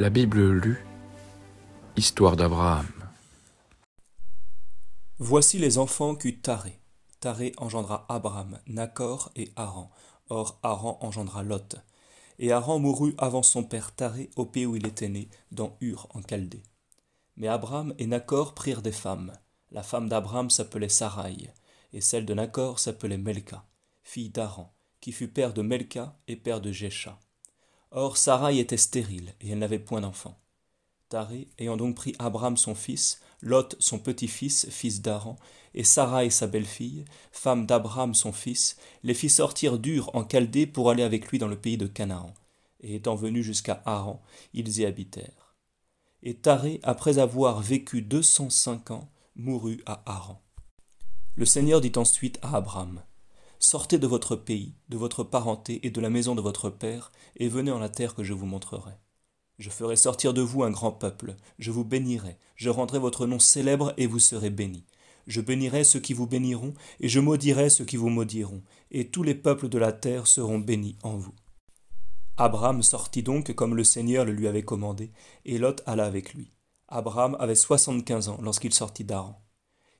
La 0.00 0.10
Bible 0.10 0.52
lue, 0.52 0.86
Histoire 1.96 2.36
d'Abraham. 2.36 2.86
Voici 5.18 5.58
les 5.58 5.78
enfants 5.78 6.14
qu'eut 6.14 6.38
Taré. 6.38 6.78
Taré 7.18 7.52
engendra 7.56 8.06
Abraham, 8.08 8.60
Nacor 8.68 9.32
et 9.34 9.50
Haran. 9.56 9.90
Or 10.28 10.60
Haran 10.62 10.98
engendra 11.00 11.42
Lot. 11.42 11.78
Et 12.38 12.52
Haran 12.52 12.78
mourut 12.78 13.16
avant 13.18 13.42
son 13.42 13.64
père 13.64 13.92
Taré 13.92 14.30
au 14.36 14.46
pays 14.46 14.66
où 14.66 14.76
il 14.76 14.86
était 14.86 15.08
né, 15.08 15.28
dans 15.50 15.76
Ur 15.80 16.06
en 16.14 16.20
Chaldée. 16.22 16.62
Mais 17.36 17.48
Abraham 17.48 17.92
et 17.98 18.06
Nacor 18.06 18.54
prirent 18.54 18.82
des 18.82 18.92
femmes. 18.92 19.32
La 19.72 19.82
femme 19.82 20.08
d'Abraham 20.08 20.48
s'appelait 20.48 20.88
Sarai, 20.88 21.52
et 21.92 22.00
celle 22.00 22.24
de 22.24 22.34
Nacor 22.34 22.78
s'appelait 22.78 23.18
Melka, 23.18 23.64
fille 24.04 24.30
d'Haran, 24.30 24.72
qui 25.00 25.10
fut 25.10 25.26
père 25.26 25.52
de 25.52 25.62
Melka 25.62 26.16
et 26.28 26.36
père 26.36 26.60
de 26.60 26.70
Jesha. 26.70 27.18
Or 27.90 28.16
Sarai 28.16 28.58
était 28.58 28.76
stérile, 28.76 29.34
et 29.40 29.50
elle 29.50 29.58
n'avait 29.58 29.78
point 29.78 30.00
d'enfant. 30.00 30.38
Taré, 31.08 31.48
ayant 31.58 31.78
donc 31.78 31.96
pris 31.96 32.14
Abraham 32.18 32.56
son 32.56 32.74
fils, 32.74 33.20
Lot 33.40 33.76
son 33.78 33.98
petit-fils, 33.98 34.68
fils 34.68 35.00
d'Aran, 35.00 35.36
et 35.74 35.84
Sarai 35.84 36.28
sa 36.28 36.46
belle-fille, 36.46 37.06
femme 37.32 37.64
d'Abraham 37.64 38.14
son 38.14 38.32
fils, 38.32 38.76
les 39.04 39.14
fit 39.14 39.30
sortir 39.30 39.78
d'Ur 39.78 40.10
en 40.14 40.26
Chaldée 40.26 40.66
pour 40.66 40.90
aller 40.90 41.02
avec 41.02 41.28
lui 41.28 41.38
dans 41.38 41.48
le 41.48 41.58
pays 41.58 41.78
de 41.78 41.86
Canaan. 41.86 42.34
Et 42.80 42.96
étant 42.96 43.14
venus 43.14 43.44
jusqu'à 43.44 43.82
Haran, 43.86 44.20
ils 44.52 44.80
y 44.80 44.84
habitèrent. 44.84 45.56
Et 46.22 46.34
Taré, 46.34 46.80
après 46.82 47.18
avoir 47.18 47.60
vécu 47.60 48.02
deux 48.02 48.22
cent 48.22 48.50
cinq 48.50 48.90
ans, 48.90 49.08
mourut 49.34 49.80
à 49.86 50.02
Haran. 50.04 50.42
Le 51.36 51.46
Seigneur 51.46 51.80
dit 51.80 51.92
ensuite 51.96 52.38
à 52.42 52.56
Abraham, 52.56 53.02
Sortez 53.60 53.98
de 53.98 54.06
votre 54.06 54.36
pays, 54.36 54.74
de 54.88 54.96
votre 54.96 55.24
parenté 55.24 55.84
et 55.86 55.90
de 55.90 56.00
la 56.00 56.10
maison 56.10 56.36
de 56.36 56.40
votre 56.40 56.70
père, 56.70 57.10
et 57.36 57.48
venez 57.48 57.72
en 57.72 57.80
la 57.80 57.88
terre 57.88 58.14
que 58.14 58.22
je 58.22 58.32
vous 58.32 58.46
montrerai. 58.46 58.92
Je 59.58 59.70
ferai 59.70 59.96
sortir 59.96 60.32
de 60.32 60.40
vous 60.40 60.62
un 60.62 60.70
grand 60.70 60.92
peuple, 60.92 61.34
je 61.58 61.72
vous 61.72 61.84
bénirai, 61.84 62.38
je 62.54 62.70
rendrai 62.70 63.00
votre 63.00 63.26
nom 63.26 63.40
célèbre 63.40 63.92
et 63.96 64.06
vous 64.06 64.20
serez 64.20 64.50
bénis. 64.50 64.86
Je 65.26 65.40
bénirai 65.40 65.82
ceux 65.82 65.98
qui 65.98 66.14
vous 66.14 66.28
béniront, 66.28 66.72
et 67.00 67.08
je 67.08 67.18
maudirai 67.18 67.68
ceux 67.68 67.84
qui 67.84 67.96
vous 67.96 68.08
maudiront, 68.08 68.62
et 68.92 69.10
tous 69.10 69.24
les 69.24 69.34
peuples 69.34 69.68
de 69.68 69.78
la 69.78 69.92
terre 69.92 70.28
seront 70.28 70.60
bénis 70.60 70.96
en 71.02 71.16
vous. 71.16 71.34
Abraham 72.36 72.84
sortit 72.84 73.24
donc 73.24 73.52
comme 73.54 73.74
le 73.74 73.82
Seigneur 73.82 74.24
le 74.24 74.32
lui 74.32 74.46
avait 74.46 74.62
commandé, 74.62 75.10
et 75.44 75.58
Lot 75.58 75.82
alla 75.86 76.04
avec 76.06 76.32
lui. 76.32 76.52
Abraham 76.86 77.36
avait 77.40 77.56
soixante-quinze 77.56 78.28
ans 78.28 78.38
lorsqu'il 78.40 78.72
sortit 78.72 79.04
d'Aran. 79.04 79.42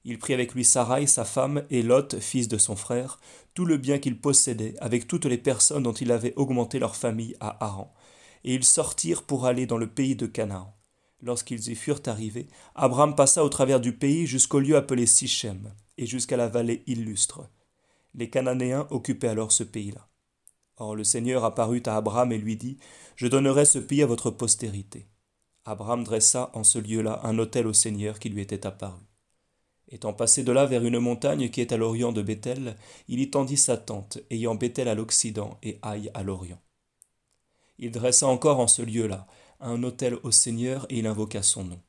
Il 0.08 0.18
prit 0.18 0.32
avec 0.32 0.54
lui 0.54 0.64
Sarai, 0.64 1.06
sa 1.06 1.26
femme, 1.26 1.64
et 1.68 1.82
Lot, 1.82 2.18
fils 2.18 2.48
de 2.48 2.56
son 2.56 2.76
frère, 2.76 3.20
tout 3.52 3.66
le 3.66 3.76
bien 3.76 3.98
qu'il 3.98 4.18
possédait, 4.18 4.74
avec 4.80 5.06
toutes 5.06 5.26
les 5.26 5.36
personnes 5.36 5.82
dont 5.82 5.92
il 5.92 6.12
avait 6.12 6.32
augmenté 6.36 6.78
leur 6.78 6.96
famille 6.96 7.36
à 7.40 7.62
Haran. 7.62 7.92
Et 8.42 8.54
ils 8.54 8.64
sortirent 8.64 9.24
pour 9.24 9.44
aller 9.44 9.66
dans 9.66 9.76
le 9.76 9.86
pays 9.86 10.16
de 10.16 10.24
Canaan. 10.24 10.74
Lorsqu'ils 11.20 11.68
y 11.68 11.74
furent 11.74 12.00
arrivés, 12.06 12.48
Abraham 12.74 13.16
passa 13.16 13.44
au 13.44 13.50
travers 13.50 13.80
du 13.80 13.92
pays 13.92 14.26
jusqu'au 14.26 14.60
lieu 14.60 14.76
appelé 14.76 15.04
Sichem, 15.04 15.74
et 15.98 16.06
jusqu'à 16.06 16.38
la 16.38 16.48
vallée 16.48 16.84
illustre. 16.86 17.46
Les 18.14 18.30
Cananéens 18.30 18.86
occupaient 18.88 19.28
alors 19.28 19.52
ce 19.52 19.62
pays-là. 19.62 20.08
Or 20.78 20.96
le 20.96 21.04
Seigneur 21.04 21.44
apparut 21.44 21.82
à 21.84 21.98
Abraham 21.98 22.32
et 22.32 22.38
lui 22.38 22.56
dit, 22.56 22.78
Je 23.14 23.26
donnerai 23.26 23.66
ce 23.66 23.78
pays 23.78 24.02
à 24.02 24.06
votre 24.06 24.30
postérité. 24.30 25.06
Abraham 25.66 26.02
dressa 26.02 26.50
en 26.54 26.64
ce 26.64 26.78
lieu-là 26.78 27.20
un 27.24 27.38
autel 27.38 27.66
au 27.66 27.74
Seigneur 27.74 28.18
qui 28.18 28.30
lui 28.30 28.40
était 28.40 28.66
apparu. 28.66 29.07
Étant 29.90 30.12
passé 30.12 30.42
de 30.42 30.52
là 30.52 30.66
vers 30.66 30.84
une 30.84 30.98
montagne 30.98 31.48
qui 31.48 31.60
est 31.60 31.72
à 31.72 31.76
l'orient 31.76 32.12
de 32.12 32.22
Bethel, 32.22 32.76
il 33.08 33.20
y 33.20 33.30
tendit 33.30 33.56
sa 33.56 33.76
tente, 33.76 34.18
ayant 34.30 34.54
Bethel 34.54 34.88
à 34.88 34.94
l'occident 34.94 35.58
et 35.62 35.78
Haï 35.82 36.10
à 36.12 36.22
l'orient. 36.22 36.60
Il 37.78 37.90
dressa 37.90 38.26
encore 38.26 38.60
en 38.60 38.66
ce 38.66 38.82
lieu-là 38.82 39.26
un 39.60 39.82
autel 39.82 40.18
au 40.22 40.30
Seigneur 40.30 40.86
et 40.90 40.98
il 40.98 41.06
invoqua 41.06 41.42
son 41.42 41.64
nom. 41.64 41.80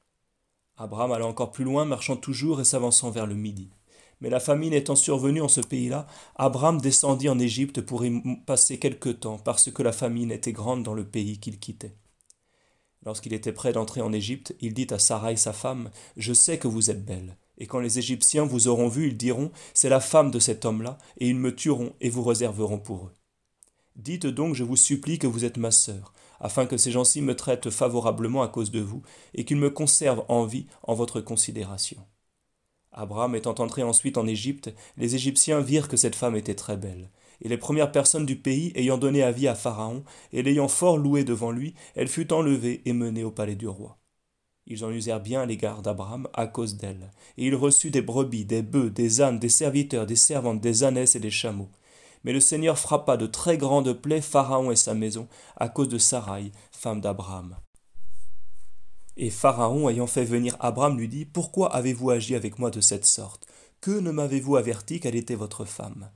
Abraham 0.77 1.11
alla 1.11 1.25
encore 1.25 1.51
plus 1.51 1.65
loin, 1.65 1.85
marchant 1.85 2.15
toujours 2.15 2.61
et 2.61 2.65
s'avançant 2.65 3.11
vers 3.11 3.27
le 3.27 3.35
midi. 3.35 3.69
Mais 4.21 4.29
la 4.29 4.39
famine 4.39 4.73
étant 4.73 4.95
survenue 4.95 5.41
en 5.41 5.47
ce 5.47 5.61
pays-là, 5.61 6.07
Abraham 6.35 6.79
descendit 6.79 7.29
en 7.29 7.39
Égypte 7.39 7.81
pour 7.81 8.05
y 8.05 8.21
passer 8.45 8.79
quelque 8.79 9.09
temps, 9.09 9.37
parce 9.37 9.71
que 9.71 9.83
la 9.83 9.91
famine 9.91 10.31
était 10.31 10.53
grande 10.53 10.83
dans 10.83 10.93
le 10.93 11.05
pays 11.05 11.39
qu'il 11.39 11.59
quittait. 11.59 11.95
Lorsqu'il 13.05 13.33
était 13.33 13.53
prêt 13.53 13.71
d'entrer 13.71 14.01
en 14.01 14.11
Égypte, 14.11 14.55
il 14.59 14.73
dit 14.73 14.87
à 14.89 14.99
Sarai 14.99 15.37
sa 15.37 15.53
femme, 15.53 15.89
Je 16.17 16.33
sais 16.33 16.59
que 16.59 16.67
vous 16.67 16.89
êtes 16.89 17.05
belle. 17.05 17.37
Et 17.59 17.67
quand 17.67 17.79
les 17.79 17.99
Égyptiens 17.99 18.45
vous 18.45 18.67
auront 18.67 18.87
vu, 18.87 19.07
ils 19.07 19.17
diront, 19.17 19.51
C'est 19.73 19.89
la 19.89 19.99
femme 19.99 20.31
de 20.31 20.39
cet 20.39 20.65
homme-là, 20.65 20.97
et 21.17 21.27
ils 21.27 21.35
me 21.35 21.53
tueront 21.53 21.93
et 22.01 22.09
vous 22.09 22.23
réserveront 22.23 22.79
pour 22.79 23.05
eux. 23.05 23.13
Dites 23.95 24.27
donc, 24.27 24.55
je 24.55 24.63
vous 24.63 24.77
supplie, 24.77 25.19
que 25.19 25.27
vous 25.27 25.43
êtes 25.43 25.57
ma 25.57 25.71
sœur, 25.71 26.13
afin 26.39 26.65
que 26.65 26.77
ces 26.77 26.91
gens-ci 26.91 27.21
me 27.21 27.35
traitent 27.35 27.69
favorablement 27.69 28.41
à 28.41 28.47
cause 28.47 28.71
de 28.71 28.79
vous, 28.79 29.01
et 29.33 29.43
qu'ils 29.43 29.57
me 29.57 29.69
conservent 29.69 30.23
en 30.29 30.45
vie 30.45 30.67
en 30.83 30.93
votre 30.93 31.19
considération. 31.19 31.97
Abraham 32.91 33.35
étant 33.35 33.55
entré 33.55 33.83
ensuite 33.83 34.17
en 34.17 34.25
Égypte, 34.25 34.73
les 34.97 35.15
Égyptiens 35.15 35.59
virent 35.59 35.89
que 35.89 35.97
cette 35.97 36.15
femme 36.15 36.35
était 36.35 36.55
très 36.55 36.77
belle. 36.77 37.11
Et 37.41 37.49
les 37.49 37.57
premières 37.57 37.91
personnes 37.91 38.25
du 38.25 38.35
pays 38.35 38.71
ayant 38.75 38.97
donné 38.97 39.21
avis 39.21 39.47
à 39.47 39.55
Pharaon, 39.55 40.03
et 40.33 40.43
l'ayant 40.43 40.67
fort 40.67 40.97
louée 40.97 41.23
devant 41.23 41.51
lui, 41.51 41.75
elle 41.95 42.07
fut 42.07 42.33
enlevée 42.33 42.81
et 42.85 42.93
menée 42.93 43.23
au 43.23 43.31
palais 43.31 43.55
du 43.55 43.67
roi. 43.67 43.98
Ils 44.69 44.85
en 44.85 44.91
usèrent 44.91 45.19
bien 45.19 45.41
à 45.41 45.45
l'égard 45.47 45.81
d'Abraham 45.81 46.27
à 46.33 46.45
cause 46.45 46.77
d'elle. 46.77 47.11
Et 47.37 47.47
il 47.47 47.55
reçut 47.55 47.89
des 47.89 48.03
brebis, 48.03 48.45
des 48.45 48.61
bœufs, 48.61 48.91
des 48.91 49.19
ânes, 49.19 49.39
des 49.39 49.49
serviteurs, 49.49 50.05
des 50.05 50.15
servantes, 50.15 50.61
des 50.61 50.83
ânesses 50.83 51.15
et 51.15 51.19
des 51.19 51.31
chameaux. 51.31 51.71
Mais 52.23 52.33
le 52.33 52.39
Seigneur 52.39 52.77
frappa 52.77 53.17
de 53.17 53.25
très 53.25 53.57
grandes 53.57 53.93
plaies 53.93 54.21
Pharaon 54.21 54.69
et 54.69 54.75
sa 54.75 54.93
maison 54.93 55.27
à 55.57 55.69
cause 55.69 55.89
de 55.89 55.97
Sarai, 55.97 56.51
femme 56.71 57.01
d'Abraham. 57.01 57.57
Et 59.17 59.31
Pharaon, 59.31 59.89
ayant 59.89 60.07
fait 60.07 60.23
venir 60.23 60.55
Abraham, 60.59 60.97
lui 60.97 61.07
dit 61.07 61.25
Pourquoi 61.25 61.73
avez-vous 61.75 62.11
agi 62.11 62.35
avec 62.35 62.59
moi 62.59 62.69
de 62.69 62.79
cette 62.79 63.05
sorte? 63.05 63.47
Que 63.81 63.99
ne 63.99 64.11
m'avez-vous 64.11 64.55
averti 64.55 64.99
qu'elle 64.99 65.15
était 65.15 65.35
votre 65.35 65.65
femme? 65.65 66.11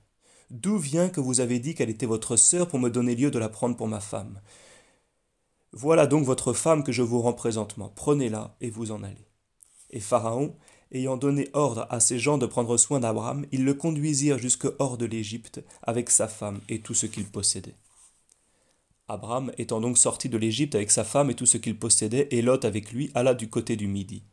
D'où 0.52 0.78
vient 0.78 1.10
que 1.10 1.22
vous 1.22 1.40
avez 1.40 1.60
dit 1.60 1.74
qu'elle 1.74 1.90
était 1.90 2.06
votre 2.06 2.36
sœur 2.36 2.68
pour 2.68 2.78
me 2.78 2.90
donner 2.90 3.16
lieu 3.16 3.32
de 3.32 3.40
la 3.40 3.50
prendre 3.50 3.76
pour 3.76 3.88
ma 3.88 4.00
femme? 4.00 4.40
Voilà 5.74 6.06
donc 6.06 6.24
votre 6.24 6.54
femme 6.54 6.84
que 6.84 6.92
je 6.92 7.02
vous 7.02 7.20
rends 7.20 7.34
présentement. 7.34 7.92
Prenez-la 7.96 8.56
et 8.62 8.70
vous 8.70 8.92
en 8.92 9.02
allez. 9.04 9.28
Et 9.90 10.00
Pharaon, 10.00 10.56
ayant 10.92 11.18
donné 11.18 11.50
ordre 11.54 11.88
à 11.90 12.00
ses 12.00 12.20
gens 12.20 12.38
de 12.38 12.46
prendre 12.46 12.78
soin 12.78 13.00
d'Abraham, 13.00 13.46
ils 13.52 13.66
le 13.66 13.74
conduisirent 13.74 14.38
jusque 14.38 14.68
hors 14.78 14.98
de 14.98 15.06
l'Égypte 15.06 15.64
avec 15.82 16.12
sa 16.12 16.28
femme 16.28 16.62
et 16.70 16.80
tout 16.80 16.94
ce 16.94 17.08
qu'il 17.08 17.26
possédait. 17.26 17.76
Abraham 19.08 19.52
étant 19.58 19.82
donc 19.82 19.98
sorti 19.98 20.30
de 20.30 20.38
l'Égypte 20.38 20.76
avec 20.76 20.92
sa 20.92 21.04
femme 21.04 21.32
et 21.32 21.36
tout 21.36 21.48
ce 21.48 21.58
qu'il 21.58 21.78
possédait, 21.78 22.28
et 22.32 22.42
Lot 22.42 22.66
avec 22.66 22.92
lui 22.92 23.12
alla 23.16 23.34
du 23.34 23.50
côté 23.50 23.76
du 23.76 23.88
Midi. 23.88 24.24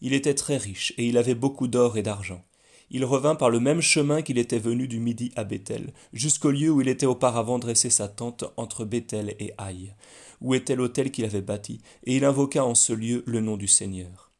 Il 0.00 0.12
était 0.12 0.34
très 0.34 0.56
riche, 0.56 0.92
et 0.98 1.06
il 1.06 1.16
avait 1.16 1.34
beaucoup 1.34 1.68
d'or 1.68 1.96
et 1.96 2.02
d'argent. 2.02 2.44
Il 2.90 3.04
revint 3.04 3.36
par 3.36 3.50
le 3.50 3.60
même 3.60 3.80
chemin 3.80 4.20
qu'il 4.20 4.36
était 4.36 4.58
venu 4.58 4.88
du 4.88 4.98
Midi 4.98 5.32
à 5.36 5.44
Bethel, 5.44 5.92
jusqu'au 6.12 6.50
lieu 6.50 6.70
où 6.70 6.80
il 6.80 6.88
était 6.88 7.06
auparavant 7.06 7.60
dressé 7.60 7.88
sa 7.88 8.08
tente 8.08 8.44
entre 8.56 8.84
Bethel 8.84 9.36
et 9.38 9.54
Haï, 9.58 9.94
où 10.40 10.54
était 10.54 10.74
l'autel 10.74 11.12
qu'il 11.12 11.24
avait 11.24 11.40
bâti, 11.40 11.80
et 12.04 12.16
il 12.16 12.24
invoqua 12.24 12.64
en 12.64 12.74
ce 12.74 12.92
lieu 12.92 13.22
le 13.26 13.40
nom 13.40 13.56
du 13.56 13.68
Seigneur. 13.68 14.32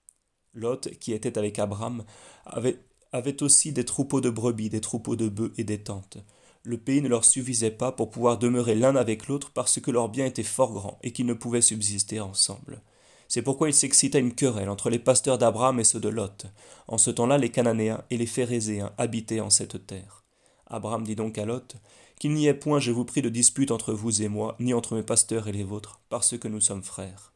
Lot, 0.52 0.88
qui 0.98 1.12
était 1.12 1.38
avec 1.38 1.60
Abraham, 1.60 2.04
avait, 2.44 2.80
avait 3.12 3.42
aussi 3.44 3.72
des 3.72 3.84
troupeaux 3.84 4.20
de 4.20 4.30
brebis, 4.30 4.68
des 4.68 4.80
troupeaux 4.80 5.14
de 5.14 5.28
bœufs 5.28 5.52
et 5.56 5.64
des 5.64 5.82
tentes. 5.82 6.18
Le 6.64 6.76
pays 6.76 7.00
ne 7.02 7.08
leur 7.08 7.24
suffisait 7.24 7.70
pas 7.70 7.92
pour 7.92 8.10
pouvoir 8.10 8.36
demeurer 8.36 8.74
l'un 8.74 8.96
avec 8.96 9.28
l'autre 9.28 9.50
parce 9.52 9.80
que 9.80 9.90
leurs 9.92 10.08
biens 10.08 10.26
étaient 10.26 10.42
fort 10.42 10.72
grands 10.72 10.98
et 11.02 11.12
qu'ils 11.12 11.26
ne 11.26 11.34
pouvaient 11.34 11.62
subsister 11.62 12.20
ensemble. 12.20 12.82
C'est 13.30 13.42
pourquoi 13.42 13.68
il 13.68 13.74
s'excita 13.74 14.18
une 14.18 14.34
querelle 14.34 14.68
entre 14.68 14.90
les 14.90 14.98
pasteurs 14.98 15.38
d'Abraham 15.38 15.78
et 15.78 15.84
ceux 15.84 16.00
de 16.00 16.08
Lot. 16.08 16.46
En 16.88 16.98
ce 16.98 17.12
temps-là, 17.12 17.38
les 17.38 17.50
Cananéens 17.50 18.02
et 18.10 18.16
les 18.16 18.26
Phérézéens 18.26 18.92
habitaient 18.98 19.38
en 19.38 19.50
cette 19.50 19.86
terre. 19.86 20.24
Abraham 20.66 21.04
dit 21.04 21.14
donc 21.14 21.38
à 21.38 21.44
Lot 21.44 21.76
qu'il 22.18 22.32
n'y 22.32 22.48
ait 22.48 22.54
point, 22.54 22.80
je 22.80 22.90
vous 22.90 23.04
prie, 23.04 23.22
de 23.22 23.28
dispute 23.28 23.70
entre 23.70 23.92
vous 23.92 24.22
et 24.22 24.28
moi, 24.28 24.56
ni 24.58 24.74
entre 24.74 24.96
mes 24.96 25.04
pasteurs 25.04 25.46
et 25.46 25.52
les 25.52 25.62
vôtres, 25.62 26.00
parce 26.08 26.36
que 26.36 26.48
nous 26.48 26.60
sommes 26.60 26.82
frères. 26.82 27.32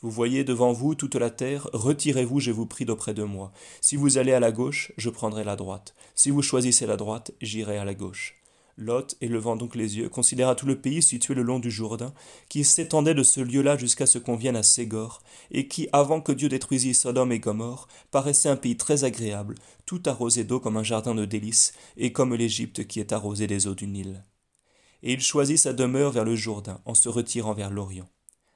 Vous 0.00 0.10
voyez 0.10 0.42
devant 0.42 0.72
vous 0.72 0.96
toute 0.96 1.14
la 1.14 1.30
terre, 1.30 1.68
retirez-vous, 1.72 2.40
je 2.40 2.50
vous 2.50 2.66
prie, 2.66 2.84
d'auprès 2.84 3.14
de 3.14 3.22
moi. 3.22 3.52
Si 3.80 3.94
vous 3.94 4.18
allez 4.18 4.32
à 4.32 4.40
la 4.40 4.50
gauche, 4.50 4.90
je 4.96 5.08
prendrai 5.08 5.44
la 5.44 5.54
droite. 5.54 5.94
Si 6.16 6.30
vous 6.30 6.42
choisissez 6.42 6.84
la 6.84 6.96
droite, 6.96 7.30
j'irai 7.40 7.78
à 7.78 7.84
la 7.84 7.94
gauche. 7.94 8.37
Lot, 8.80 9.16
élevant 9.20 9.56
donc 9.56 9.74
les 9.74 9.98
yeux, 9.98 10.08
considéra 10.08 10.54
tout 10.54 10.64
le 10.64 10.80
pays 10.80 11.02
situé 11.02 11.34
le 11.34 11.42
long 11.42 11.58
du 11.58 11.68
Jourdain, 11.68 12.14
qui 12.48 12.62
s'étendait 12.64 13.12
de 13.12 13.24
ce 13.24 13.40
lieu-là 13.40 13.76
jusqu'à 13.76 14.06
ce 14.06 14.18
qu'on 14.18 14.36
vienne 14.36 14.54
à 14.54 14.62
Ségor, 14.62 15.20
et 15.50 15.66
qui, 15.66 15.88
avant 15.92 16.20
que 16.20 16.30
Dieu 16.30 16.48
détruisît 16.48 16.94
Sodome 16.94 17.32
et 17.32 17.40
Gomorre, 17.40 17.88
paraissait 18.12 18.48
un 18.48 18.56
pays 18.56 18.76
très 18.76 19.02
agréable, 19.02 19.56
tout 19.84 20.00
arrosé 20.06 20.44
d'eau 20.44 20.60
comme 20.60 20.76
un 20.76 20.84
jardin 20.84 21.16
de 21.16 21.24
délices, 21.24 21.72
et 21.96 22.12
comme 22.12 22.34
l'Égypte 22.34 22.86
qui 22.86 23.00
est 23.00 23.12
arrosée 23.12 23.48
des 23.48 23.66
eaux 23.66 23.74
du 23.74 23.88
Nil. 23.88 24.24
Et 25.02 25.12
il 25.12 25.20
choisit 25.20 25.58
sa 25.58 25.72
demeure 25.72 26.12
vers 26.12 26.24
le 26.24 26.36
Jourdain, 26.36 26.80
en 26.84 26.94
se 26.94 27.08
retirant 27.08 27.54
vers 27.54 27.70
l'Orient. 27.70 28.08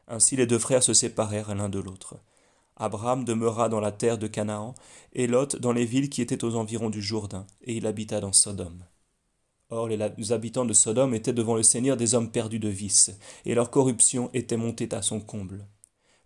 Ainsi 0.06 0.36
les 0.36 0.46
deux 0.46 0.60
frères 0.60 0.84
se 0.84 0.94
séparèrent 0.94 1.54
l'un 1.56 1.69
de 1.69 1.80
l'autre. 1.80 2.14
Abraham 2.76 3.24
demeura 3.24 3.69
dans 3.69 3.80
la 3.80 3.90
terre 3.90 4.19
de 4.19 4.28
Canaan, 4.28 4.76
et 5.14 5.26
Lot 5.26 5.56
dans 5.56 5.72
les 5.72 5.84
villes 5.84 6.10
qui 6.10 6.22
étaient 6.22 6.44
aux 6.44 6.54
environs 6.54 6.90
du 6.90 7.02
Jourdain, 7.02 7.44
et 7.64 7.74
il 7.76 7.88
habita 7.88 8.20
dans 8.20 8.32
Sodome. 8.32 8.84
Or 9.74 9.88
les 9.88 10.32
habitants 10.32 10.66
de 10.66 10.74
Sodome 10.74 11.14
étaient 11.14 11.32
devant 11.32 11.56
le 11.56 11.62
Seigneur 11.62 11.96
des 11.96 12.14
hommes 12.14 12.30
perdus 12.30 12.58
de 12.58 12.69
vice, 12.69 13.10
et 13.46 13.54
leur 13.54 13.70
corruption 13.70 14.28
était 14.34 14.58
montée 14.58 14.86
à 14.92 15.00
son 15.00 15.19
comble. 15.19 15.66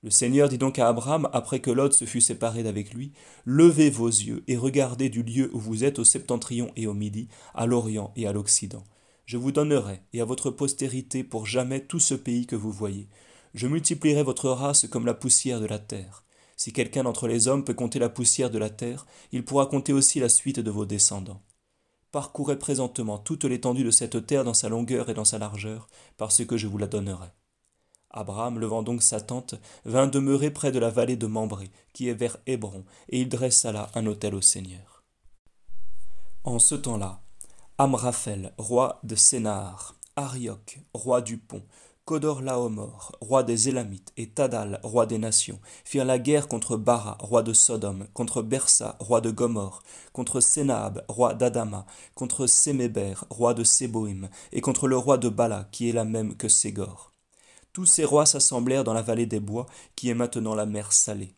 Le 0.02 0.10
Seigneur 0.10 0.48
dit 0.48 0.58
donc 0.58 0.81
à 0.81 0.88
Abraham, 0.88 1.28
après 1.32 1.60
que 1.60 1.70
Lot 1.70 1.93
se 1.93 2.06
fut 2.06 2.20
séparé 2.20 2.64
d'avec 2.64 2.93
lui, 2.93 3.12
Levez 3.44 3.88
vos 3.88 4.08
yeux 4.08 4.43
et 4.48 4.56
regardez 4.56 5.10
du 5.10 5.22
lieu 5.22 5.48
où 5.54 5.60
vous 5.60 5.84
êtes 5.84 6.00
au 6.00 6.04
septentrion 6.04 6.72
et 6.75 6.88
au 6.88 6.93
midi, 6.93 7.28
à 7.54 7.66
l'orient 7.66 8.12
et 8.16 8.26
à 8.26 8.32
l'occident. 8.32 8.82
Je 9.26 9.37
vous 9.37 9.52
donnerai, 9.52 10.00
et 10.12 10.20
à 10.20 10.25
votre 10.25 10.50
postérité 10.50 11.22
pour 11.22 11.46
jamais 11.46 11.87
tout 11.87 12.00
ce 12.00 12.14
pays 12.14 12.46
que 12.46 12.56
vous 12.56 12.72
voyez. 12.72 13.08
Je 13.54 13.69
multiplierai 13.69 14.25
votre 14.25 14.50
race 14.50 14.88
comme 14.88 15.06
la 15.06 15.14
poussière 15.14 15.60
de 15.60 15.66
la 15.66 15.78
terre. 15.78 16.25
Si 16.56 16.72
quelqu'un 16.72 17.04
d'entre 17.04 17.28
les 17.28 17.46
hommes 17.46 17.64
peut 17.64 17.75
compter 17.75 18.00
la 18.00 18.08
poussière 18.08 18.50
de 18.50 18.58
la 18.58 18.70
terre, 18.70 19.06
il 19.31 19.44
pourra 19.44 19.66
compter 19.66 19.93
aussi 19.93 20.19
la 20.19 20.28
suite 20.28 20.58
de 20.58 20.70
vos 20.72 20.84
descendants. 20.84 21.43
Parcourez 22.17 22.59
présentement 22.59 23.19
toute 23.19 23.45
l'étendue 23.45 23.85
de 23.85 23.91
cette 23.91 24.27
terre 24.27 24.43
dans 24.43 24.55
sa 24.55 24.71
longueur 24.71 25.11
et 25.11 25.13
dans 25.13 25.27
sa 25.27 25.37
largeur, 25.37 25.87
parce 26.17 26.47
que 26.47 26.57
je 26.57 26.67
vous 26.67 26.79
la 26.79 26.87
donnerai. 26.87 27.29
Abraham, 28.09 28.59
levant 28.59 28.83
donc 28.83 29.03
sa 29.03 29.21
tente, 29.21 29.55
vint 29.85 30.07
demeurer 30.07 30.51
près 30.51 30.73
de 30.73 30.79
la 30.79 30.89
vallée 30.89 31.17
de 31.17 31.27
Mambré, 31.27 31.71
qui 31.93 32.09
est 32.09 32.15
vers 32.15 32.39
Hébron, 32.47 32.87
et 33.11 33.21
il 33.21 33.29
dressa 33.29 33.71
là 33.71 33.91
un 33.95 34.07
autel 34.07 34.35
au 34.35 34.41
Seigneur. 34.41 35.05
En 36.43 36.59
ce 36.59 36.75
temps-là, 36.75 37.21
Amraphel, 37.77 38.55
roi 38.57 38.99
de 39.03 39.15
Sénahar, 39.15 39.95
Arioch, 40.17 40.79
roi 40.95 41.21
du 41.21 41.37
Pont, 41.37 41.65
Kodor 42.06 42.41
Laomor, 42.41 43.11
roi 43.20 43.43
des 43.43 43.69
Élamites, 43.69 44.12
et 44.17 44.29
Tadal, 44.29 44.79
roi 44.85 45.06
des 45.06 45.19
nations, 45.19 45.58
firent 45.85 46.05
la 46.05 46.20
guerre 46.20 46.47
contre 46.47 46.76
Bara, 46.76 47.19
roi 47.19 47.43
de 47.43 47.53
Sodome, 47.53 48.06
contre 48.14 48.43
Bersa, 48.43 48.97
roi 49.00 49.20
de 49.20 49.32
Gomorre, 49.32 49.82
contre 50.12 50.38
Sénaab, 50.38 51.05
roi 51.08 51.35
d'Adama, 51.35 51.85
contre 52.14 52.47
Séméber, 52.47 53.25
roi 53.29 53.55
de 53.55 53.64
Séboïm, 53.64 54.29
et 54.53 54.61
contre 54.61 54.87
le 54.87 54.97
roi 54.97 55.19
de 55.19 55.29
Bala, 55.29 55.69
qui 55.73 55.88
est 55.88 55.93
la 55.93 56.05
même 56.05 56.37
que 56.37 56.49
Ségor. 56.49 57.12
Tous 57.73 57.87
ces 57.87 58.05
rois 58.05 58.25
s'assemblèrent 58.25 58.85
dans 58.85 58.94
la 58.94 59.03
vallée 59.03 59.26
des 59.26 59.41
bois, 59.41 59.67
qui 59.97 60.08
est 60.08 60.14
maintenant 60.14 60.55
la 60.55 60.64
mer 60.64 60.93
Salée. 60.93 61.35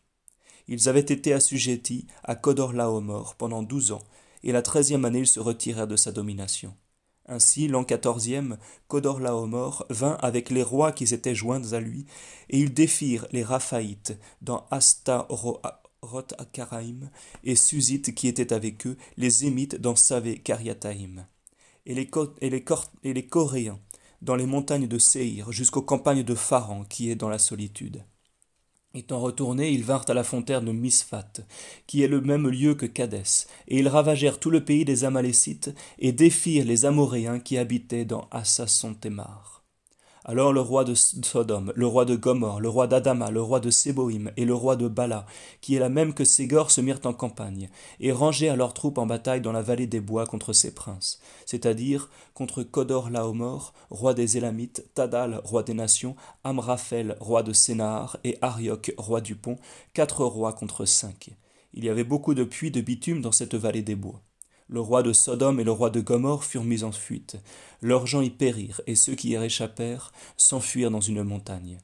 Ils 0.67 0.87
avaient 0.87 0.99
été 0.99 1.33
assujettis 1.33 2.05
à 2.23 2.35
Kodor 2.35 2.73
Laomor 2.73 3.33
pendant 3.33 3.63
douze 3.63 3.91
ans, 3.91 4.03
et 4.43 4.51
la 4.51 4.61
treizième 4.61 5.05
année 5.05 5.21
ils 5.21 5.27
se 5.27 5.39
retirèrent 5.39 5.87
de 5.87 5.95
sa 5.95 6.11
domination. 6.11 6.75
Ainsi, 7.31 7.67
l'an 7.67 7.83
quatorzième, 7.83 8.57
Kodor 8.87 9.19
Laomor 9.19 9.85
vint 9.91 10.17
avec 10.19 10.49
les 10.49 10.63
rois 10.63 10.91
qui 10.91 11.05
s'étaient 11.05 11.35
joints 11.35 11.73
à 11.73 11.79
lui, 11.79 12.07
et 12.49 12.59
ils 12.59 12.73
défirent 12.73 13.27
les 13.31 13.43
Raphaïtes 13.43 14.17
dans 14.41 14.65
Astaroth 14.71 16.33
Akaraïm, 16.39 17.11
et 17.43 17.55
Susite 17.55 18.15
qui 18.15 18.27
étaient 18.27 18.51
avec 18.51 18.87
eux, 18.87 18.97
les 19.15 19.45
Émites 19.45 19.79
dans 19.79 19.95
Savé 19.95 20.39
Kariataïm, 20.39 21.27
et 21.85 21.93
les, 21.93 23.25
Coréens 23.27 23.79
dans 24.23 24.35
les 24.35 24.47
montagnes 24.47 24.87
de 24.87 24.97
Séhir 24.97 25.51
jusqu'aux 25.51 25.83
campagnes 25.83 26.23
de 26.23 26.35
Pharan 26.35 26.83
qui 26.83 27.11
est 27.11 27.15
dans 27.15 27.29
la 27.29 27.39
solitude. 27.39 28.03
Étant 28.95 29.19
retournés, 29.19 29.69
ils 29.69 29.83
vinrent 29.83 30.09
à 30.09 30.15
la 30.15 30.23
fontaine 30.23 30.65
de 30.65 30.71
Misphat, 30.71 31.41
qui 31.85 32.01
est 32.01 32.07
le 32.07 32.21
même 32.21 32.47
lieu 32.47 32.73
que 32.73 32.87
Cadès, 32.87 33.45
et 33.67 33.77
ils 33.77 33.87
ravagèrent 33.87 34.39
tout 34.39 34.49
le 34.49 34.65
pays 34.65 34.83
des 34.83 35.03
Amalécites 35.03 35.69
et 35.99 36.11
défirent 36.11 36.65
les 36.65 36.85
Amoréens 36.85 37.39
qui 37.39 37.59
habitaient 37.59 38.05
dans 38.05 38.27
Assasson-Témar. 38.31 39.58
Alors 40.29 40.53
le 40.53 40.61
roi 40.61 40.83
de 40.83 40.93
Sodome, 40.93 41.73
le 41.75 41.87
roi 41.87 42.05
de 42.05 42.15
Gomorre, 42.15 42.59
le 42.59 42.69
roi 42.69 42.85
d'Adama, 42.85 43.31
le 43.31 43.41
roi 43.41 43.59
de 43.59 43.71
Séboïm 43.71 44.31
et 44.37 44.45
le 44.45 44.53
roi 44.53 44.75
de 44.75 44.87
Bala, 44.87 45.25
qui 45.59 45.73
est 45.73 45.79
la 45.79 45.89
même 45.89 46.13
que 46.13 46.23
Ségor, 46.23 46.69
se 46.69 46.81
mirent 46.81 46.99
en 47.05 47.13
campagne, 47.13 47.67
et 47.99 48.11
rangèrent 48.11 48.55
leurs 48.55 48.75
troupes 48.75 48.99
en 48.99 49.07
bataille 49.07 49.41
dans 49.41 49.51
la 49.51 49.63
vallée 49.63 49.87
des 49.87 49.99
bois 49.99 50.27
contre 50.27 50.53
ces 50.53 50.71
princes, 50.75 51.19
c'est-à-dire 51.47 52.11
contre 52.35 52.61
Kodor 52.61 53.09
Laomor, 53.09 53.73
roi 53.89 54.13
des 54.13 54.37
Élamites, 54.37 54.85
Tadal, 54.93 55.41
roi 55.43 55.63
des 55.63 55.73
nations, 55.73 56.15
Amraphel, 56.43 57.17
roi 57.19 57.41
de 57.41 57.51
Sénahar, 57.51 58.17
et 58.23 58.37
Arioch, 58.43 58.93
roi 58.99 59.21
du 59.21 59.33
pont, 59.33 59.57
quatre 59.95 60.23
rois 60.23 60.53
contre 60.53 60.85
cinq. 60.85 61.31
Il 61.73 61.83
y 61.83 61.89
avait 61.89 62.03
beaucoup 62.03 62.35
de 62.35 62.43
puits 62.43 62.69
de 62.69 62.81
bitume 62.81 63.23
dans 63.23 63.31
cette 63.31 63.55
vallée 63.55 63.81
des 63.81 63.95
bois. 63.95 64.21
Le 64.71 64.81
roi 64.81 65.01
de 65.01 65.13
Sodome 65.13 65.59
et 65.59 65.63
le 65.63 65.71
roi 65.71 65.89
de 65.89 65.99
Gomorre 65.99 66.43
furent 66.43 66.63
mis 66.63 66.83
en 66.83 66.91
fuite. 66.91 67.37
Leurs 67.81 68.05
gens 68.05 68.21
y 68.21 68.29
périrent, 68.29 68.81
et 68.85 68.93
ceux 68.93 69.15
qui 69.15 69.29
y 69.29 69.37
réchappèrent 69.37 70.11
s'enfuirent 70.37 70.91
dans 70.91 71.01
une 71.01 71.23
montagne. 71.23 71.79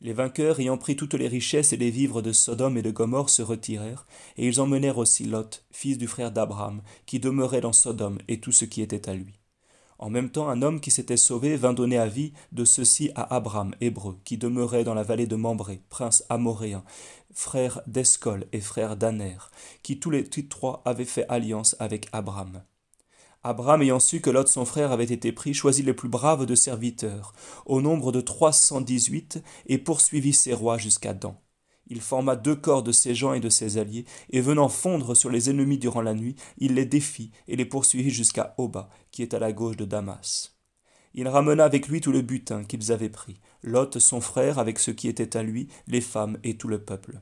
Les 0.00 0.14
vainqueurs, 0.14 0.58
ayant 0.58 0.78
pris 0.78 0.96
toutes 0.96 1.12
les 1.12 1.28
richesses 1.28 1.74
et 1.74 1.76
les 1.76 1.90
vivres 1.90 2.22
de 2.22 2.32
Sodome 2.32 2.78
et 2.78 2.82
de 2.82 2.90
Gomorre, 2.90 3.28
se 3.28 3.42
retirèrent, 3.42 4.06
et 4.38 4.46
ils 4.46 4.58
emmenèrent 4.58 4.96
aussi 4.96 5.24
Lot, 5.24 5.64
fils 5.70 5.98
du 5.98 6.06
frère 6.06 6.32
d'Abraham, 6.32 6.80
qui 7.04 7.20
demeurait 7.20 7.60
dans 7.60 7.74
Sodome, 7.74 8.18
et 8.26 8.40
tout 8.40 8.52
ce 8.52 8.64
qui 8.64 8.80
était 8.80 9.10
à 9.10 9.14
lui. 9.14 9.39
En 10.00 10.08
même 10.08 10.30
temps, 10.30 10.48
un 10.48 10.62
homme 10.62 10.80
qui 10.80 10.90
s'était 10.90 11.18
sauvé 11.18 11.58
vint 11.58 11.74
donner 11.74 11.98
avis 11.98 12.32
de 12.52 12.64
ceci 12.64 13.10
à 13.14 13.34
Abraham, 13.34 13.74
hébreu, 13.82 14.18
qui 14.24 14.38
demeurait 14.38 14.82
dans 14.82 14.94
la 14.94 15.02
vallée 15.02 15.26
de 15.26 15.36
Mambré, 15.36 15.82
prince 15.90 16.24
amoréen, 16.30 16.82
frère 17.34 17.82
d'Escol 17.86 18.46
et 18.52 18.62
frère 18.62 18.96
d'Aner, 18.96 19.36
qui 19.82 20.00
tous 20.00 20.08
les 20.08 20.24
trois 20.24 20.80
avaient 20.86 21.04
fait 21.04 21.26
alliance 21.28 21.76
avec 21.80 22.08
Abraham. 22.12 22.62
Abraham, 23.42 23.82
ayant 23.82 24.00
su 24.00 24.22
que 24.22 24.30
Lot 24.30 24.48
son 24.48 24.64
frère 24.64 24.90
avait 24.90 25.04
été 25.04 25.32
pris, 25.32 25.52
choisit 25.52 25.84
les 25.84 25.92
plus 25.92 26.08
braves 26.08 26.46
de 26.46 26.54
serviteurs, 26.54 27.34
au 27.66 27.82
nombre 27.82 28.10
de 28.10 28.22
trois 28.22 28.52
cent 28.52 28.80
dix-huit, 28.80 29.42
et 29.66 29.76
poursuivit 29.76 30.32
ses 30.32 30.54
rois 30.54 30.78
jusqu'à 30.78 31.12
Dan. 31.12 31.34
Il 31.90 32.00
forma 32.00 32.36
deux 32.36 32.56
corps 32.56 32.82
de 32.82 32.92
ses 32.92 33.14
gens 33.14 33.34
et 33.34 33.40
de 33.40 33.48
ses 33.48 33.76
alliés, 33.76 34.06
et 34.30 34.40
venant 34.40 34.68
fondre 34.68 35.16
sur 35.16 35.28
les 35.28 35.50
ennemis 35.50 35.76
durant 35.76 36.02
la 36.02 36.14
nuit, 36.14 36.36
il 36.58 36.74
les 36.74 36.86
défit 36.86 37.32
et 37.48 37.56
les 37.56 37.64
poursuivit 37.64 38.10
jusqu'à 38.10 38.54
Oba, 38.58 38.88
qui 39.10 39.22
est 39.22 39.34
à 39.34 39.40
la 39.40 39.52
gauche 39.52 39.76
de 39.76 39.84
Damas. 39.84 40.56
Il 41.12 41.26
ramena 41.26 41.64
avec 41.64 41.88
lui 41.88 42.00
tout 42.00 42.12
le 42.12 42.22
butin 42.22 42.62
qu'ils 42.62 42.92
avaient 42.92 43.08
pris, 43.08 43.40
Lot 43.62 43.98
son 43.98 44.20
frère 44.20 44.60
avec 44.60 44.78
ce 44.78 44.92
qui 44.92 45.08
était 45.08 45.36
à 45.36 45.42
lui, 45.42 45.68
les 45.88 46.00
femmes 46.00 46.38
et 46.44 46.56
tout 46.56 46.68
le 46.68 46.82
peuple. 46.82 47.20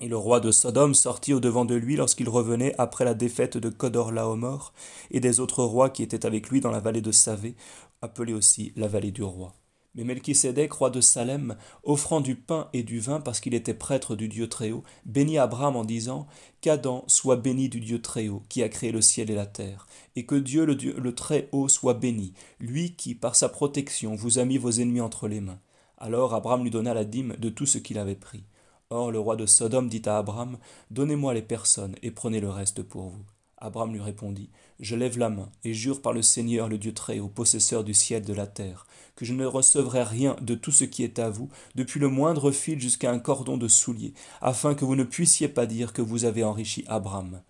Et 0.00 0.08
le 0.08 0.16
roi 0.16 0.40
de 0.40 0.50
Sodome 0.50 0.94
sortit 0.94 1.34
au-devant 1.34 1.64
de 1.64 1.74
lui 1.74 1.96
lorsqu'il 1.96 2.28
revenait 2.28 2.74
après 2.78 3.04
la 3.04 3.14
défaite 3.14 3.58
de 3.58 3.68
Kodor 3.68 4.10
Laomor 4.10 4.72
et 5.10 5.20
des 5.20 5.38
autres 5.40 5.62
rois 5.62 5.90
qui 5.90 6.02
étaient 6.02 6.26
avec 6.26 6.48
lui 6.48 6.60
dans 6.60 6.70
la 6.70 6.80
vallée 6.80 7.02
de 7.02 7.12
Savé, 7.12 7.54
appelée 8.02 8.32
aussi 8.32 8.72
la 8.76 8.88
vallée 8.88 9.12
du 9.12 9.22
roi. 9.22 9.54
Mais 9.94 10.04
Melchisédek, 10.04 10.72
roi 10.72 10.90
de 10.90 11.00
Salem, 11.00 11.56
offrant 11.84 12.20
du 12.20 12.34
pain 12.34 12.68
et 12.72 12.82
du 12.82 12.98
vin 12.98 13.20
parce 13.20 13.40
qu'il 13.40 13.54
était 13.54 13.74
prêtre 13.74 14.16
du 14.16 14.28
Dieu 14.28 14.48
Très-Haut, 14.48 14.82
bénit 15.06 15.38
Abraham 15.38 15.76
en 15.76 15.84
disant 15.84 16.26
Qu'Adam 16.60 17.04
soit 17.06 17.36
béni 17.36 17.68
du 17.68 17.78
Dieu 17.78 18.02
Très-Haut, 18.02 18.42
qui 18.48 18.62
a 18.62 18.68
créé 18.68 18.90
le 18.90 19.00
ciel 19.00 19.30
et 19.30 19.34
la 19.34 19.46
terre, 19.46 19.86
et 20.16 20.26
que 20.26 20.34
Dieu 20.34 20.64
le, 20.64 20.74
Dieu, 20.74 20.96
le 20.98 21.14
Très-Haut 21.14 21.68
soit 21.68 21.94
béni, 21.94 22.32
lui 22.58 22.96
qui, 22.96 23.14
par 23.14 23.36
sa 23.36 23.48
protection, 23.48 24.16
vous 24.16 24.38
a 24.38 24.44
mis 24.44 24.58
vos 24.58 24.70
ennemis 24.70 25.00
entre 25.00 25.28
les 25.28 25.40
mains. 25.40 25.60
Alors 25.98 26.34
Abraham 26.34 26.64
lui 26.64 26.70
donna 26.70 26.92
la 26.92 27.04
dîme 27.04 27.36
de 27.38 27.48
tout 27.48 27.66
ce 27.66 27.78
qu'il 27.78 27.98
avait 27.98 28.16
pris. 28.16 28.44
Or 28.90 29.12
le 29.12 29.18
roi 29.18 29.36
de 29.36 29.46
Sodome 29.46 29.88
dit 29.88 30.02
à 30.06 30.18
Abraham 30.18 30.58
Donnez-moi 30.90 31.34
les 31.34 31.42
personnes 31.42 31.94
et 32.02 32.10
prenez 32.10 32.40
le 32.40 32.50
reste 32.50 32.82
pour 32.82 33.08
vous. 33.08 33.24
Abraham 33.58 33.92
lui 33.92 34.00
répondit 34.00 34.50
Je 34.80 34.96
lève 34.96 35.18
la 35.18 35.30
main 35.30 35.50
et 35.64 35.74
jure 35.74 36.02
par 36.02 36.12
le 36.12 36.22
Seigneur, 36.22 36.68
le 36.68 36.78
Dieu 36.78 36.92
Très-Haut, 36.92 37.28
possesseur 37.28 37.84
du 37.84 37.94
ciel 37.94 38.22
et 38.22 38.26
de 38.26 38.34
la 38.34 38.46
terre, 38.46 38.86
que 39.16 39.24
je 39.24 39.32
ne 39.32 39.46
recevrai 39.46 40.02
rien 40.02 40.36
de 40.40 40.54
tout 40.54 40.72
ce 40.72 40.84
qui 40.84 41.04
est 41.04 41.18
à 41.18 41.30
vous, 41.30 41.48
depuis 41.74 42.00
le 42.00 42.08
moindre 42.08 42.50
fil 42.50 42.80
jusqu'à 42.80 43.10
un 43.10 43.18
cordon 43.18 43.56
de 43.56 43.68
soulier, 43.68 44.14
afin 44.40 44.74
que 44.74 44.84
vous 44.84 44.96
ne 44.96 45.04
puissiez 45.04 45.48
pas 45.48 45.66
dire 45.66 45.92
que 45.92 46.02
vous 46.02 46.24
avez 46.24 46.44
enrichi 46.44 46.84
Abraham. 46.86 47.40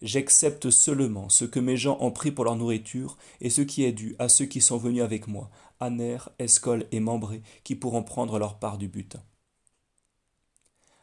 J'accepte 0.00 0.70
seulement 0.70 1.28
ce 1.28 1.44
que 1.44 1.58
mes 1.58 1.76
gens 1.76 1.98
ont 2.00 2.12
pris 2.12 2.30
pour 2.30 2.44
leur 2.44 2.54
nourriture 2.54 3.18
et 3.40 3.50
ce 3.50 3.62
qui 3.62 3.84
est 3.84 3.92
dû 3.92 4.14
à 4.20 4.28
ceux 4.28 4.44
qui 4.44 4.60
sont 4.60 4.76
venus 4.76 5.02
avec 5.02 5.26
moi, 5.26 5.50
Aner, 5.80 6.18
Escol 6.38 6.86
et 6.92 7.00
Mambré, 7.00 7.42
qui 7.64 7.74
pourront 7.74 8.04
prendre 8.04 8.38
leur 8.38 8.58
part 8.58 8.78
du 8.78 8.86
butin. 8.86 9.22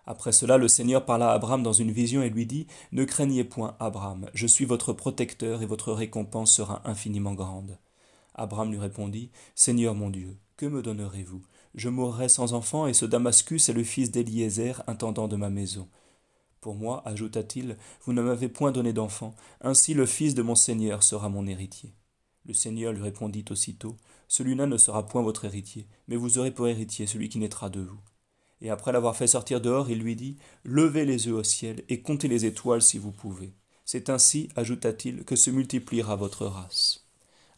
Après 0.08 0.32
cela, 0.32 0.58
le 0.58 0.68
Seigneur 0.68 1.04
parla 1.04 1.32
à 1.32 1.34
Abraham 1.34 1.64
dans 1.64 1.74
une 1.74 1.92
vision 1.92 2.22
et 2.22 2.30
lui 2.30 2.46
dit 2.46 2.68
Ne 2.92 3.06
craignez 3.06 3.44
point, 3.44 3.76
Abraham, 3.80 4.30
je 4.34 4.46
suis 4.46 4.66
votre 4.66 4.94
protecteur 4.94 5.64
et 5.64 5.66
votre 5.66 5.92
récompense 5.94 6.54
sera 6.54 6.82
infiniment 6.86 7.34
grande. 7.34 7.78
Abraham 8.36 8.72
lui 8.72 8.80
répondit 8.80 9.32
Seigneur 9.56 9.96
mon 9.96 10.10
Dieu, 10.10 10.38
que 10.58 10.66
me 10.66 10.82
donnerez-vous? 10.82 11.42
Je 11.74 11.90
mourrai 11.90 12.30
sans 12.30 12.54
enfant, 12.54 12.88
et 12.88 12.94
ce 12.94 13.06
Damascus 13.06 13.68
est 13.68 13.74
le 13.74 13.84
fils 13.84 14.12
d'Eliézer, 14.12 14.82
intendant 14.88 15.28
de 15.28 15.36
ma 15.36 15.50
maison. 15.50 15.90
Pour 16.62 16.76
moi, 16.76 17.02
ajouta-t-il, 17.06 17.78
vous 18.04 18.14
ne 18.14 18.22
m'avez 18.22 18.48
point 18.48 18.72
donné 18.72 18.94
d'enfant, 18.94 19.36
ainsi 19.62 19.94
le 19.94 20.06
fils 20.06 20.36
de 20.36 20.42
mon 20.42 20.56
Seigneur 20.56 21.04
sera 21.04 21.30
mon 21.30 21.48
héritier. 21.48 21.94
Le 22.46 22.54
Seigneur 22.54 22.94
lui 22.94 23.02
répondit 23.02 23.46
aussitôt 23.50 23.98
Celui-là 24.28 24.68
ne 24.68 24.78
sera 24.78 25.06
point 25.06 25.22
votre 25.22 25.46
héritier, 25.46 25.88
mais 26.08 26.16
vous 26.16 26.38
aurez 26.38 26.52
pour 26.52 26.68
héritier 26.68 27.08
celui 27.08 27.28
qui 27.28 27.40
naîtra 27.40 27.70
de 27.70 27.82
vous. 27.82 28.00
Et 28.66 28.72
après 28.72 28.92
l'avoir 28.92 29.16
fait 29.16 29.28
sortir 29.28 29.62
dehors, 29.62 29.92
il 29.92 30.00
lui 30.00 30.16
dit 30.16 30.38
Levez 30.64 31.06
les 31.06 31.28
yeux 31.28 31.36
au 31.36 31.44
ciel 31.44 31.84
et 31.88 32.02
comptez 32.02 32.28
les 32.28 32.46
étoiles 32.46 32.82
si 32.82 32.98
vous 32.98 33.12
pouvez. 33.12 33.54
C'est 33.86 34.10
ainsi, 34.10 34.50
ajouta-t-il, 34.56 35.24
que 35.24 35.36
se 35.36 35.52
multipliera 35.52 36.16
votre 36.16 36.48
race. 36.48 37.06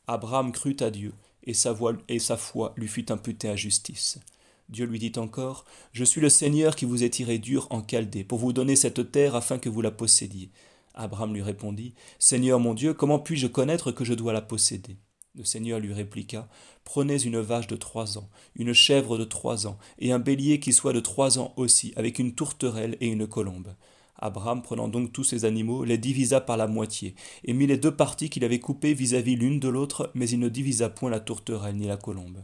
Abraham 0.07 0.51
crut 0.51 0.81
à 0.81 0.91
Dieu, 0.91 1.13
et 1.43 1.53
sa, 1.53 1.73
et 2.09 2.19
sa 2.19 2.35
foi 2.35 2.73
lui 2.75 2.89
fut 2.89 3.09
imputée 3.09 3.47
à 3.47 3.55
justice. 3.55 4.19
Dieu 4.67 4.85
lui 4.85 4.99
dit 4.99 5.13
encore 5.15 5.63
Je 5.93 6.03
suis 6.03 6.19
le 6.19 6.27
Seigneur 6.27 6.75
qui 6.75 6.83
vous 6.83 7.05
ai 7.05 7.09
tiré 7.09 7.37
dur 7.37 7.67
en 7.69 7.81
Chaldée, 7.89 8.25
pour 8.25 8.39
vous 8.39 8.51
donner 8.51 8.75
cette 8.75 9.09
terre 9.09 9.35
afin 9.35 9.59
que 9.59 9.69
vous 9.69 9.81
la 9.81 9.91
possédiez. 9.91 10.51
Abraham 10.93 11.33
lui 11.33 11.41
répondit 11.41 11.93
Seigneur 12.19 12.59
mon 12.59 12.73
Dieu, 12.73 12.93
comment 12.93 13.19
puis-je 13.19 13.47
connaître 13.47 13.93
que 13.93 14.03
je 14.03 14.13
dois 14.13 14.33
la 14.33 14.41
posséder? 14.41 14.97
Le 15.37 15.45
Seigneur 15.45 15.79
lui 15.79 15.93
répliqua, 15.93 16.47
Prenez 16.83 17.21
une 17.23 17.39
vache 17.39 17.67
de 17.67 17.75
trois 17.75 18.17
ans, 18.17 18.27
une 18.55 18.73
chèvre 18.73 19.19
de 19.19 19.23
trois 19.23 19.67
ans, 19.67 19.77
et 19.99 20.11
un 20.11 20.17
bélier 20.17 20.59
qui 20.59 20.73
soit 20.73 20.93
de 20.93 20.99
trois 20.99 21.37
ans 21.37 21.53
aussi, 21.57 21.93
avec 21.95 22.17
une 22.17 22.33
tourterelle 22.33 22.97
et 23.01 23.07
une 23.07 23.27
colombe. 23.27 23.75
Abraham, 24.17 24.63
prenant 24.63 24.87
donc 24.87 25.13
tous 25.13 25.23
ces 25.23 25.45
animaux, 25.45 25.83
les 25.83 25.99
divisa 25.99 26.41
par 26.41 26.57
la 26.57 26.65
moitié, 26.65 27.13
et 27.43 27.53
mit 27.53 27.67
les 27.67 27.77
deux 27.77 27.95
parties 27.95 28.31
qu'il 28.31 28.45
avait 28.45 28.59
coupées 28.59 28.95
vis-à-vis 28.95 29.35
l'une 29.35 29.59
de 29.59 29.67
l'autre, 29.67 30.09
mais 30.15 30.27
il 30.27 30.39
ne 30.39 30.49
divisa 30.49 30.89
point 30.89 31.11
la 31.11 31.19
tourterelle 31.19 31.75
ni 31.75 31.85
la 31.85 31.97
colombe. 31.97 32.41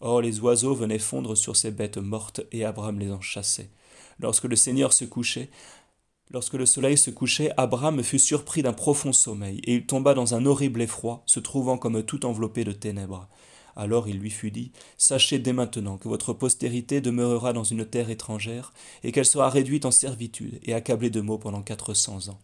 Or 0.00 0.22
les 0.22 0.40
oiseaux 0.40 0.74
venaient 0.74 0.98
fondre 0.98 1.36
sur 1.36 1.56
ces 1.56 1.70
bêtes 1.70 1.98
mortes, 1.98 2.40
et 2.50 2.64
Abraham 2.64 2.98
les 2.98 3.12
en 3.12 3.20
chassait. 3.20 3.68
Lorsque 4.20 4.44
le 4.44 4.56
Seigneur 4.56 4.94
se 4.94 5.04
couchait, 5.04 5.50
Lorsque 6.30 6.54
le 6.54 6.64
soleil 6.64 6.96
se 6.96 7.10
couchait, 7.10 7.50
Abraham 7.56 8.02
fut 8.02 8.18
surpris 8.18 8.62
d'un 8.62 8.72
profond 8.72 9.12
sommeil, 9.12 9.60
et 9.64 9.74
il 9.74 9.86
tomba 9.86 10.14
dans 10.14 10.34
un 10.34 10.46
horrible 10.46 10.80
effroi, 10.80 11.22
se 11.26 11.40
trouvant 11.40 11.76
comme 11.76 12.02
tout 12.02 12.24
enveloppé 12.24 12.64
de 12.64 12.72
ténèbres. 12.72 13.28
Alors 13.76 14.08
il 14.08 14.18
lui 14.18 14.30
fut 14.30 14.50
dit, 14.50 14.72
Sachez 14.96 15.38
dès 15.38 15.52
maintenant 15.52 15.98
que 15.98 16.08
votre 16.08 16.32
postérité 16.32 17.00
demeurera 17.00 17.52
dans 17.52 17.64
une 17.64 17.84
terre 17.84 18.10
étrangère, 18.10 18.72
et 19.02 19.12
qu'elle 19.12 19.26
sera 19.26 19.50
réduite 19.50 19.84
en 19.84 19.90
servitude 19.90 20.58
et 20.62 20.74
accablée 20.74 21.10
de 21.10 21.20
maux 21.20 21.38
pendant 21.38 21.62
quatre 21.62 21.92
cents 21.92 22.28
ans. 22.28 22.40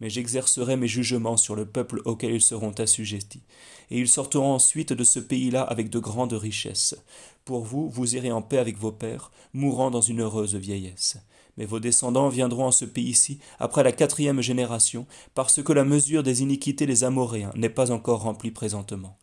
Mais 0.00 0.08
j'exercerai 0.08 0.76
mes 0.76 0.88
jugements 0.88 1.36
sur 1.36 1.54
le 1.54 1.66
peuple 1.66 2.00
auquel 2.06 2.32
ils 2.32 2.40
seront 2.40 2.72
assujettis, 2.72 3.42
et 3.90 3.98
ils 3.98 4.08
sortiront 4.08 4.54
ensuite 4.54 4.94
de 4.94 5.04
ce 5.04 5.18
pays-là 5.18 5.62
avec 5.62 5.90
de 5.90 5.98
grandes 5.98 6.32
richesses. 6.32 6.96
Pour 7.44 7.64
vous, 7.64 7.90
vous 7.90 8.16
irez 8.16 8.32
en 8.32 8.40
paix 8.40 8.58
avec 8.58 8.78
vos 8.78 8.92
pères, 8.92 9.30
mourant 9.52 9.90
dans 9.90 10.00
une 10.00 10.20
heureuse 10.20 10.54
vieillesse 10.54 11.18
mais 11.60 11.66
vos 11.66 11.78
descendants 11.78 12.30
viendront 12.30 12.64
en 12.64 12.72
ce 12.72 12.86
pays-ci 12.86 13.38
après 13.58 13.82
la 13.82 13.92
quatrième 13.92 14.40
génération, 14.40 15.06
parce 15.34 15.62
que 15.62 15.74
la 15.74 15.84
mesure 15.84 16.22
des 16.22 16.40
iniquités 16.40 16.86
des 16.86 17.04
Amoréens 17.04 17.52
n'est 17.54 17.68
pas 17.68 17.90
encore 17.90 18.22
remplie 18.22 18.50
présentement. 18.50 19.18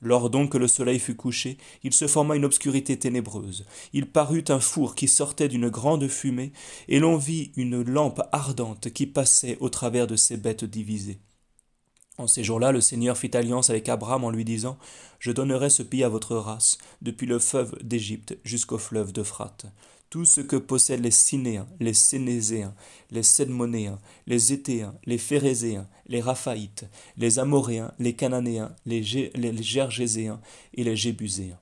Lors 0.00 0.30
donc 0.30 0.52
que 0.52 0.56
le 0.56 0.68
soleil 0.68 1.00
fut 1.00 1.16
couché, 1.16 1.58
il 1.82 1.92
se 1.92 2.06
forma 2.06 2.36
une 2.36 2.44
obscurité 2.44 2.96
ténébreuse. 2.96 3.66
Il 3.92 4.08
parut 4.08 4.44
un 4.50 4.60
four 4.60 4.94
qui 4.94 5.08
sortait 5.08 5.48
d'une 5.48 5.68
grande 5.68 6.06
fumée, 6.06 6.52
et 6.86 7.00
l'on 7.00 7.16
vit 7.16 7.50
une 7.56 7.82
lampe 7.82 8.22
ardente 8.30 8.92
qui 8.92 9.08
passait 9.08 9.58
au 9.58 9.68
travers 9.68 10.06
de 10.06 10.14
ces 10.14 10.36
bêtes 10.36 10.64
divisées. 10.64 11.18
En 12.18 12.28
ces 12.28 12.44
jours-là, 12.44 12.70
le 12.70 12.80
Seigneur 12.80 13.18
fit 13.18 13.36
alliance 13.36 13.68
avec 13.68 13.88
Abraham 13.88 14.22
en 14.22 14.30
lui 14.30 14.44
disant 14.44 14.78
Je 15.18 15.32
donnerai 15.32 15.70
ce 15.70 15.82
pays 15.82 16.04
à 16.04 16.08
votre 16.08 16.36
race, 16.36 16.78
depuis 17.02 17.26
le 17.26 17.40
fleuve 17.40 17.74
d'Égypte 17.82 18.38
jusqu'au 18.44 18.78
fleuve 18.78 19.12
d'Euphrate 19.12 19.66
tout 20.10 20.24
ce 20.24 20.40
que 20.40 20.56
possèdent 20.56 21.04
les 21.04 21.12
Sinéens, 21.12 21.68
les 21.78 21.94
Sénézéens, 21.94 22.74
les 23.12 23.22
Sedmonéens, 23.22 24.00
les 24.26 24.52
Étéens, 24.52 24.96
les 25.04 25.18
Phérézéens, 25.18 25.88
les 26.08 26.20
Raphaïtes, 26.20 26.84
les 27.16 27.38
Amoréens, 27.38 27.94
les 28.00 28.14
Cananéens, 28.14 28.74
les, 28.84 29.02
Gergéséens 29.04 30.40
et 30.74 30.82
les 30.82 30.96
Jébuséens. 30.96 31.60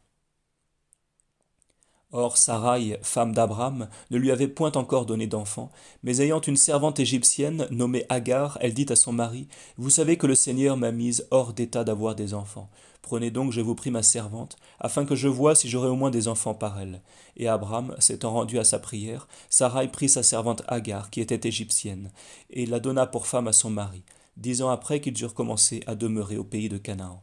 Or 2.10 2.38
Sarai, 2.38 2.98
femme 3.02 3.34
d'Abraham, 3.34 3.90
ne 4.10 4.16
lui 4.16 4.30
avait 4.30 4.48
point 4.48 4.72
encore 4.72 5.04
donné 5.04 5.26
d'enfant, 5.26 5.70
mais 6.02 6.22
ayant 6.22 6.40
une 6.40 6.56
servante 6.56 7.00
égyptienne 7.00 7.68
nommée 7.70 8.06
Agar, 8.08 8.56
elle 8.62 8.72
dit 8.72 8.86
à 8.88 8.96
son 8.96 9.12
mari 9.12 9.46
Vous 9.76 9.90
savez 9.90 10.16
que 10.16 10.26
le 10.26 10.34
Seigneur 10.34 10.78
m'a 10.78 10.90
mise 10.90 11.26
hors 11.30 11.52
d'état 11.52 11.84
d'avoir 11.84 12.14
des 12.14 12.32
enfants. 12.32 12.70
Prenez 13.08 13.30
donc, 13.30 13.52
je 13.52 13.62
vous 13.62 13.74
prie, 13.74 13.90
ma 13.90 14.02
servante, 14.02 14.58
afin 14.80 15.06
que 15.06 15.14
je 15.14 15.28
voie 15.28 15.54
si 15.54 15.66
j'aurai 15.66 15.88
au 15.88 15.96
moins 15.96 16.10
des 16.10 16.28
enfants 16.28 16.52
par 16.52 16.78
elle. 16.78 17.00
Et 17.38 17.48
Abraham, 17.48 17.96
s'étant 18.00 18.32
rendu 18.32 18.58
à 18.58 18.64
sa 18.64 18.78
prière, 18.78 19.28
Sarai 19.48 19.88
prit 19.88 20.10
sa 20.10 20.22
servante 20.22 20.62
Agar, 20.68 21.08
qui 21.08 21.22
était 21.22 21.48
égyptienne, 21.48 22.10
et 22.50 22.66
la 22.66 22.80
donna 22.80 23.06
pour 23.06 23.26
femme 23.26 23.48
à 23.48 23.54
son 23.54 23.70
mari, 23.70 24.02
dix 24.36 24.60
ans 24.60 24.68
après 24.68 25.00
qu'ils 25.00 25.18
eurent 25.22 25.32
commencé 25.32 25.82
à 25.86 25.94
demeurer 25.94 26.36
au 26.36 26.44
pays 26.44 26.68
de 26.68 26.76
Canaan. 26.76 27.22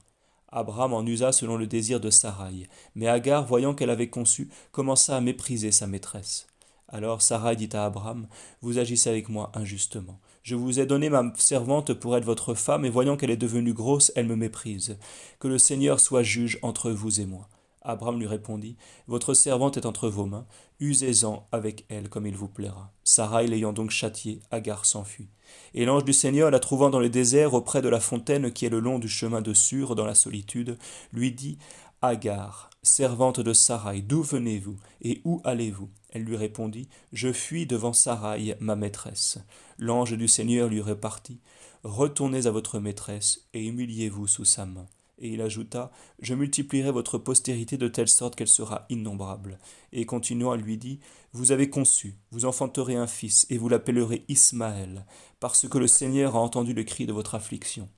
Abraham 0.52 0.96
en 0.96 1.06
usa 1.06 1.32
selon 1.32 1.56
le 1.56 1.68
désir 1.68 2.00
de 2.00 2.10
Sarai, 2.10 2.68
mais 2.96 3.08
Agar, 3.08 3.46
voyant 3.46 3.76
qu'elle 3.76 3.92
avait 3.92 4.10
conçu, 4.10 4.50
commença 4.72 5.16
à 5.16 5.22
mépriser 5.22 5.72
sa 5.72 5.86
maîtresse. 5.86 6.48
Alors 6.96 7.22
Sarai 7.22 7.58
dit 7.58 7.68
à 7.74 7.84
Abraham, 7.84 8.26
Vous 8.62 8.80
agissez 8.80 9.10
avec 9.10 9.28
moi 9.28 9.52
injustement. 9.54 10.18
Je 10.44 10.56
vous 10.56 10.80
ai 10.80 10.86
donné 10.86 11.10
ma 11.10 11.30
servante 11.36 11.94
pour 11.94 12.16
être 12.16 12.24
votre 12.24 12.54
femme, 12.54 12.86
et 12.86 12.90
voyant 12.90 13.18
qu'elle 13.18 13.32
est 13.32 13.36
devenue 13.36 13.74
grosse, 13.74 14.14
elle 14.16 14.28
me 14.28 14.38
méprise. 14.38 14.98
Que 15.40 15.50
le 15.50 15.58
Seigneur 15.58 16.00
soit 16.00 16.24
juge 16.24 16.58
entre 16.62 16.92
vous 16.92 17.20
et 17.20 17.26
moi. 17.26 17.50
Abraham 17.82 18.18
lui 18.18 18.28
répondit, 18.28 18.78
Votre 19.08 19.34
servante 19.34 19.76
est 19.76 19.86
entre 19.86 20.08
vos 20.08 20.26
mains, 20.26 20.46
usez-en 20.80 21.46
avec 21.52 21.84
elle 21.90 22.08
comme 22.08 22.28
il 22.28 22.38
vous 22.38 22.48
plaira. 22.48 22.94
Sarai 23.04 23.48
l'ayant 23.48 23.74
donc 23.74 23.92
châtiée, 23.92 24.40
Agar 24.50 24.86
s'enfuit. 24.86 25.28
Et 25.74 25.84
l'ange 25.84 26.06
du 26.06 26.14
Seigneur, 26.14 26.50
la 26.50 26.62
trouvant 26.62 26.90
dans 26.90 27.02
le 27.02 27.10
désert 27.10 27.56
auprès 27.56 27.82
de 27.82 27.90
la 27.90 28.00
fontaine 28.00 28.54
qui 28.54 28.66
est 28.66 28.70
le 28.70 28.80
long 28.80 29.00
du 29.00 29.10
chemin 29.10 29.42
de 29.42 29.54
Sur 29.54 29.96
dans 29.96 30.06
la 30.06 30.16
solitude, 30.16 30.78
lui 31.12 31.34
dit, 31.34 31.58
Agar, 32.02 32.70
servante 32.84 33.42
de 33.42 33.52
Sarai, 33.52 34.02
d'où 34.02 34.24
venez-vous 34.24 34.78
et 35.02 35.20
où 35.26 35.42
allez-vous? 35.44 35.90
Elle 36.16 36.24
lui 36.24 36.38
répondit, 36.38 36.88
Je 37.12 37.34
fuis 37.34 37.66
devant 37.66 37.92
Sarai, 37.92 38.56
ma 38.62 38.78
maîtresse. 38.78 39.38
L'ange 39.78 40.18
du 40.18 40.30
Seigneur 40.30 40.70
lui 40.70 40.80
repartit, 40.80 41.42
Retournez 41.84 42.48
à 42.48 42.52
votre 42.52 42.80
maîtresse 42.80 43.50
et 43.54 43.66
humiliez-vous 43.66 44.26
sous 44.26 44.46
sa 44.46 44.66
main. 44.66 44.88
Et 45.18 45.34
il 45.34 45.42
ajouta, 45.42 45.92
Je 46.20 46.34
multiplierai 46.34 46.92
votre 46.92 47.18
postérité 47.18 47.76
de 47.76 47.90
telle 47.90 48.08
sorte 48.08 48.38
qu'elle 48.38 48.48
sera 48.48 48.86
innombrable. 48.90 49.60
Et 49.92 50.06
continuant, 50.06 50.54
elle 50.54 50.62
lui 50.62 50.78
dit, 50.78 51.02
Vous 51.34 51.52
avez 51.52 51.70
conçu, 51.70 52.16
vous 52.32 52.46
enfanterez 52.46 52.96
un 52.96 53.08
fils, 53.08 53.46
et 53.50 53.58
vous 53.58 53.68
l'appellerez 53.68 54.24
Ismaël, 54.30 55.06
parce 55.42 55.68
que 55.68 55.78
le 55.78 55.88
Seigneur 55.88 56.38
a 56.38 56.40
entendu 56.40 56.74
le 56.74 56.86
cri 56.86 57.06
de 57.06 57.14
votre 57.14 57.36
affliction. 57.36 57.90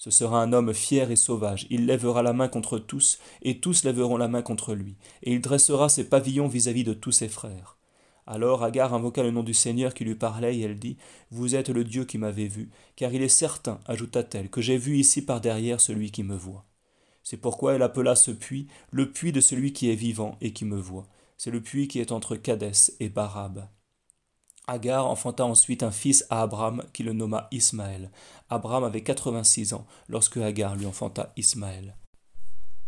Ce 0.00 0.10
sera 0.10 0.42
un 0.42 0.54
homme 0.54 0.72
fier 0.72 1.10
et 1.10 1.16
sauvage, 1.16 1.66
il 1.68 1.84
lèvera 1.84 2.22
la 2.22 2.32
main 2.32 2.48
contre 2.48 2.78
tous, 2.78 3.18
et 3.42 3.60
tous 3.60 3.84
lèveront 3.84 4.16
la 4.16 4.28
main 4.28 4.40
contre 4.40 4.74
lui, 4.74 4.96
et 5.22 5.34
il 5.34 5.42
dressera 5.42 5.90
ses 5.90 6.08
pavillons 6.08 6.48
vis-à-vis 6.48 6.84
-vis 6.84 6.86
de 6.86 6.94
tous 6.94 7.12
ses 7.12 7.28
frères. 7.28 7.76
Alors 8.26 8.64
Agar 8.64 8.94
invoqua 8.94 9.22
le 9.22 9.30
nom 9.30 9.42
du 9.42 9.52
Seigneur 9.52 9.92
qui 9.92 10.04
lui 10.04 10.14
parlait, 10.14 10.56
et 10.56 10.62
elle 10.62 10.78
dit 10.78 10.96
Vous 11.30 11.54
êtes 11.54 11.68
le 11.68 11.84
Dieu 11.84 12.06
qui 12.06 12.16
m'avait 12.16 12.48
vu, 12.48 12.70
car 12.96 13.12
il 13.12 13.20
est 13.20 13.28
certain, 13.28 13.78
ajouta-t-elle, 13.84 14.48
que 14.48 14.62
j'ai 14.62 14.78
vu 14.78 14.96
ici 14.96 15.20
par 15.20 15.42
derrière 15.42 15.82
celui 15.82 16.10
qui 16.10 16.22
me 16.22 16.34
voit. 16.34 16.64
C'est 17.22 17.36
pourquoi 17.36 17.74
elle 17.74 17.82
appela 17.82 18.16
ce 18.16 18.30
puits 18.30 18.68
le 18.92 19.12
puits 19.12 19.32
de 19.32 19.42
celui 19.42 19.74
qui 19.74 19.90
est 19.90 20.02
vivant 20.06 20.38
et 20.40 20.54
qui 20.54 20.64
me 20.64 20.80
voit. 20.80 21.08
C'est 21.36 21.50
le 21.50 21.60
puits 21.60 21.88
qui 21.88 22.00
est 22.00 22.10
entre 22.10 22.36
Cadès 22.36 22.94
et 23.00 23.10
Barab. 23.10 23.68
Agar 24.66 25.06
enfanta 25.06 25.44
ensuite 25.44 25.82
un 25.82 25.90
fils 25.90 26.24
à 26.30 26.42
Abraham 26.42 26.84
qui 26.92 27.02
le 27.02 27.12
nomma 27.12 27.48
Ismaël. 27.50 28.10
Abraham 28.48 28.84
avait 28.84 29.02
quatre-vingt-six 29.02 29.72
ans 29.74 29.86
lorsque 30.08 30.36
Agar 30.36 30.76
lui 30.76 30.86
enfanta 30.86 31.32
Ismaël. 31.36 31.96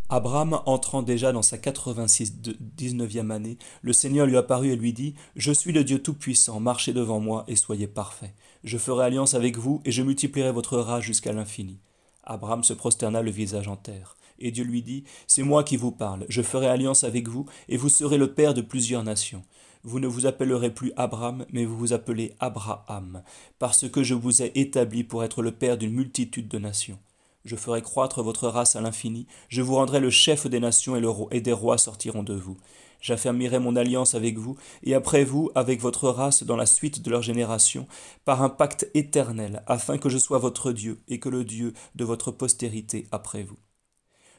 Abraham 0.09 0.61
entrant 0.67 1.01
déjà 1.01 1.33
dans 1.33 1.43
sa 1.43 1.57
quatre-vingt-six 1.57 2.43
dix-neuvième 2.61 3.31
année, 3.31 3.57
le 3.81 3.95
Seigneur 3.95 4.27
lui 4.27 4.37
apparut 4.37 4.71
et 4.71 4.77
lui 4.77 4.93
dit 4.93 5.15
Je 5.37 5.53
suis 5.53 5.73
le 5.73 5.85
Dieu 5.85 6.03
Tout-Puissant, 6.03 6.61
marchez 6.61 6.93
devant 6.93 7.19
moi 7.19 7.45
et 7.49 7.57
soyez 7.57 7.87
parfaits. 7.87 8.35
Je 8.63 8.77
ferai 8.77 9.07
alliance 9.07 9.33
avec 9.33 9.57
vous 9.57 9.81
et 9.87 9.91
je 9.91 10.03
multiplierai 10.03 10.53
votre 10.53 10.77
rage 10.77 11.05
jusqu'à 11.05 11.33
l'infini. 11.33 11.81
Abraham 12.25 12.63
se 12.63 12.75
prosterna 12.75 13.23
le 13.23 13.31
visage 13.31 13.69
en 13.69 13.77
terre. 13.77 14.17
Et 14.39 14.51
Dieu 14.51 14.65
lui 14.65 14.83
dit 14.83 15.05
C'est 15.27 15.43
moi 15.43 15.65
qui 15.65 15.77
vous 15.77 15.93
parle, 15.93 16.27
je 16.29 16.43
ferai 16.43 16.67
alliance 16.67 17.05
avec 17.05 17.29
vous, 17.29 17.47
et 17.69 17.77
vous 17.77 17.89
serez 17.89 18.19
le 18.19 18.35
père 18.35 18.55
de 18.55 18.61
plusieurs 18.61 19.05
nations. 19.05 19.43
Vous 19.85 19.99
ne 19.99 20.07
vous 20.07 20.27
appellerez 20.27 20.71
plus 20.71 20.93
Abraham, 20.97 21.45
mais 21.51 21.65
vous 21.65 21.77
vous 21.77 21.93
appelez 21.93 22.37
Abraham, 22.39 23.25
parce 23.59 23.89
que 23.89 24.05
je 24.05 24.15
vous 24.15 24.41
ai 24.41 24.53
établi 24.55 25.03
pour 25.03 25.25
être 25.25 25.43
le 25.43 25.51
père 25.51 25.77
d'une 25.77 25.93
multitude 25.93 26.47
de 26.47 26.59
nations. 26.59 27.01
Je 27.45 27.57
ferai 27.57 27.83
croître 27.83 28.23
votre 28.23 28.47
race 28.47 28.77
à 28.77 28.81
l'infini, 28.81 29.27
je 29.49 29.61
vous 29.61 29.75
rendrai 29.75 29.99
le 29.99 30.11
chef 30.11 30.47
des 30.47 30.61
nations 30.61 30.95
et, 31.33 31.41
des 31.41 31.53
rois 31.53 31.79
sortiront 31.79 32.23
de 32.23 32.35
vous. 32.35 32.57
J'affermirai 33.01 33.59
mon 33.59 33.75
alliance 33.75 34.15
avec 34.15 34.39
vous, 34.39 34.57
et 34.85 34.95
après 34.95 35.25
vous 35.25 35.51
avec 35.57 35.81
votre 35.81 36.09
race 36.09 36.45
dans 36.45 36.57
la 36.57 36.67
suite 36.67 37.03
de 37.03 37.11
leur 37.11 37.23
génération, 37.23 37.89
par 38.25 38.41
un 38.41 38.51
pacte 38.51 38.89
éternel, 38.95 39.65
afin 39.67 39.99
que 39.99 40.09
je 40.09 40.19
sois 40.19 40.39
votre 40.39 40.71
Dieu, 40.71 41.03
et 41.09 41.19
que 41.19 41.29
le 41.29 41.43
Dieu 41.43 41.75
de 41.97 42.05
votre 42.05 42.31
postérité 42.31 43.09
après 43.11 43.43
vous. 43.43 43.59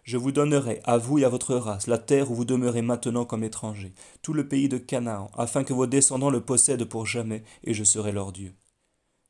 Je 0.04 0.18
vous 0.18 0.34
donnerai, 0.34 0.82
à 0.84 0.98
vous 0.98 1.20
et 1.20 1.24
à 1.24 1.30
votre 1.30 1.56
race, 1.56 1.88
la 1.88 1.98
terre 1.98 2.30
où 2.30 2.36
vous 2.36 2.44
demeurez 2.44 2.82
maintenant 2.82 3.24
comme 3.24 3.44
étrangers, 3.46 3.94
tout 4.22 4.34
le 4.34 4.48
pays 4.48 4.68
de 4.68 4.78
Canaan, 4.78 5.32
afin 5.38 5.64
que 5.64 5.72
vos 5.74 5.88
descendants 5.88 6.30
le 6.30 6.42
possèdent 6.42 6.84
pour 6.84 7.06
jamais, 7.06 7.44
et 7.64 7.74
je 7.74 7.86
serai 7.86 8.12
leur 8.12 8.34
Dieu. 8.34 8.54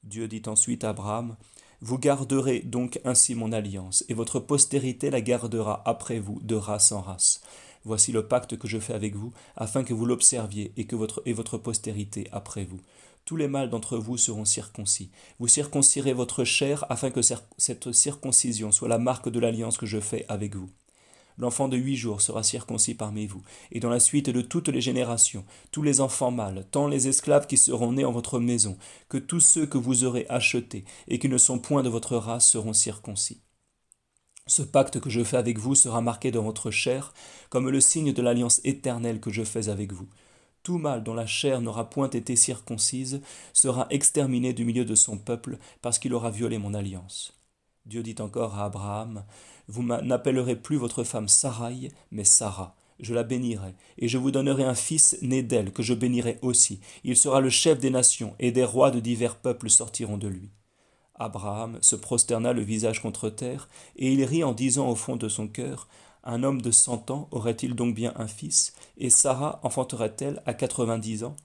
Dieu 0.04 0.28
dit 0.28 0.42
ensuite 0.48 0.84
à 0.84 0.90
Abraham, 0.90 1.36
vous 1.82 2.00
garderez 2.00 2.62
donc 2.62 3.00
ainsi 3.06 3.36
mon 3.36 3.52
alliance, 3.52 4.04
et 4.10 4.16
votre 4.16 4.40
postérité 4.40 5.12
la 5.12 5.22
gardera 5.22 5.84
après 5.86 6.18
vous 6.20 6.40
de 6.42 6.56
race 6.56 6.92
en 6.92 7.02
race. 7.02 7.42
Voici 7.86 8.12
le 8.12 8.28
pacte 8.28 8.58
que 8.58 8.68
je 8.68 8.80
fais 8.80 8.94
avec 8.94 9.16
vous, 9.16 9.32
afin 9.56 9.84
que 9.84 9.94
vous 9.94 10.08
l'observiez, 10.08 10.74
et 10.76 10.88
que 10.88 10.96
votre 10.96 11.22
et 11.26 11.34
votre 11.34 11.60
postérité 11.60 12.28
après 12.32 12.66
vous. 12.66 12.82
Tous 13.26 13.38
les 13.38 13.48
mâles 13.48 13.70
d'entre 13.70 13.98
vous 13.98 14.18
seront 14.18 14.46
circoncis. 14.46 15.10
Vous 15.40 15.48
circoncirez 15.48 16.14
votre 16.14 16.44
chair, 16.44 16.86
afin 16.90 17.10
que 17.10 17.22
cette 17.22 17.92
circoncision 17.94 18.72
soit 18.72 18.90
la 18.90 18.98
marque 18.98 19.30
de 19.30 19.40
l'alliance 19.40 19.78
que 19.78 19.86
je 19.86 20.00
fais 20.00 20.26
avec 20.28 20.56
vous. 20.56 20.70
L'enfant 21.38 21.68
de 21.68 21.78
huit 21.78 21.96
jours 21.96 22.22
sera 22.22 22.44
circoncis 22.44 22.94
parmi 22.94 23.26
vous, 23.26 23.42
et 23.72 23.80
dans 23.80 23.90
la 23.90 24.00
suite 24.00 24.30
de 24.30 24.42
toutes 24.42 24.68
les 24.68 24.82
générations, 24.82 25.46
tous 25.72 25.82
les 25.82 26.00
enfants 26.02 26.32
mâles, 26.32 26.68
tant 26.70 26.88
les 26.88 27.08
esclaves 27.08 27.48
qui 27.48 27.58
seront 27.58 27.94
nés 27.94 28.06
en 28.06 28.12
votre 28.12 28.40
maison, 28.40 28.78
que 29.10 29.18
tous 29.18 29.40
ceux 29.40 29.66
que 29.66 29.78
vous 29.78 30.04
aurez 30.04 30.28
achetés, 30.30 30.86
et 31.08 31.18
qui 31.18 31.30
ne 31.30 31.38
sont 31.40 31.60
point 31.60 31.82
de 31.82 31.90
votre 31.90 32.18
race, 32.18 32.48
seront 32.48 32.74
circoncis. 32.74 33.42
Ce 34.46 34.62
pacte 34.62 35.00
que 35.00 35.10
je 35.10 35.24
fais 35.24 35.38
avec 35.38 35.58
vous 35.58 35.74
sera 35.74 36.02
marqué 36.02 36.30
dans 36.30 36.44
votre 36.44 36.70
chair, 36.70 37.14
comme 37.50 37.70
le 37.70 37.80
signe 37.80 38.12
de 38.12 38.22
l'alliance 38.22 38.60
éternelle 38.66 39.22
que 39.22 39.32
je 39.32 39.44
fais 39.44 39.70
avec 39.70 39.94
vous. 39.94 40.10
Tout 40.64 40.78
mâle 40.78 41.04
dont 41.04 41.14
la 41.14 41.26
chair 41.26 41.60
n'aura 41.62 41.90
point 41.90 42.10
été 42.10 42.38
circoncise 42.38 43.22
sera 43.52 43.86
exterminé 43.90 44.54
du 44.54 44.64
milieu 44.64 44.86
de 44.86 44.96
son 44.96 45.18
peuple 45.18 45.58
parce 45.82 46.00
qu'il 46.00 46.14
aura 46.14 46.32
violé 46.32 46.58
mon 46.58 46.74
alliance. 46.74 47.38
Dieu 47.86 48.02
dit 48.02 48.16
encore 48.20 48.56
à 48.56 48.66
Abraham, 48.66 49.26
Vous 49.68 49.84
n'appellerez 49.84 50.56
plus 50.56 50.78
votre 50.78 51.04
femme 51.04 51.28
Sarai, 51.28 51.92
mais 52.12 52.24
Sarah. 52.24 52.76
Je 53.00 53.14
la 53.14 53.24
bénirai, 53.24 53.74
et 53.98 54.08
je 54.08 54.18
vous 54.18 54.32
donnerai 54.32 54.64
un 54.64 54.76
fils 54.76 55.18
né 55.22 55.44
d'elle, 55.44 55.74
que 55.74 55.84
je 55.84 55.94
bénirai 55.94 56.40
aussi. 56.42 56.80
Il 57.04 57.18
sera 57.18 57.42
le 57.42 57.50
chef 57.50 57.80
des 57.80 57.90
nations, 57.90 58.36
et 58.40 58.54
des 58.54 58.64
rois 58.64 58.92
de 58.92 59.02
divers 59.02 59.36
peuples 59.36 59.70
sortiront 59.70 60.18
de 60.18 60.28
lui. 60.28 60.52
Abraham 61.16 61.78
se 61.82 61.96
prosterna 61.96 62.54
le 62.54 62.62
visage 62.62 63.02
contre 63.02 63.30
terre, 63.30 63.68
et 63.98 64.14
il 64.14 64.24
rit 64.24 64.44
en 64.44 64.54
disant 64.54 64.88
au 64.88 64.96
fond 64.96 65.18
de 65.18 65.28
son 65.28 65.48
cœur 65.48 65.88
Un 66.26 66.44
homme 66.44 66.62
de 66.62 66.72
cent 66.72 67.12
ans 67.12 67.28
aurait-il 67.32 67.76
donc 67.76 67.96
bien 67.96 68.14
un 68.16 68.28
fils, 68.28 68.74
et 68.98 69.10
Sarah 69.10 69.60
enfanterait-elle 69.64 70.42
à 70.46 70.54
quatre-vingt-dix 70.54 71.26
ans? 71.26 71.36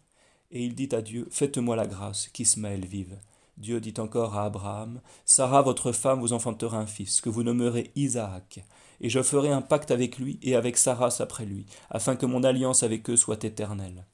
Et 0.53 0.65
il 0.65 0.75
dit 0.75 0.89
à 0.93 1.03
Dieu 1.03 1.27
Faites-moi 1.31 1.75
la 1.75 1.87
grâce 1.87 2.29
qu'Ismaël 2.29 2.87
vive. 2.87 3.19
Dieu 3.57 3.81
dit 3.81 3.95
encore 3.99 4.37
à 4.37 4.45
Abraham 4.45 5.01
Sarah, 5.25 5.63
votre 5.63 5.91
femme, 5.91 6.21
vous 6.21 6.33
enfantera 6.33 6.79
un 6.79 6.87
fils, 6.87 7.21
que 7.21 7.29
vous 7.29 7.43
nommerez 7.43 7.91
Isaac. 7.97 8.65
Et 9.01 9.11
je 9.11 9.23
ferai 9.23 9.51
un 9.51 9.63
pacte 9.63 9.91
avec 9.91 10.19
lui 10.19 10.39
et 10.43 10.55
avec 10.55 10.79
Sarah 10.79 11.11
après 11.19 11.45
lui, 11.45 11.67
afin 11.91 12.15
que 12.15 12.27
mon 12.27 12.45
alliance 12.45 12.85
avec 12.85 13.11
eux 13.11 13.17
soit 13.17 13.43
éternelle. 13.43 14.07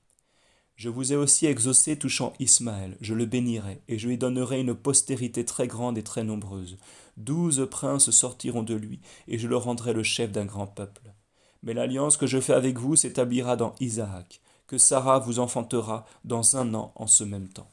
Je 0.76 0.88
vous 0.88 1.12
ai 1.12 1.16
aussi 1.16 1.46
exaucé 1.46 1.96
touchant 1.96 2.32
Ismaël, 2.40 2.96
je 3.00 3.14
le 3.14 3.26
bénirai, 3.26 3.80
et 3.86 3.96
je 3.96 4.08
lui 4.08 4.18
donnerai 4.18 4.60
une 4.60 4.74
postérité 4.74 5.44
très 5.44 5.68
grande 5.68 5.98
et 5.98 6.02
très 6.02 6.24
nombreuse. 6.24 6.78
Douze 7.16 7.68
princes 7.70 8.10
sortiront 8.10 8.64
de 8.64 8.74
lui, 8.74 9.00
et 9.28 9.38
je 9.38 9.46
le 9.46 9.56
rendrai 9.56 9.92
le 9.92 10.02
chef 10.02 10.32
d'un 10.32 10.44
grand 10.44 10.66
peuple. 10.66 11.12
Mais 11.62 11.74
l'alliance 11.74 12.16
que 12.16 12.26
je 12.26 12.40
fais 12.40 12.54
avec 12.54 12.78
vous 12.78 12.96
s'établira 12.96 13.56
dans 13.56 13.74
Isaac, 13.78 14.40
que 14.66 14.76
Sarah 14.76 15.20
vous 15.20 15.38
enfantera 15.38 16.06
dans 16.24 16.56
un 16.56 16.74
an 16.74 16.92
en 16.96 17.06
ce 17.06 17.22
même 17.22 17.48
temps. 17.48 17.70